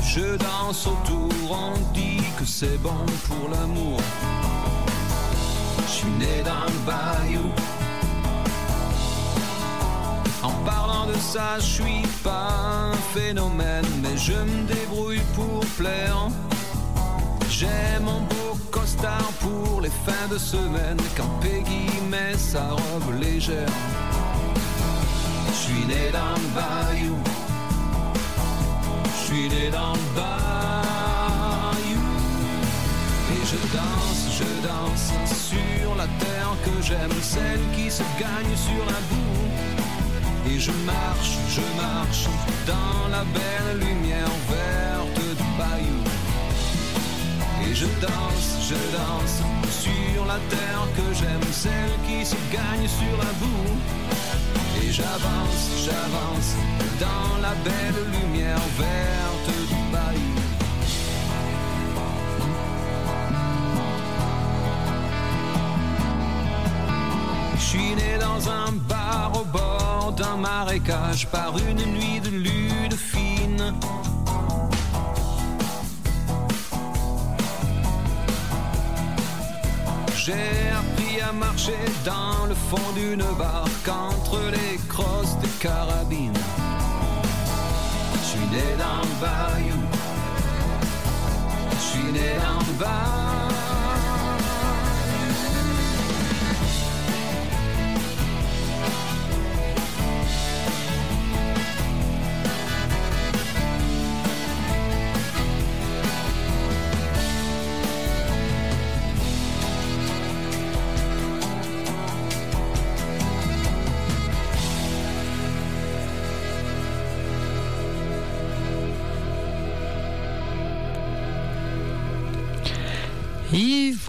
je 0.04 0.36
danse 0.36 0.86
autour, 0.86 1.30
on 1.50 1.78
dit 1.94 2.22
que 2.38 2.44
c'est 2.44 2.78
bon 2.78 3.06
pour 3.26 3.48
l'amour. 3.48 4.00
Je 5.86 5.90
suis 5.90 6.10
né 6.18 6.42
dans 6.44 6.66
le 6.66 6.78
bayou. 6.86 7.50
En 10.42 10.52
parlant 10.64 11.06
de 11.06 11.18
ça, 11.18 11.58
je 11.58 11.82
suis 11.82 12.06
pas 12.22 12.92
un 12.92 12.96
phénomène, 13.14 13.86
mais 14.02 14.16
je 14.16 14.32
me 14.32 14.66
débrouille 14.66 15.22
pour 15.34 15.60
plaire. 15.78 16.28
J'ai 17.48 17.98
mon 18.02 18.22
les 19.90 20.12
fins 20.12 20.28
de 20.30 20.38
semaine 20.38 20.96
quand 21.16 21.28
Peggy 21.40 21.86
met 22.10 22.36
sa 22.36 22.70
robe 22.70 23.20
légère. 23.20 23.68
Je 25.48 25.52
suis 25.52 25.84
né 25.86 26.10
dans 26.12 26.36
le 26.42 26.48
bayou. 26.58 27.16
Je 29.04 29.24
suis 29.26 29.48
né 29.48 29.70
dans 29.70 29.92
le 29.92 30.06
bayou. 30.16 32.00
Et 33.34 33.42
je 33.50 33.58
danse, 33.76 34.22
je 34.38 34.48
danse 34.68 35.12
sur 35.50 35.94
la 35.96 36.06
terre 36.24 36.54
que 36.64 36.82
j'aime, 36.82 37.16
celle 37.22 37.64
qui 37.74 37.90
se 37.90 38.02
gagne 38.18 38.56
sur 38.56 38.84
un 38.96 39.02
bout. 39.10 40.50
Et 40.50 40.58
je 40.58 40.72
marche, 40.84 41.32
je 41.48 41.64
marche 41.80 42.26
dans 42.66 43.08
la 43.10 43.24
belle 43.24 43.88
lumière 43.88 44.34
verte 44.48 45.20
du 45.38 45.48
bayou. 45.58 46.02
Et 47.66 47.74
je 47.74 47.86
danse, 48.00 48.68
je 48.68 48.74
danse 48.96 49.59
la 50.26 50.38
terre 50.48 50.86
que 50.96 51.14
j'aime, 51.14 51.52
celle 51.52 51.94
qui 52.06 52.24
se 52.24 52.36
gagne 52.52 52.88
sur 52.88 53.14
un 53.28 53.34
bout. 53.40 53.76
Et 54.82 54.90
j'avance, 54.90 55.62
j'avance 55.84 56.54
dans 57.00 57.40
la 57.42 57.54
belle 57.64 58.02
lumière 58.16 58.64
verte 58.78 59.50
du 59.68 59.80
bayou. 59.92 60.40
Je 67.56 67.76
suis 67.76 67.94
né 67.94 68.18
dans 68.18 68.50
un 68.50 68.72
bar 68.88 69.32
au 69.40 69.44
bord 69.44 70.12
d'un 70.16 70.36
marécage 70.36 71.26
par 71.28 71.54
une 71.58 71.84
nuit 71.92 72.20
de 72.20 72.30
lune 72.30 72.92
fine. 72.92 73.74
J'ai 80.30 80.70
appris 80.70 81.20
à 81.20 81.32
marcher 81.32 81.84
dans 82.04 82.46
le 82.46 82.54
fond 82.54 82.92
d'une 82.94 83.24
barque 83.36 83.88
entre 83.88 84.38
les 84.52 84.78
crosses 84.88 85.36
des 85.42 85.48
carabines. 85.58 86.38
Je 88.14 88.28
suis 88.28 88.46
né 88.52 88.62
dans 88.78 89.02
le 89.08 89.14
bayou. 89.20 89.80
Je 91.72 91.78
suis 91.78 92.12
né 92.12 92.34
dans 92.44 92.60
le 92.60 92.72
bayou. 92.78 93.59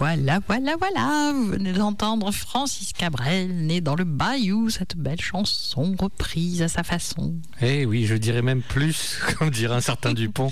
Voilà, 0.02 0.40
voilà, 0.48 0.74
voilà. 0.80 1.30
Vous 1.32 1.46
venez 1.46 1.72
d'entendre 1.72 2.32
Francis 2.32 2.92
Cabrel, 2.92 3.54
né 3.66 3.80
dans 3.80 3.94
le 3.94 4.02
Bayou, 4.02 4.68
cette 4.68 4.96
belle 4.96 5.20
chanson 5.20 5.94
reprise 5.96 6.60
à 6.60 6.66
sa 6.66 6.82
façon. 6.82 7.34
Eh 7.60 7.86
oui, 7.86 8.04
je 8.06 8.16
dirais 8.16 8.42
même 8.42 8.62
plus, 8.62 9.18
comme 9.38 9.50
dirait 9.50 9.76
un 9.76 9.80
certain 9.80 10.12
Dupont. 10.12 10.50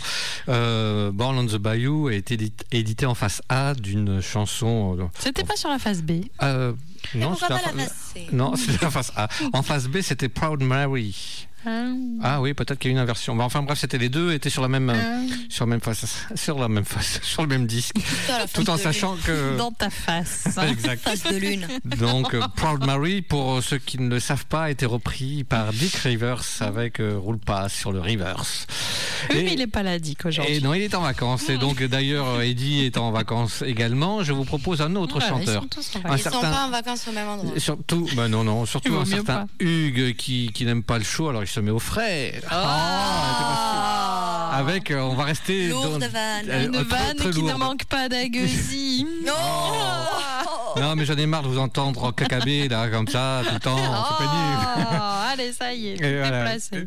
Euh, 0.49 1.11
Born 1.11 1.37
on 1.37 1.47
the 1.47 1.57
Bayou 1.57 2.07
a 2.07 2.15
été 2.15 2.35
édit- 2.37 2.53
édité 2.71 3.07
en 3.07 3.17
face 3.17 3.43
A 3.49 3.75
d'une 3.75 4.21
chanson. 4.21 4.97
euh, 5.01 5.05
C'était 5.19 5.43
pas 5.43 5.57
sur 5.57 5.69
la 5.69 5.81
face 5.81 6.03
B. 6.03 6.13
euh, 6.43 6.73
non, 7.17 7.35
c'était 7.35 7.49
la 7.55 7.59
fa- 7.59 7.73
face 7.73 7.95
C 8.15 8.27
Non, 8.31 8.55
c'était 8.57 8.85
la 8.85 8.91
face 8.93 9.13
A. 9.17 9.29
En 9.53 9.63
face 9.63 9.89
B, 9.89 10.01
c'était 10.01 10.29
Proud 10.29 10.63
Mary. 10.63 11.49
Ah 12.23 12.41
oui, 12.41 12.55
peut-être 12.55 12.79
qu'il 12.79 12.91
y 12.91 12.91
a 12.91 12.93
eu 12.93 12.97
une 12.97 13.03
inversion. 13.03 13.35
Bah, 13.37 13.45
enfin 13.45 13.63
bref, 13.63 13.79
c'était 13.79 13.99
les 13.99 14.09
deux 14.09 14.33
étaient 14.33 14.51
sur 14.51 14.63
la 14.63 14.69
même 14.69 14.91
euh, 14.91 15.23
sur 15.49 15.67
la 15.67 15.71
même 15.71 15.81
face, 15.81 16.27
sur 16.35 16.59
la 16.59 16.69
même 16.69 16.85
face, 16.85 17.21
sur 17.23 17.43
le 17.43 17.49
même 17.49 17.67
disque, 17.67 17.97
tout 18.55 18.69
en 18.71 18.77
sachant 18.77 19.17
que 19.25 19.57
Dans 19.59 19.73
ta 19.73 19.91
face. 19.91 20.49
exact. 20.69 21.03
Face 21.03 21.23
de 21.25 21.37
lune. 21.37 21.67
Donc 21.99 22.35
euh, 22.35 22.41
Proud 22.57 22.85
Mary, 22.87 23.23
pour 23.23 23.55
euh, 23.57 23.61
ceux 23.61 23.79
qui 23.79 23.99
ne 23.99 24.09
le 24.09 24.21
savent 24.21 24.47
pas, 24.47 24.65
a 24.65 24.71
été 24.71 24.87
repris 24.87 25.45
par 25.45 25.73
Dick 25.73 25.95
Rivers 25.97 26.43
avec 26.61 27.01
euh, 27.01 27.17
Roule 27.19 27.39
pas 27.39 27.69
sur 27.69 27.93
le 27.93 28.01
Rivers. 28.01 28.43
Oui, 29.31 29.37
Et- 29.39 29.43
mais 29.45 29.53
il 29.53 29.59
n'est 29.59 29.67
pas 29.67 29.83
là, 29.83 29.99
Dick, 29.99 30.21
Et 30.25 30.29
aujourd'hui. 30.29 30.63
non, 30.63 30.75
il 30.75 30.83
est 30.83 30.95
en 30.95 31.03
vacances. 31.03 31.49
Et 31.51 31.59
donc, 31.59 31.83
d'ailleurs, 31.83 32.41
Eddie 32.43 32.85
est 32.85 32.97
en 32.97 33.11
vacances 33.11 33.63
également. 33.63 34.23
Je 34.23 34.33
vous 34.33 34.45
propose 34.45 34.81
un 34.81 34.95
autre 34.97 35.19
Voilà, 35.19 35.27
ils 35.43 35.47
chanteur. 35.47 35.63
sont 35.63 35.69
tous 35.69 35.97
en 35.97 35.99
Un 35.99 36.03
vacances. 36.03 36.21
Ils 36.21 36.31
sont 36.33 36.41
pas 36.41 36.65
en 36.67 36.71
vacances 36.71 37.09
au 37.09 37.13
même 37.13 37.29
endroit. 37.29 37.53
Surtout, 37.59 38.09
bah 38.17 38.29
non, 38.29 38.45
non, 38.45 38.65
surtout 38.67 38.97
un 38.97 39.05
certain 39.05 39.47
pas. 39.47 39.47
Hugues 39.61 40.15
qui, 40.17 40.51
qui 40.55 40.65
n'aime 40.65 40.83
pas 40.83 40.99
le 40.99 41.05
chaud, 41.05 41.29
alors 41.29 41.43
il 41.51 41.55
se 41.55 41.61
met 41.61 41.71
au 41.73 41.79
frais. 41.81 42.41
Ah. 42.49 44.51
Avec, 44.55 44.91
euh, 44.91 45.01
on 45.01 45.15
va 45.15 45.25
rester. 45.25 45.69
Lourde 45.69 46.01
dans- 46.01 46.09
vanne. 46.09 46.47
euh, 46.49 46.65
Une 46.67 46.73
très, 46.73 46.85
vanne 46.85 47.17
très 47.17 47.31
qui 47.31 47.43
ne 47.43 47.55
manque 47.55 47.85
pas 47.87 48.09
d'agueusie. 48.09 49.07
Non 49.27 50.81
Non, 50.81 50.95
mais 50.97 51.05
j'en 51.05 51.17
ai 51.17 51.27
marre 51.27 51.43
de 51.43 51.49
vous 51.49 51.59
entendre 51.59 52.13
cacabé, 52.15 52.69
là, 52.69 52.89
comme 52.89 53.09
ça, 53.09 53.43
tout 53.47 53.55
le 53.55 53.61
temps. 53.61 53.77
C'est 53.77 54.25
pénible. 54.25 54.91
Allez, 55.33 55.53
ça 55.53 55.73
y 55.73 55.89
est, 55.89 55.97
voilà. 56.19 56.55
déplacé. 56.57 56.87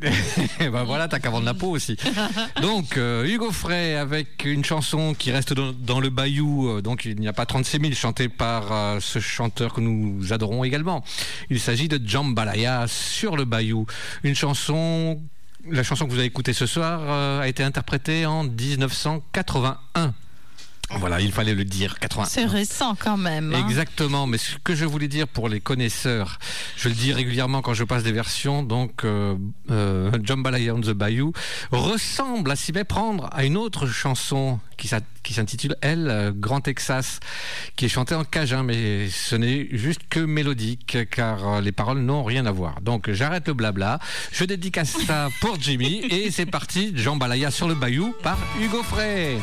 Et 0.60 0.70
ben 0.70 0.84
voilà, 0.84 1.08
t'as 1.08 1.20
qu'à 1.20 1.30
vendre 1.30 1.46
la 1.46 1.54
peau 1.54 1.70
aussi. 1.70 1.96
Donc, 2.62 2.98
euh, 2.98 3.26
Hugo 3.26 3.52
Frey 3.52 3.96
avec 3.96 4.44
une 4.44 4.66
chanson 4.66 5.14
qui 5.14 5.32
reste 5.32 5.54
dans, 5.54 5.72
dans 5.72 6.00
le 6.00 6.10
bayou. 6.10 6.68
euh, 6.70 6.82
donc, 6.82 7.06
il 7.06 7.20
n'y 7.20 7.28
a 7.28 7.34
pas 7.34 7.46
36 7.46 7.80
000 7.80 7.94
chantée 7.94 8.28
par 8.30 8.72
euh, 8.72 9.00
ce 9.00 9.20
chanteur 9.20 9.74
que 9.74 9.82
nous 9.82 10.34
adorons 10.34 10.64
également. 10.64 11.04
Il 11.50 11.60
s'agit 11.60 11.88
de 11.88 12.00
Jambalaya 12.06 12.86
sur 12.88 13.38
le 13.38 13.46
bayou. 13.46 13.86
Une 14.24 14.36
chanson. 14.36 15.22
La 15.70 15.84
chanson 15.84 16.06
que 16.06 16.12
vous 16.12 16.18
avez 16.18 16.28
écoutée 16.28 16.52
ce 16.52 16.66
soir 16.66 17.00
euh, 17.04 17.40
a 17.42 17.48
été 17.48 17.64
interprétée 17.64 18.26
en 18.26 18.44
1981. 18.44 20.14
Voilà, 21.00 21.20
il 21.20 21.32
fallait 21.32 21.54
le 21.56 21.66
dire. 21.66 22.00
80. 22.00 22.26
C'est 22.30 22.46
récent 22.46 22.96
quand 22.98 23.18
même. 23.18 23.54
hein. 23.54 23.66
Exactement, 23.68 24.26
mais 24.28 24.38
ce 24.38 24.56
que 24.64 24.76
je 24.76 24.86
voulais 24.86 25.08
dire 25.08 25.28
pour 25.28 25.50
les 25.50 25.60
connaisseurs, 25.60 26.40
je 26.78 26.88
le 26.90 26.96
dis 26.96 27.12
régulièrement 27.12 27.62
quand 27.62 27.74
je 27.74 27.84
passe 27.84 28.04
des 28.04 28.12
versions, 28.12 28.64
donc 28.64 29.04
euh, 29.04 29.36
euh, 29.72 30.12
Jambalaya 30.24 30.74
on 30.74 30.82
the 30.82 30.92
Bayou 30.92 31.34
ressemble 31.72 32.52
à 32.52 32.56
s'y 32.56 32.72
méprendre 32.72 33.28
à 33.34 33.44
une 33.44 33.58
autre 33.58 33.88
chanson 33.88 34.60
qui 34.78 35.34
s'intitule 35.34 35.76
Elle, 35.82 36.34
Grand 36.36 36.60
Texas, 36.62 37.20
qui 37.76 37.86
est 37.86 37.90
chantée 37.90 38.16
en 38.16 38.24
cajun, 38.26 38.64
mais 38.64 39.10
ce 39.10 39.36
n'est 39.36 39.68
juste 39.72 40.02
que 40.10 40.20
mélodique, 40.20 40.98
car 41.10 41.48
euh, 41.48 41.62
les 41.62 41.72
paroles 41.72 42.00
n'ont 42.00 42.24
rien 42.24 42.46
à 42.46 42.52
voir. 42.52 42.82
Donc 42.82 43.10
j'arrête 43.12 43.48
le 43.48 43.54
blabla, 43.54 44.00
je 44.32 44.44
dédicace 44.46 44.96
ça 45.08 45.30
pour 45.42 45.58
Jimmy, 45.60 46.02
et 46.10 46.32
c'est 46.32 46.46
parti, 46.46 46.92
Jambalaya 46.96 47.52
sur 47.52 47.68
le 47.68 47.76
Bayou 47.76 48.14
par 48.24 48.38
Hugo 48.62 48.84
Frey. 48.84 49.38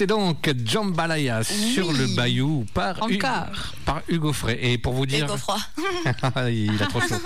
C'était 0.00 0.14
donc 0.14 0.50
Jambalaya 0.64 1.44
sur 1.44 1.92
le 1.92 2.06
bayou 2.16 2.64
par, 2.72 3.06
Hu- 3.06 3.16
Encore. 3.16 3.74
par 3.84 4.00
Hugo 4.08 4.32
Frey. 4.32 4.58
Et 4.62 4.78
pour 4.78 4.94
vous 4.94 5.04
dire. 5.04 5.26
Hugo 5.26 5.36
Froid. 5.36 5.58
Il 6.48 6.82
a 6.82 6.86
trop 6.86 7.02
chaud. 7.02 7.20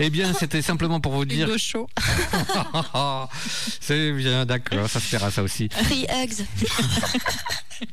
eh 0.00 0.10
bien, 0.10 0.32
c'était 0.34 0.60
simplement 0.60 0.98
pour 0.98 1.12
vous 1.12 1.24
dire. 1.24 1.46
Hugo 1.46 1.56
chaud. 1.56 1.88
C'est 3.80 4.10
bien, 4.10 4.44
d'accord, 4.44 4.90
ça 4.90 4.98
se 4.98 5.06
fera 5.06 5.30
ça 5.30 5.44
aussi. 5.44 5.68
Free 5.70 6.04
Hugs. 6.10 6.44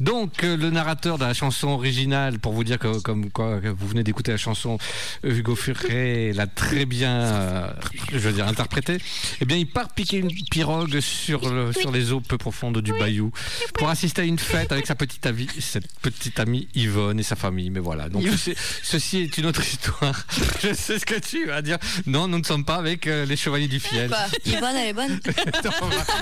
Donc, 0.00 0.44
euh, 0.44 0.56
le 0.56 0.70
narrateur 0.70 1.18
de 1.18 1.24
la 1.24 1.34
chanson 1.34 1.68
originale, 1.68 2.38
pour 2.38 2.52
vous 2.52 2.64
dire 2.64 2.78
que, 2.78 2.98
comme 3.00 3.30
quoi 3.30 3.60
que 3.60 3.68
vous 3.68 3.86
venez 3.88 4.02
d'écouter 4.04 4.30
la 4.32 4.36
chanson, 4.38 4.78
Hugo 5.24 5.54
Furet 5.56 6.32
l'a 6.34 6.46
très 6.46 6.84
bien, 6.84 7.12
euh, 7.12 7.70
je 8.12 8.18
veux 8.18 8.32
dire, 8.32 8.46
interprétée. 8.46 8.98
Eh 9.40 9.44
bien, 9.44 9.56
il 9.56 9.66
part 9.66 9.88
piquer 9.88 10.18
une 10.18 10.30
pirogue 10.50 11.00
sur, 11.00 11.48
le- 11.52 11.72
sur 11.72 11.90
les 11.90 12.12
eaux 12.12 12.20
peu 12.20 12.38
profondes 12.38 12.78
du 12.78 12.92
Bayou 12.92 13.30
pour 13.74 13.88
assister 13.88 14.22
à 14.22 14.24
une 14.24 14.38
fête 14.38 14.72
avec 14.72 14.86
sa 14.86 14.94
petite 14.94 15.26
amie, 15.26 15.48
cette 15.60 15.88
petite 16.00 16.38
amie 16.40 16.68
Yvonne 16.74 17.18
et 17.20 17.22
sa 17.24 17.36
famille. 17.36 17.70
Mais 17.70 17.80
voilà. 17.80 18.08
Donc, 18.08 18.24
ceci, 18.26 18.54
ceci 18.82 19.18
est 19.22 19.38
une 19.38 19.46
autre 19.46 19.62
histoire. 19.62 20.14
Je 20.62 20.72
sais 20.74 20.98
ce 20.98 21.06
que 21.06 21.18
tu 21.18 21.46
vas 21.46 21.62
dire. 21.62 21.78
Non, 22.06 22.28
nous 22.28 22.38
ne 22.38 22.44
sommes 22.44 22.64
pas 22.64 22.76
avec 22.76 23.06
euh, 23.06 23.24
les 23.26 23.36
chevaliers 23.36 23.68
du 23.68 23.80
fiel. 23.80 24.10
Yvonne, 24.44 24.76
elle 24.76 24.88
est 24.88 24.92
bonne 24.92 25.20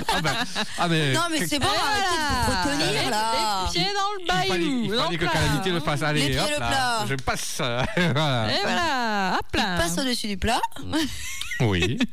ah, 0.09 0.21
ben, 0.21 0.33
ah, 0.79 0.87
mais- 0.87 1.13
Non, 1.13 1.21
mais 1.31 1.45
c'est 1.45 1.59
bon, 1.59 1.67
arrêtez 1.67 2.17
de 2.17 2.45
vous 2.45 2.85
retenir 2.91 3.09
là. 3.11 3.66
Les 3.73 3.79
pieds 3.79 3.93
dans 3.93 4.13
le 4.13 4.21
Il 4.21 4.49
bayou. 4.49 4.81
il 4.83 4.93
fallait 4.99 5.17
que. 5.17 5.25
Calamité 5.25 5.69
le 5.71 5.79
fasse. 5.79 6.01
Allez, 6.03 6.21
Les 6.21 6.29
pieds 6.29 6.39
hop 6.39 6.49
le 6.49 6.59
là, 6.59 6.67
plat. 6.67 7.05
je 7.09 7.15
passe. 7.15 7.57
voilà. 7.97 8.51
Et 8.51 8.61
voilà, 8.61 9.37
hop 9.39 9.55
là. 9.55 9.77
Passe 9.77 9.97
au-dessus 9.97 10.27
du 10.27 10.37
plat. 10.37 10.61
Oui, 11.61 11.97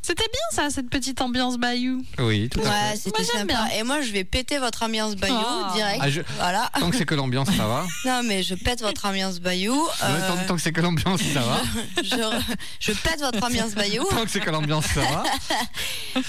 C'était 0.00 0.24
bien 0.32 0.40
ça, 0.52 0.70
cette 0.70 0.88
petite 0.88 1.20
ambiance 1.20 1.58
bayou. 1.58 2.02
oui, 2.18 2.48
tout 2.48 2.60
à 2.60 2.62
Ouais, 2.62 2.90
fait. 2.92 2.96
c'était 2.96 3.22
Moi, 3.24 3.30
sympa. 3.30 3.44
bien. 3.44 3.66
Et 3.78 3.82
moi, 3.82 4.00
je 4.00 4.10
vais 4.10 4.24
péter 4.24 4.56
votre 4.58 4.82
ambiance 4.84 5.16
bayou 5.16 5.34
Ah. 5.38 5.72
direct. 5.74 5.98
Ah, 6.00 6.08
je- 6.08 6.22
Voilà. 6.38 6.70
Tant 6.80 6.88
que 6.90 6.96
c'est 6.96 7.04
que 7.04 7.14
l'ambiance, 7.14 7.48
ça 7.54 7.66
va. 7.66 7.84
Non, 8.06 8.22
mais 8.24 8.42
je 8.42 8.54
pète 8.54 8.80
votre 8.80 9.04
ambiance 9.04 9.38
bayou. 9.38 9.74
Euh, 10.02 10.28
tant, 10.28 10.36
tant 10.46 10.54
que 10.56 10.62
c'est 10.62 10.72
que 10.72 10.80
l'ambiance, 10.80 11.20
ça 11.34 11.40
va. 11.40 11.60
je, 12.02 12.40
je 12.80 12.92
pète 12.92 13.20
votre 13.20 13.44
ambiance 13.44 13.74
bayou. 13.74 14.02
Tant 14.10 14.24
que 14.24 14.30
c'est 14.30 14.40
que 14.40 14.48
l'ambiance, 14.48 14.86
ça 14.86 15.00
va. 15.02 15.24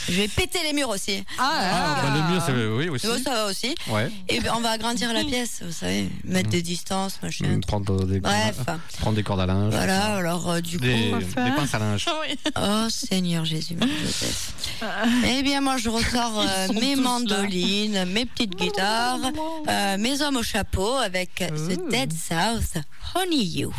Je 0.10 0.14
vais 0.14 0.28
péter 0.28 0.60
les 0.64 0.74
murs 0.74 0.90
aussi. 0.90 1.24
Ah, 1.38 2.02
bah, 2.04 2.14
le 2.16 2.34
mur, 2.34 2.44
c'est 2.46 2.52
oui 2.54 2.90
aussi. 2.90 3.08
Ouais, 3.08 3.20
ça 3.24 3.32
va 3.32 3.46
aussi. 3.46 3.76
Ouais. 3.88 4.12
Et 4.28 4.42
ben, 4.42 4.52
on 4.58 4.62
va 4.62 4.72
agrandir 4.72 5.14
la 5.14 5.24
pièce, 5.24 5.60
vous 5.64 5.72
savez, 5.72 6.10
mettre 6.26 6.50
des 6.50 6.62
distances, 6.64 7.18
machin. 7.24 7.46
Mm, 7.48 7.62
Prendre 7.62 8.04
des, 8.06 8.20
Bref. 8.20 8.58
prendre 9.00 9.16
des 9.16 9.24
cordes 9.24 9.40
à 9.42 9.46
linge. 9.46 9.74
Voilà, 9.74 10.16
alors 10.16 10.50
euh, 10.50 10.60
du 10.60 10.78
coup. 10.80 10.84
Des, 10.84 11.12
des 11.12 11.52
pinces 11.56 11.74
à 11.74 11.80
linge. 11.80 12.06
Oh 12.58 12.88
Seigneur 12.90 13.46
Jésus, 13.46 13.76
Joseph. 13.80 14.54
Eh 15.28 15.44
bien, 15.44 15.62
moi, 15.62 15.78
je 15.78 15.90
ressors 15.90 16.40
euh, 16.40 16.74
mes 16.74 16.96
là. 16.96 17.02
mandolines, 17.02 18.06
mes 18.06 18.26
petites 18.26 18.56
guitares, 18.56 19.20
euh, 19.68 19.98
mes 19.98 20.22
hommes 20.22 20.38
au 20.38 20.44
chapeau 20.44 20.96
avec 20.96 21.36
The 21.36 21.90
Dead 21.90 22.14
South, 22.14 22.82
Honey 23.16 23.44
You. 23.44 23.74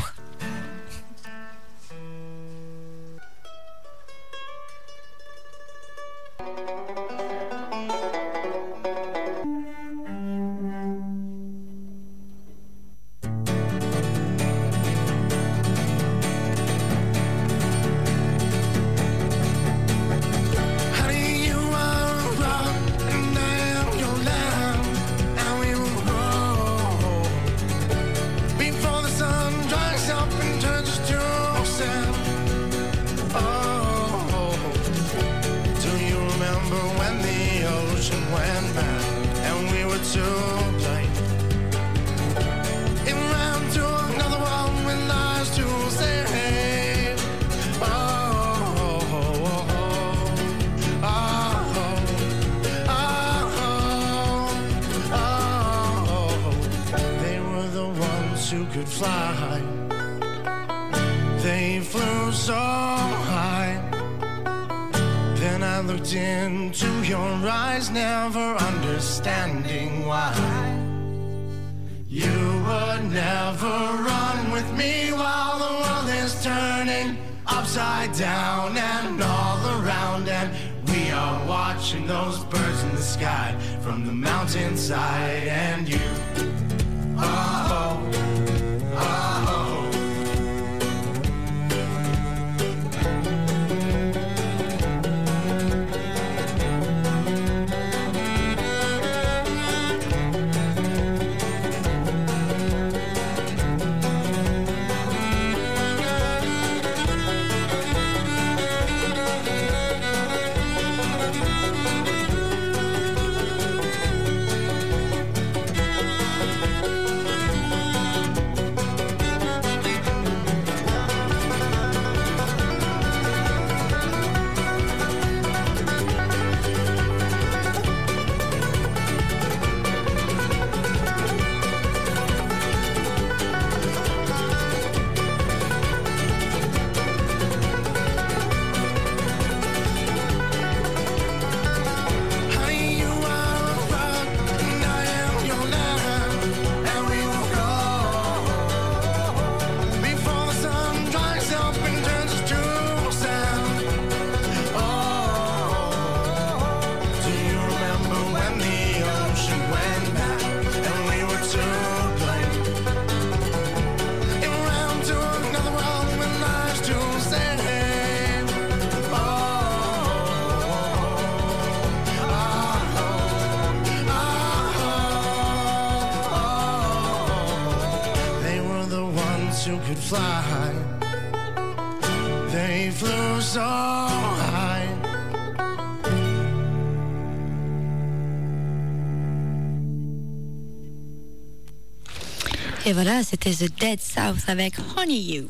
Et 192.86 192.92
voilà, 192.92 193.22
c'était 193.22 193.52
The 193.52 193.70
Dead 193.78 194.00
South 194.00 194.48
avec 194.48 194.74
Honey 194.96 195.20
You. 195.20 195.48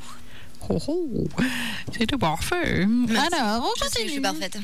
Oh, 0.69 0.79
oh, 0.89 1.27
c'était 1.91 2.19
parfait. 2.19 2.85
Alors, 2.85 3.65
on 3.65 3.85
Je 3.85 3.89
sais, 3.91 4.07
je 4.07 4.11
suis 4.11 4.21
continue. 4.21 4.21
parfaite. 4.21 4.59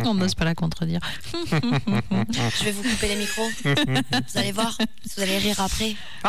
on 0.06 0.14
n'ose 0.14 0.34
pas 0.34 0.44
la 0.44 0.54
contredire. 0.54 1.00
Je 1.34 2.64
vais 2.64 2.70
vous 2.70 2.82
couper 2.82 3.08
les 3.08 3.16
micros. 3.16 3.48
Vous 3.64 4.38
allez 4.38 4.52
voir, 4.52 4.78
vous 5.16 5.22
allez 5.22 5.38
rire 5.38 5.60
après. 5.60 5.96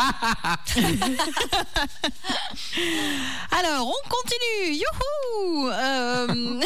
Alors, 3.51 3.87
on 3.87 4.09
continue. 4.09 4.75
Youhou 4.75 5.69
Euh, 5.69 6.27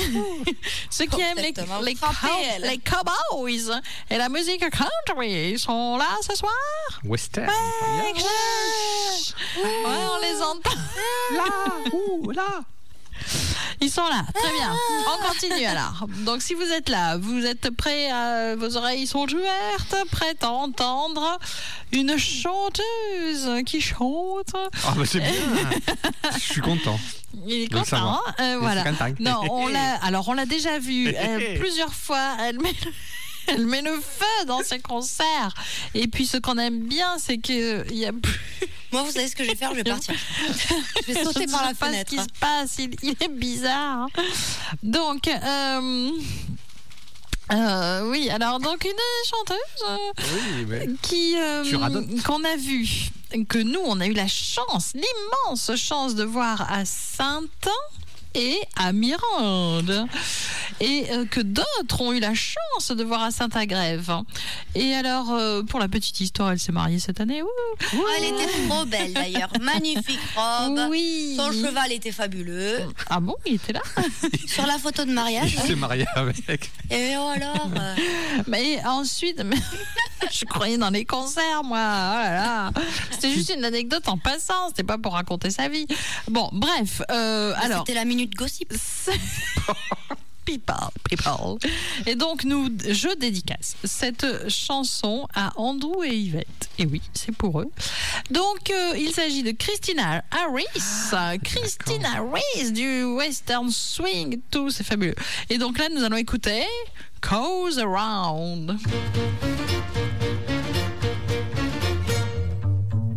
Ceux 0.90 1.06
qui 1.06 1.22
aiment 1.22 1.38
les, 1.38 1.54
les, 1.84 1.96
frappée, 1.96 2.28
cow- 2.28 2.46
elle. 2.56 2.62
les 2.64 2.80
cowboys 2.80 3.80
et 4.10 4.18
la 4.18 4.28
musique 4.30 4.64
country 4.70 5.58
sont 5.60 5.98
là 5.98 6.08
ce 6.28 6.36
soir. 6.36 6.54
Western. 7.04 7.52
Yes. 8.16 9.36
Ouais, 9.58 9.86
on 9.86 10.18
les 10.20 10.42
entend. 10.42 10.72
Là, 11.34 11.44
ouh, 11.94 12.32
là. 12.32 12.62
Ils 13.82 13.90
sont 13.92 14.08
là, 14.08 14.24
très 14.34 14.52
bien. 14.54 14.72
On 15.14 15.28
continue 15.28 15.66
alors. 15.66 16.08
Donc 16.26 16.42
si 16.42 16.54
vous 16.54 16.64
êtes 16.72 16.90
là, 16.90 17.18
vous 17.18 17.46
êtes 17.46 17.70
prêts, 17.72 18.10
à- 18.12 18.56
vos 18.56 18.78
oreilles 18.78 19.08
sont 19.08 19.24
ouvertes, 19.32 19.96
prêtes 20.12 20.44
à 20.44 20.50
entendre 20.52 21.40
une 21.92 22.18
chanteuse 22.18 23.64
qui 23.66 23.82
chante. 23.82 24.54
Ah, 24.86 24.94
bah 24.96 25.04
c'est 25.06 25.20
bien. 25.20 25.32
Je 26.34 26.40
suis 26.40 26.62
content. 26.62 27.00
Il 27.46 27.64
est 27.64 27.68
content, 27.74 28.14
hein 28.14 28.34
Euh, 28.40 28.58
voilà. 28.60 28.84
Non, 29.20 29.42
on 29.52 29.68
l'a. 29.68 29.96
Alors 30.04 30.28
on 30.30 30.34
l'a 30.34 30.46
déjà 30.46 30.80
vu 30.80 31.08
euh, 31.16 31.60
plusieurs 31.60 31.94
fois. 31.94 32.38
Elle 32.42 32.60
met. 32.62 32.74
Le- 33.48 33.54
Elle 33.54 33.66
met 33.66 33.82
le 33.82 33.94
feu 34.00 34.46
dans 34.48 34.62
ses 34.64 34.80
concerts. 34.80 35.54
Et 35.94 36.08
puis, 36.08 36.26
ce 36.28 36.38
qu'on 36.38 36.58
aime 36.58 36.80
bien, 36.88 37.18
c'est 37.20 37.38
qu'il 37.38 37.86
y 37.92 38.06
a 38.06 38.12
plus. 38.14 38.40
Moi, 38.92 39.02
vous 39.04 39.12
savez 39.12 39.28
ce 39.28 39.36
que 39.36 39.44
je 39.44 39.50
vais 39.50 39.56
faire 39.56 39.72
Je 39.72 39.78
vais 39.78 39.84
partir. 39.84 40.14
Je 41.08 41.12
vais 41.14 41.24
sauter 41.24 41.46
Je 41.48 41.52
par 41.52 41.62
sais 41.62 41.66
la 41.68 41.74
pas 41.74 41.88
fenêtre. 41.88 42.12
ce 42.12 42.16
qui 42.16 42.22
se 42.22 42.30
passe. 42.40 42.76
Il, 42.80 42.96
il 43.02 43.16
est 43.20 43.28
bizarre. 43.32 44.04
hein. 44.04 44.08
Donc, 44.84 45.28
euh, 45.28 46.12
euh, 47.52 48.10
oui, 48.10 48.30
alors, 48.30 48.60
donc, 48.60 48.86
une 48.86 48.92
chanteuse 49.30 50.18
Oui, 50.34 50.66
mais. 50.68 50.88
qui 51.02 51.36
euh, 51.38 51.64
qu'on 52.26 52.44
a 52.44 52.56
vu, 52.56 52.88
que 53.50 53.58
nous, 53.58 53.82
on 53.84 54.00
a 54.00 54.06
eu 54.08 54.14
la 54.14 54.28
chance, 54.28 54.94
l'immense 54.94 55.72
chance 55.76 56.16
de 56.16 56.24
voir 56.24 56.72
à 56.72 56.86
Saint-An 56.86 57.72
et 58.36 58.60
à 58.76 58.92
Mirande. 58.94 60.08
Et 60.80 61.06
euh, 61.12 61.26
que 61.26 61.40
d'autres 61.40 62.02
ont 62.02 62.14
eu 62.14 62.20
la 62.20 62.34
chance 62.34 62.92
de 62.92 63.04
voir 63.04 63.22
à 63.24 63.32
Saint-Agrève. 63.32 64.12
Et 64.76 64.94
alors, 64.96 65.32
euh, 65.32 65.62
pour 65.64 65.80
la 65.80 65.88
petite 65.88 66.20
histoire, 66.20 66.52
elle 66.52 66.60
s'est 66.60 66.72
mariée 66.72 67.00
cette 67.00 67.22
année. 67.22 67.42
Ouh. 67.44 67.48
Oh, 67.96 68.06
elle 68.18 68.26
était 68.26 68.68
trop 68.68 68.84
belle 68.86 69.14
d'ailleurs. 69.14 69.50
Magnifique 69.62 70.20
robe. 70.36 70.80
Oui. 70.90 71.36
Son 71.38 71.52
cheval 71.52 71.92
était 71.92 72.12
fabuleux. 72.12 72.80
Ah 73.10 73.20
bon, 73.20 73.36
il 73.46 73.56
était 73.56 73.74
là 73.74 73.82
Sur 74.48 74.66
la 74.66 74.78
photo 74.80 75.06
de 75.06 75.12
mariage. 75.12 75.54
Il 75.54 75.60
s'est 75.60 75.76
marié 75.76 76.06
avec. 76.16 76.72
Et 76.90 77.14
oh 77.18 77.28
alors 77.28 77.70
euh, 77.78 77.96
Mais 78.48 78.84
ensuite, 78.86 79.42
je 80.32 80.46
croyais 80.46 80.78
dans 80.78 80.90
les 80.90 81.06
concerts, 81.06 81.64
moi. 81.64 81.78
Oh 81.78 82.16
là 82.18 82.32
là. 82.34 82.72
C'était 83.12 83.32
juste 83.32 83.54
une 83.56 83.64
anecdote 83.64 84.08
en 84.08 84.18
passant. 84.18 84.70
C'était 84.70 84.84
pas 84.84 84.98
pour 84.98 85.14
raconter 85.14 85.52
sa 85.52 85.70
vie. 85.70 85.86
Bon, 86.30 86.50
bref. 86.52 87.02
euh, 87.12 87.54
alors. 87.62 87.80
C'était 87.86 87.94
la 87.94 88.06
minute 88.06 88.23
gossip. 88.28 88.74
People, 90.46 90.90
people. 91.06 91.58
Et 92.06 92.16
donc, 92.16 92.44
nous, 92.44 92.68
je 92.90 93.16
dédicace 93.16 93.78
cette 93.86 94.50
chanson 94.50 95.26
à 95.34 95.54
Andrew 95.56 96.04
et 96.04 96.14
Yvette. 96.18 96.70
Et 96.78 96.86
oui, 96.86 97.02
c'est 97.14 97.32
pour 97.32 97.62
eux. 97.62 97.72
Donc, 98.30 98.70
euh, 98.70 98.94
il 98.98 99.14
s'agit 99.14 99.44
de 99.44 99.52
Christina 99.52 100.22
Harris. 100.32 100.66
Christina 101.44 102.18
Harris 102.18 102.72
du 102.74 103.04
Western 103.04 103.70
Swing, 103.72 104.42
tout, 104.52 104.70
c'est 104.70 104.84
fabuleux. 104.84 105.16
Et 105.50 105.58
donc 105.58 105.78
là, 105.78 105.88
nous 105.90 106.04
allons 106.04 106.18
écouter 106.18 106.64
Cows 107.22 107.80
Around. 107.80 108.78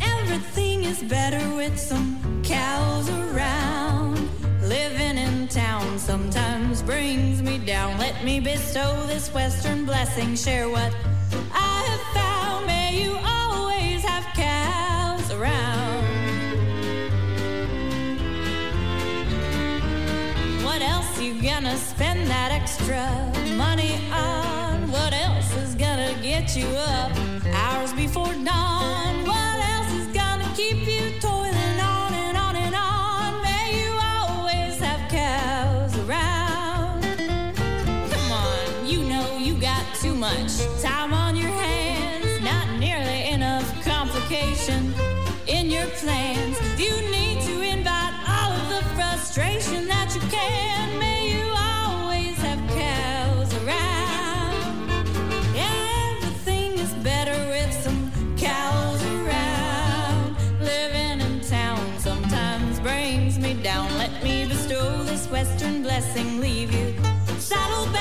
Everything 0.00 0.84
is 0.84 1.02
better 1.02 1.42
with 1.56 1.76
some 1.76 2.16
cows 2.44 3.08
around. 3.08 3.25
Town 5.56 5.98
sometimes 5.98 6.82
brings 6.82 7.40
me 7.40 7.56
down. 7.56 7.96
Let 7.96 8.22
me 8.22 8.40
bestow 8.40 9.06
this 9.06 9.32
western 9.32 9.86
blessing. 9.86 10.36
Share 10.36 10.68
what 10.68 10.94
I 11.50 11.78
have 11.88 12.00
found. 12.14 12.66
May 12.66 13.02
you 13.02 13.16
always 13.24 14.04
have 14.04 14.24
cows 14.34 15.32
around. 15.32 16.04
What 20.62 20.82
else 20.82 21.18
you 21.18 21.40
gonna 21.40 21.78
spend 21.78 22.28
that 22.28 22.52
extra 22.52 23.08
money 23.56 23.98
on? 24.12 24.90
What 24.90 25.14
else 25.14 25.56
is 25.56 25.74
gonna 25.74 26.12
get 26.20 26.54
you 26.54 26.66
up 26.66 27.12
hours 27.54 27.94
before 27.94 28.34
dawn. 28.44 29.25
Plans. 46.00 46.58
You 46.78 46.92
need 47.10 47.40
to 47.42 47.60
invite 47.60 48.14
all 48.28 48.52
of 48.52 48.68
the 48.68 48.82
frustration 48.94 49.86
that 49.86 50.14
you 50.14 50.20
can. 50.28 50.98
May 50.98 51.32
you 51.36 51.46
always 51.56 52.36
have 52.38 52.60
cows 52.82 53.50
around. 53.62 55.08
Everything 55.56 56.72
is 56.78 56.92
better 57.02 57.38
with 57.48 57.72
some 57.72 58.12
cows 58.36 59.02
around. 59.16 60.36
Living 60.60 61.20
in 61.20 61.40
town 61.40 61.80
sometimes 61.98 62.80
brings 62.80 63.38
me 63.38 63.54
down. 63.62 63.88
Let 63.96 64.22
me 64.22 64.46
bestow 64.46 65.02
this 65.04 65.26
western 65.28 65.82
blessing, 65.82 66.40
leave 66.40 66.72
you 66.72 66.94
saddle 67.38 67.95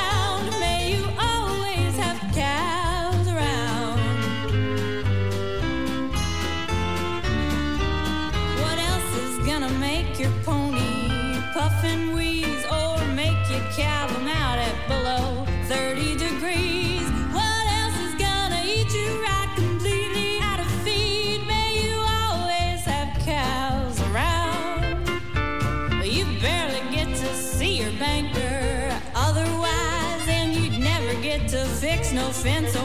fence 32.45 32.84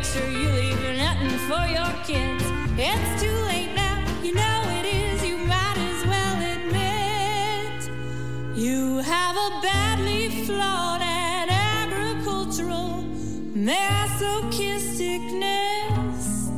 make 0.00 0.08
sure 0.08 0.30
you 0.30 0.48
leave 0.50 0.80
nothing 0.96 1.36
for 1.48 1.66
your 1.66 1.92
kids? 2.04 2.44
It's 2.78 3.22
too 3.22 3.34
late 3.44 3.74
now, 3.74 4.02
you 4.22 4.34
know 4.34 4.62
it 4.78 4.86
is, 4.86 5.22
you 5.22 5.36
might 5.36 5.76
as 5.76 6.06
well 6.06 6.40
admit 6.54 7.90
you 8.56 8.98
have 8.98 9.36
a 9.36 9.60
badly 9.60 10.44
flawed 10.46 11.02
and 11.02 11.50
agricultural 11.50 13.04
masochisticness. 13.54 16.48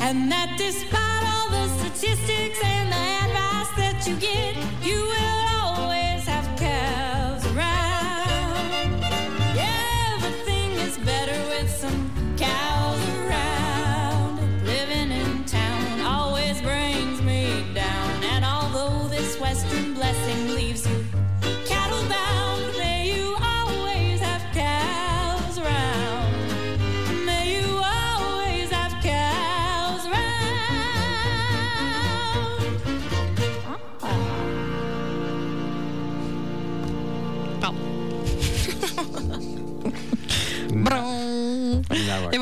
And 0.00 0.32
that 0.32 0.56
despite 0.58 1.24
all 1.32 1.50
the 1.50 1.68
statistics 1.78 2.60
and 2.64 2.90
the 2.90 2.96
advice 2.96 3.70
that 3.76 4.08
you 4.08 4.16
get, 4.16 4.56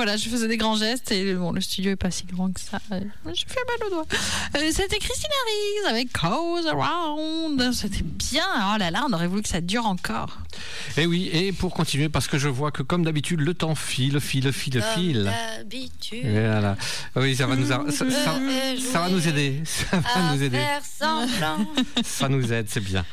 voilà, 0.06 0.16
je 0.22 0.28
faisais 0.28 0.46
des 0.46 0.56
grands 0.56 0.76
gestes 0.76 1.10
et 1.10 1.34
bon, 1.34 1.50
le 1.50 1.60
studio 1.60 1.90
est 1.90 1.96
pas 1.96 2.12
si 2.12 2.24
grand 2.26 2.52
que 2.52 2.60
ça. 2.60 2.78
Euh, 2.92 3.00
Je 3.26 3.42
fais 3.48 3.58
mal 3.66 3.88
au 3.88 3.90
doigt. 3.90 4.06
Euh, 4.56 4.70
C'était 4.72 4.98
Christine 4.98 5.30
Harris 5.42 5.92
avec 5.94 6.12
Cows 6.12 6.64
Around. 6.68 7.72
C'était 7.72 8.04
bien. 8.04 8.44
Oh 8.72 8.78
là 8.78 8.92
là, 8.92 9.04
on 9.08 9.12
aurait 9.12 9.26
voulu 9.26 9.42
que 9.42 9.48
ça 9.48 9.60
dure 9.60 9.84
encore. 9.84 10.38
Et 10.96 11.06
oui, 11.06 11.28
et 11.32 11.50
pour 11.52 11.74
continuer, 11.74 12.08
parce 12.08 12.28
que 12.28 12.38
je 12.38 12.48
vois 12.48 12.70
que 12.70 12.84
comme 12.84 13.04
d'habitude, 13.04 13.40
le 13.40 13.52
temps 13.52 13.74
file, 13.74 14.20
file, 14.20 14.52
file, 14.52 14.80
file. 14.94 15.24
D'habitude. 15.58 16.22
Voilà. 16.24 16.76
Oui, 17.16 17.34
ça 17.34 17.48
va 17.48 17.56
nous, 17.56 17.72
a- 17.72 17.90
ça, 17.90 18.08
ça- 18.08 18.36
Euh, 18.36 18.76
ça 18.92 19.00
va 19.00 19.08
nous 19.08 19.26
aider. 19.26 19.62
Ça 19.90 19.96
va 19.98 20.34
nous 20.36 20.42
aider. 20.42 20.60
semblant. 20.98 21.66
Ça 22.04 22.28
nous 22.28 22.52
aide, 22.52 22.66
c'est 22.68 22.80
bien. 22.82 23.04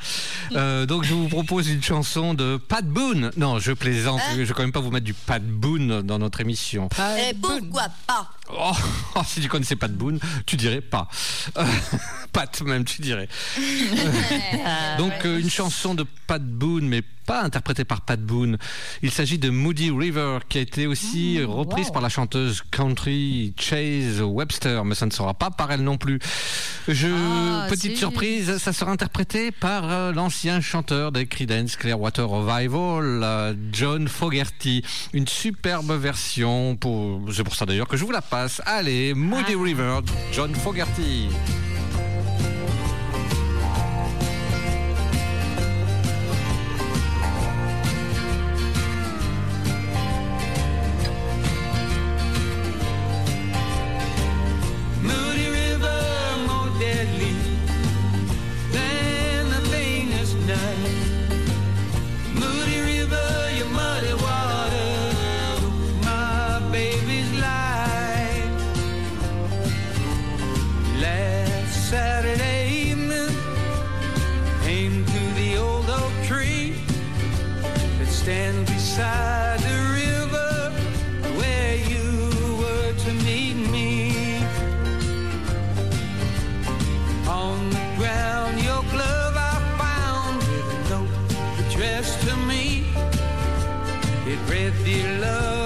Euh, 0.56 0.86
donc 0.86 1.04
je 1.04 1.14
vous 1.14 1.28
propose 1.28 1.70
une 1.70 1.82
chanson 1.82 2.34
de 2.34 2.58
Pat 2.58 2.86
Boone. 2.86 3.32
Non, 3.38 3.58
je 3.60 3.72
plaisante. 3.72 4.22
Hein 4.24 4.34
Je 4.38 4.44
vais 4.44 4.54
quand 4.54 4.62
même 4.64 4.72
pas 4.72 4.80
vous 4.80 4.92
mettre 4.92 5.06
du 5.06 5.14
Pat 5.14 5.42
Boone 5.44 6.02
dans 6.04 6.20
notre 6.20 6.40
émission. 6.42 6.83
Et 7.18 7.34
pourquoi 7.34 7.88
pas? 8.08 8.28
Oh, 8.52 8.72
oh, 9.16 9.22
si 9.26 9.42
tu 9.42 9.48
connaissais 9.48 9.76
Pat 9.76 9.92
Boone, 9.92 10.20
tu 10.46 10.56
dirais 10.58 10.82
pas. 10.82 11.08
Euh, 11.58 11.66
Pat 12.34 12.62
même, 12.62 12.84
tu 12.84 13.02
dirais. 13.02 13.28
Donc 14.98 15.14
euh, 15.26 15.40
une 15.40 15.50
chanson 15.50 15.96
de 15.96 16.06
Pat 16.28 16.44
Boone, 16.44 16.88
mais 16.88 17.04
pas 17.26 17.42
interprétée 17.44 17.86
par 17.86 18.02
Pat 18.02 18.20
Boone. 18.20 18.58
Il 19.02 19.12
s'agit 19.12 19.38
de 19.38 19.50
Moody 19.50 19.92
River, 19.92 20.40
qui 20.50 20.58
a 20.58 20.62
été 20.62 20.88
aussi 20.88 21.42
reprise 21.44 21.90
par 21.90 22.02
la 22.02 22.10
chanteuse 22.10 22.62
country 22.70 23.54
Chase 23.58 24.22
Webster, 24.22 24.84
mais 24.84 24.96
ça 24.96 25.06
ne 25.06 25.12
sera 25.12 25.34
pas 25.34 25.50
par 25.50 25.72
elle 25.72 25.84
non 25.84 25.98
plus. 25.98 26.20
Je, 26.88 27.08
Ah, 27.08 27.68
petite 27.70 27.94
si. 27.94 27.98
surprise, 27.98 28.58
ça 28.58 28.74
sera 28.74 28.92
interprété 28.92 29.52
par 29.52 29.90
euh, 29.90 30.12
l'ancien 30.12 30.60
chanteur 30.60 31.14
des 31.14 31.26
Creedence 31.26 31.78
Clearwater 31.78 32.28
Revival, 32.28 33.22
euh, 33.24 33.54
John 33.72 34.08
Fogerty. 34.10 34.84
Une 35.14 35.28
superbe 35.28 35.94
version, 35.94 36.76
pour, 36.76 37.22
c'est 37.32 37.44
pour 37.44 37.56
ça 37.56 37.66
d'ailleurs 37.66 37.88
que 37.88 37.96
je 37.96 38.04
vous 38.04 38.12
la 38.12 38.22
passe. 38.34 38.64
Allez, 38.66 39.14
Moody 39.14 39.54
River, 39.54 40.02
John 40.32 40.56
Fogerty. 40.56 41.30
Beside 78.96 79.60
the 79.62 79.78
river 80.02 80.70
where 81.40 81.76
you 81.78 82.10
were 82.62 82.94
to 82.94 83.12
meet 83.26 83.56
me. 83.72 84.46
On 87.28 87.58
the 87.72 87.86
ground, 87.98 88.62
your 88.62 88.84
glove 88.94 89.36
I 89.36 89.56
found 89.82 90.38
with 90.38 90.78
a 90.78 90.90
note 90.92 91.10
addressed 91.66 92.22
to 92.28 92.36
me. 92.46 92.86
It 94.28 94.38
read, 94.48 94.74
Dear 94.86 95.20
love, 95.22 95.63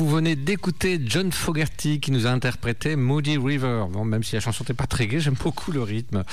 vous 0.00 0.08
venez 0.08 0.34
d'écouter 0.34 0.98
John 1.04 1.30
Fogerty 1.30 2.00
qui 2.00 2.10
nous 2.10 2.26
a 2.26 2.30
interprété 2.30 2.96
Moody 2.96 3.36
River. 3.36 3.84
Bon, 3.90 4.02
même 4.06 4.24
si 4.24 4.34
la 4.34 4.40
chanson 4.40 4.64
n'était 4.64 4.72
pas 4.72 4.86
très 4.86 5.06
gaie, 5.06 5.20
j'aime 5.20 5.34
beaucoup 5.34 5.72
le 5.72 5.82
rythme. 5.82 6.24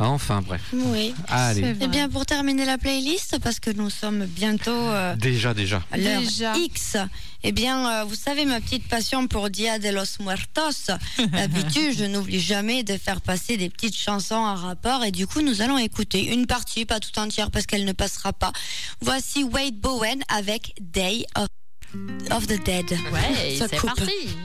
Enfin, 0.00 0.42
bref. 0.42 0.62
Oui. 0.72 1.14
Allez. 1.28 1.76
Eh 1.80 1.86
bien, 1.86 2.08
pour 2.08 2.26
terminer 2.26 2.64
la 2.64 2.76
playlist, 2.76 3.38
parce 3.38 3.60
que 3.60 3.70
nous 3.70 3.88
sommes 3.88 4.24
bientôt 4.26 4.72
euh, 4.72 5.14
Déjà, 5.14 5.54
déjà. 5.54 5.84
à 5.92 5.96
l'heure 5.96 6.22
X, 6.56 6.96
eh 7.44 7.52
bien, 7.52 7.88
euh, 7.88 8.04
vous 8.04 8.16
savez, 8.16 8.46
ma 8.46 8.60
petite 8.60 8.88
passion 8.88 9.28
pour 9.28 9.48
Dia 9.48 9.78
de 9.78 9.90
los 9.90 10.20
Muertos. 10.20 10.92
D'habitude, 11.32 11.96
je 11.96 12.06
n'oublie 12.06 12.40
jamais 12.40 12.82
de 12.82 12.96
faire 12.96 13.20
passer 13.20 13.56
des 13.56 13.70
petites 13.70 13.96
chansons 13.96 14.34
en 14.34 14.56
rapport. 14.56 15.04
Et 15.04 15.12
du 15.12 15.28
coup, 15.28 15.40
nous 15.40 15.62
allons 15.62 15.78
écouter 15.78 16.32
une 16.32 16.48
partie, 16.48 16.84
pas 16.84 16.98
tout 16.98 17.16
entière, 17.20 17.52
parce 17.52 17.66
qu'elle 17.66 17.84
ne 17.84 17.92
passera 17.92 18.32
pas. 18.32 18.50
Voici 19.00 19.44
Wade 19.44 19.76
Bowen 19.76 20.24
avec 20.28 20.74
Day 20.80 21.26
of, 21.36 21.46
of 22.30 22.46
the 22.46 22.58
Dead. 22.64 22.90
Ouais, 23.12 23.56
c'est 23.58 23.80
parti. 23.80 24.36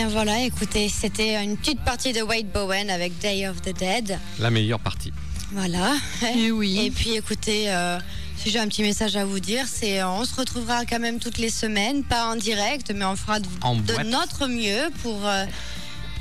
Bien 0.00 0.08
voilà, 0.08 0.40
écoutez, 0.44 0.88
c'était 0.88 1.42
une 1.44 1.58
petite 1.58 1.80
partie 1.80 2.14
de 2.14 2.22
Wade 2.22 2.50
Bowen 2.54 2.88
avec 2.88 3.18
Day 3.18 3.46
of 3.46 3.60
the 3.60 3.76
Dead. 3.76 4.18
La 4.38 4.48
meilleure 4.50 4.80
partie. 4.80 5.12
Voilà. 5.52 5.92
Et 6.36 6.50
oui. 6.50 6.86
Et 6.86 6.90
puis 6.90 7.16
écoutez, 7.16 7.64
euh, 7.68 7.98
Si 8.38 8.48
j'ai 8.50 8.58
un 8.60 8.68
petit 8.68 8.82
message 8.82 9.16
à 9.16 9.26
vous 9.26 9.40
dire, 9.40 9.66
c'est 9.66 10.00
euh, 10.00 10.08
on 10.08 10.24
se 10.24 10.34
retrouvera 10.34 10.86
quand 10.86 11.00
même 11.00 11.18
toutes 11.18 11.36
les 11.36 11.50
semaines, 11.50 12.02
pas 12.02 12.24
en 12.32 12.36
direct, 12.36 12.90
mais 12.96 13.04
on 13.04 13.14
fera 13.16 13.40
de, 13.40 13.46
En 13.60 13.76
de 13.76 13.82
boîte. 13.92 14.06
notre 14.06 14.46
mieux 14.46 14.88
pour 15.02 15.26
euh, 15.26 15.44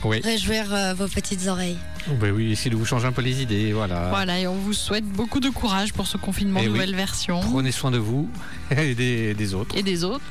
Oui. 0.04 0.20
réjouir 0.22 0.74
euh, 0.74 0.94
vos 0.94 1.08
petites 1.08 1.48
oreilles. 1.48 1.78
Oh, 2.10 2.16
ben 2.20 2.32
oui, 2.32 2.52
essayez 2.52 2.72
de 2.72 2.76
vous 2.76 2.86
changer 2.86 3.08
un 3.08 3.12
peu 3.14 3.22
les 3.22 3.42
idées, 3.42 3.72
voilà. 3.72 4.08
Voilà, 4.10 4.40
et 4.40 4.48
on 4.48 4.56
vous 4.56 4.74
souhaite 4.74 5.06
beaucoup 5.06 5.40
de 5.40 5.50
courage 5.50 5.94
pour 5.94 6.08
ce 6.08 6.18
confinement 6.18 6.60
Eh 6.64 6.68
oui. 6.68 6.74
nouvelle 6.74 6.96
version. 6.96 7.40
Prenez 7.42 7.72
soin 7.72 7.92
de 7.92 7.98
vous 7.98 8.28
et 8.72 8.96
des, 8.96 9.34
des 9.34 9.54
autres. 9.54 9.78
Et 9.78 9.84
des 9.84 10.04
autres. 10.04 10.24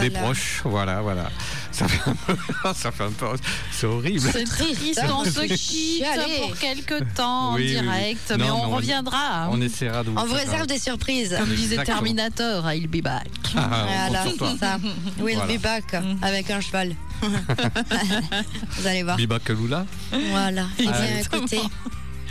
Des 0.00 0.10
proches, 0.10 0.60
voilà, 0.64 1.00
voilà. 1.02 1.30
Ça 1.76 1.86
fait 1.88 2.10
un 2.10 2.14
peu, 2.14 2.36
ça 2.74 2.90
fait 2.90 3.04
un 3.04 3.10
peu, 3.10 3.26
c'est 3.70 3.86
horrible. 3.86 4.28
C'est 4.32 4.44
triste, 4.44 5.00
on 5.12 5.24
se 5.24 5.40
quitte 5.40 5.58
Chialer. 6.04 6.38
pour 6.40 6.56
quelques 6.58 7.14
temps 7.14 7.54
Oui, 7.54 7.76
en 7.76 7.80
oui. 7.80 7.82
direct, 7.82 8.30
Non, 8.30 8.36
mais 8.38 8.50
on, 8.50 8.64
on- 8.64 8.76
reviendra. 8.76 9.48
On 9.50 9.60
essaiera 9.60 10.02
de 10.02 10.08
vous. 10.10 10.16
On 10.18 10.24
vous 10.24 10.34
faire 10.34 10.46
réserve 10.46 10.66
des 10.66 10.78
surprises. 10.78 11.36
Comme 11.38 11.54
disait. 11.54 11.84
Terminator, 11.84 12.64
I'll 12.72 12.86
be 12.88 13.02
back. 13.02 13.28
Ah, 13.56 13.86
Voilà, 14.08 14.24
ça. 14.58 14.78
We'll 15.20 15.36
Voilà. 15.36 15.52
be 15.54 15.60
back 15.60 15.84
avec 16.22 16.50
un 16.50 16.60
cheval. 16.62 16.94
vous 17.22 18.86
allez 18.86 19.02
voir. 19.02 19.16
Biba 19.16 19.38
Kalula. 19.38 19.84
Voilà. 20.30 20.66
Eh 20.78 20.82
bien, 20.82 20.92
Allez. 20.92 21.20
écoutez, 21.20 21.60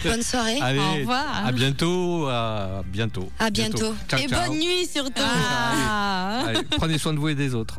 bonne 0.04 0.24
soirée. 0.24 0.60
Allez, 0.62 0.80
Au 0.80 0.94
revoir. 0.94 1.46
À 1.46 1.52
bientôt. 1.52 2.28
À 2.30 2.82
bientôt. 2.86 3.32
À 3.40 3.50
bientôt. 3.50 3.94
Ciao, 4.10 4.20
Et 4.20 4.28
ciao. 4.28 4.48
bonne 4.50 4.60
nuit 4.60 4.88
surtout. 4.92 5.22
Ah. 5.24 6.46
Allez, 6.48 6.64
prenez 6.78 6.98
soin 6.98 7.14
de 7.14 7.20
vous 7.20 7.30
et 7.30 7.36
des 7.36 7.54
autres. 7.54 7.78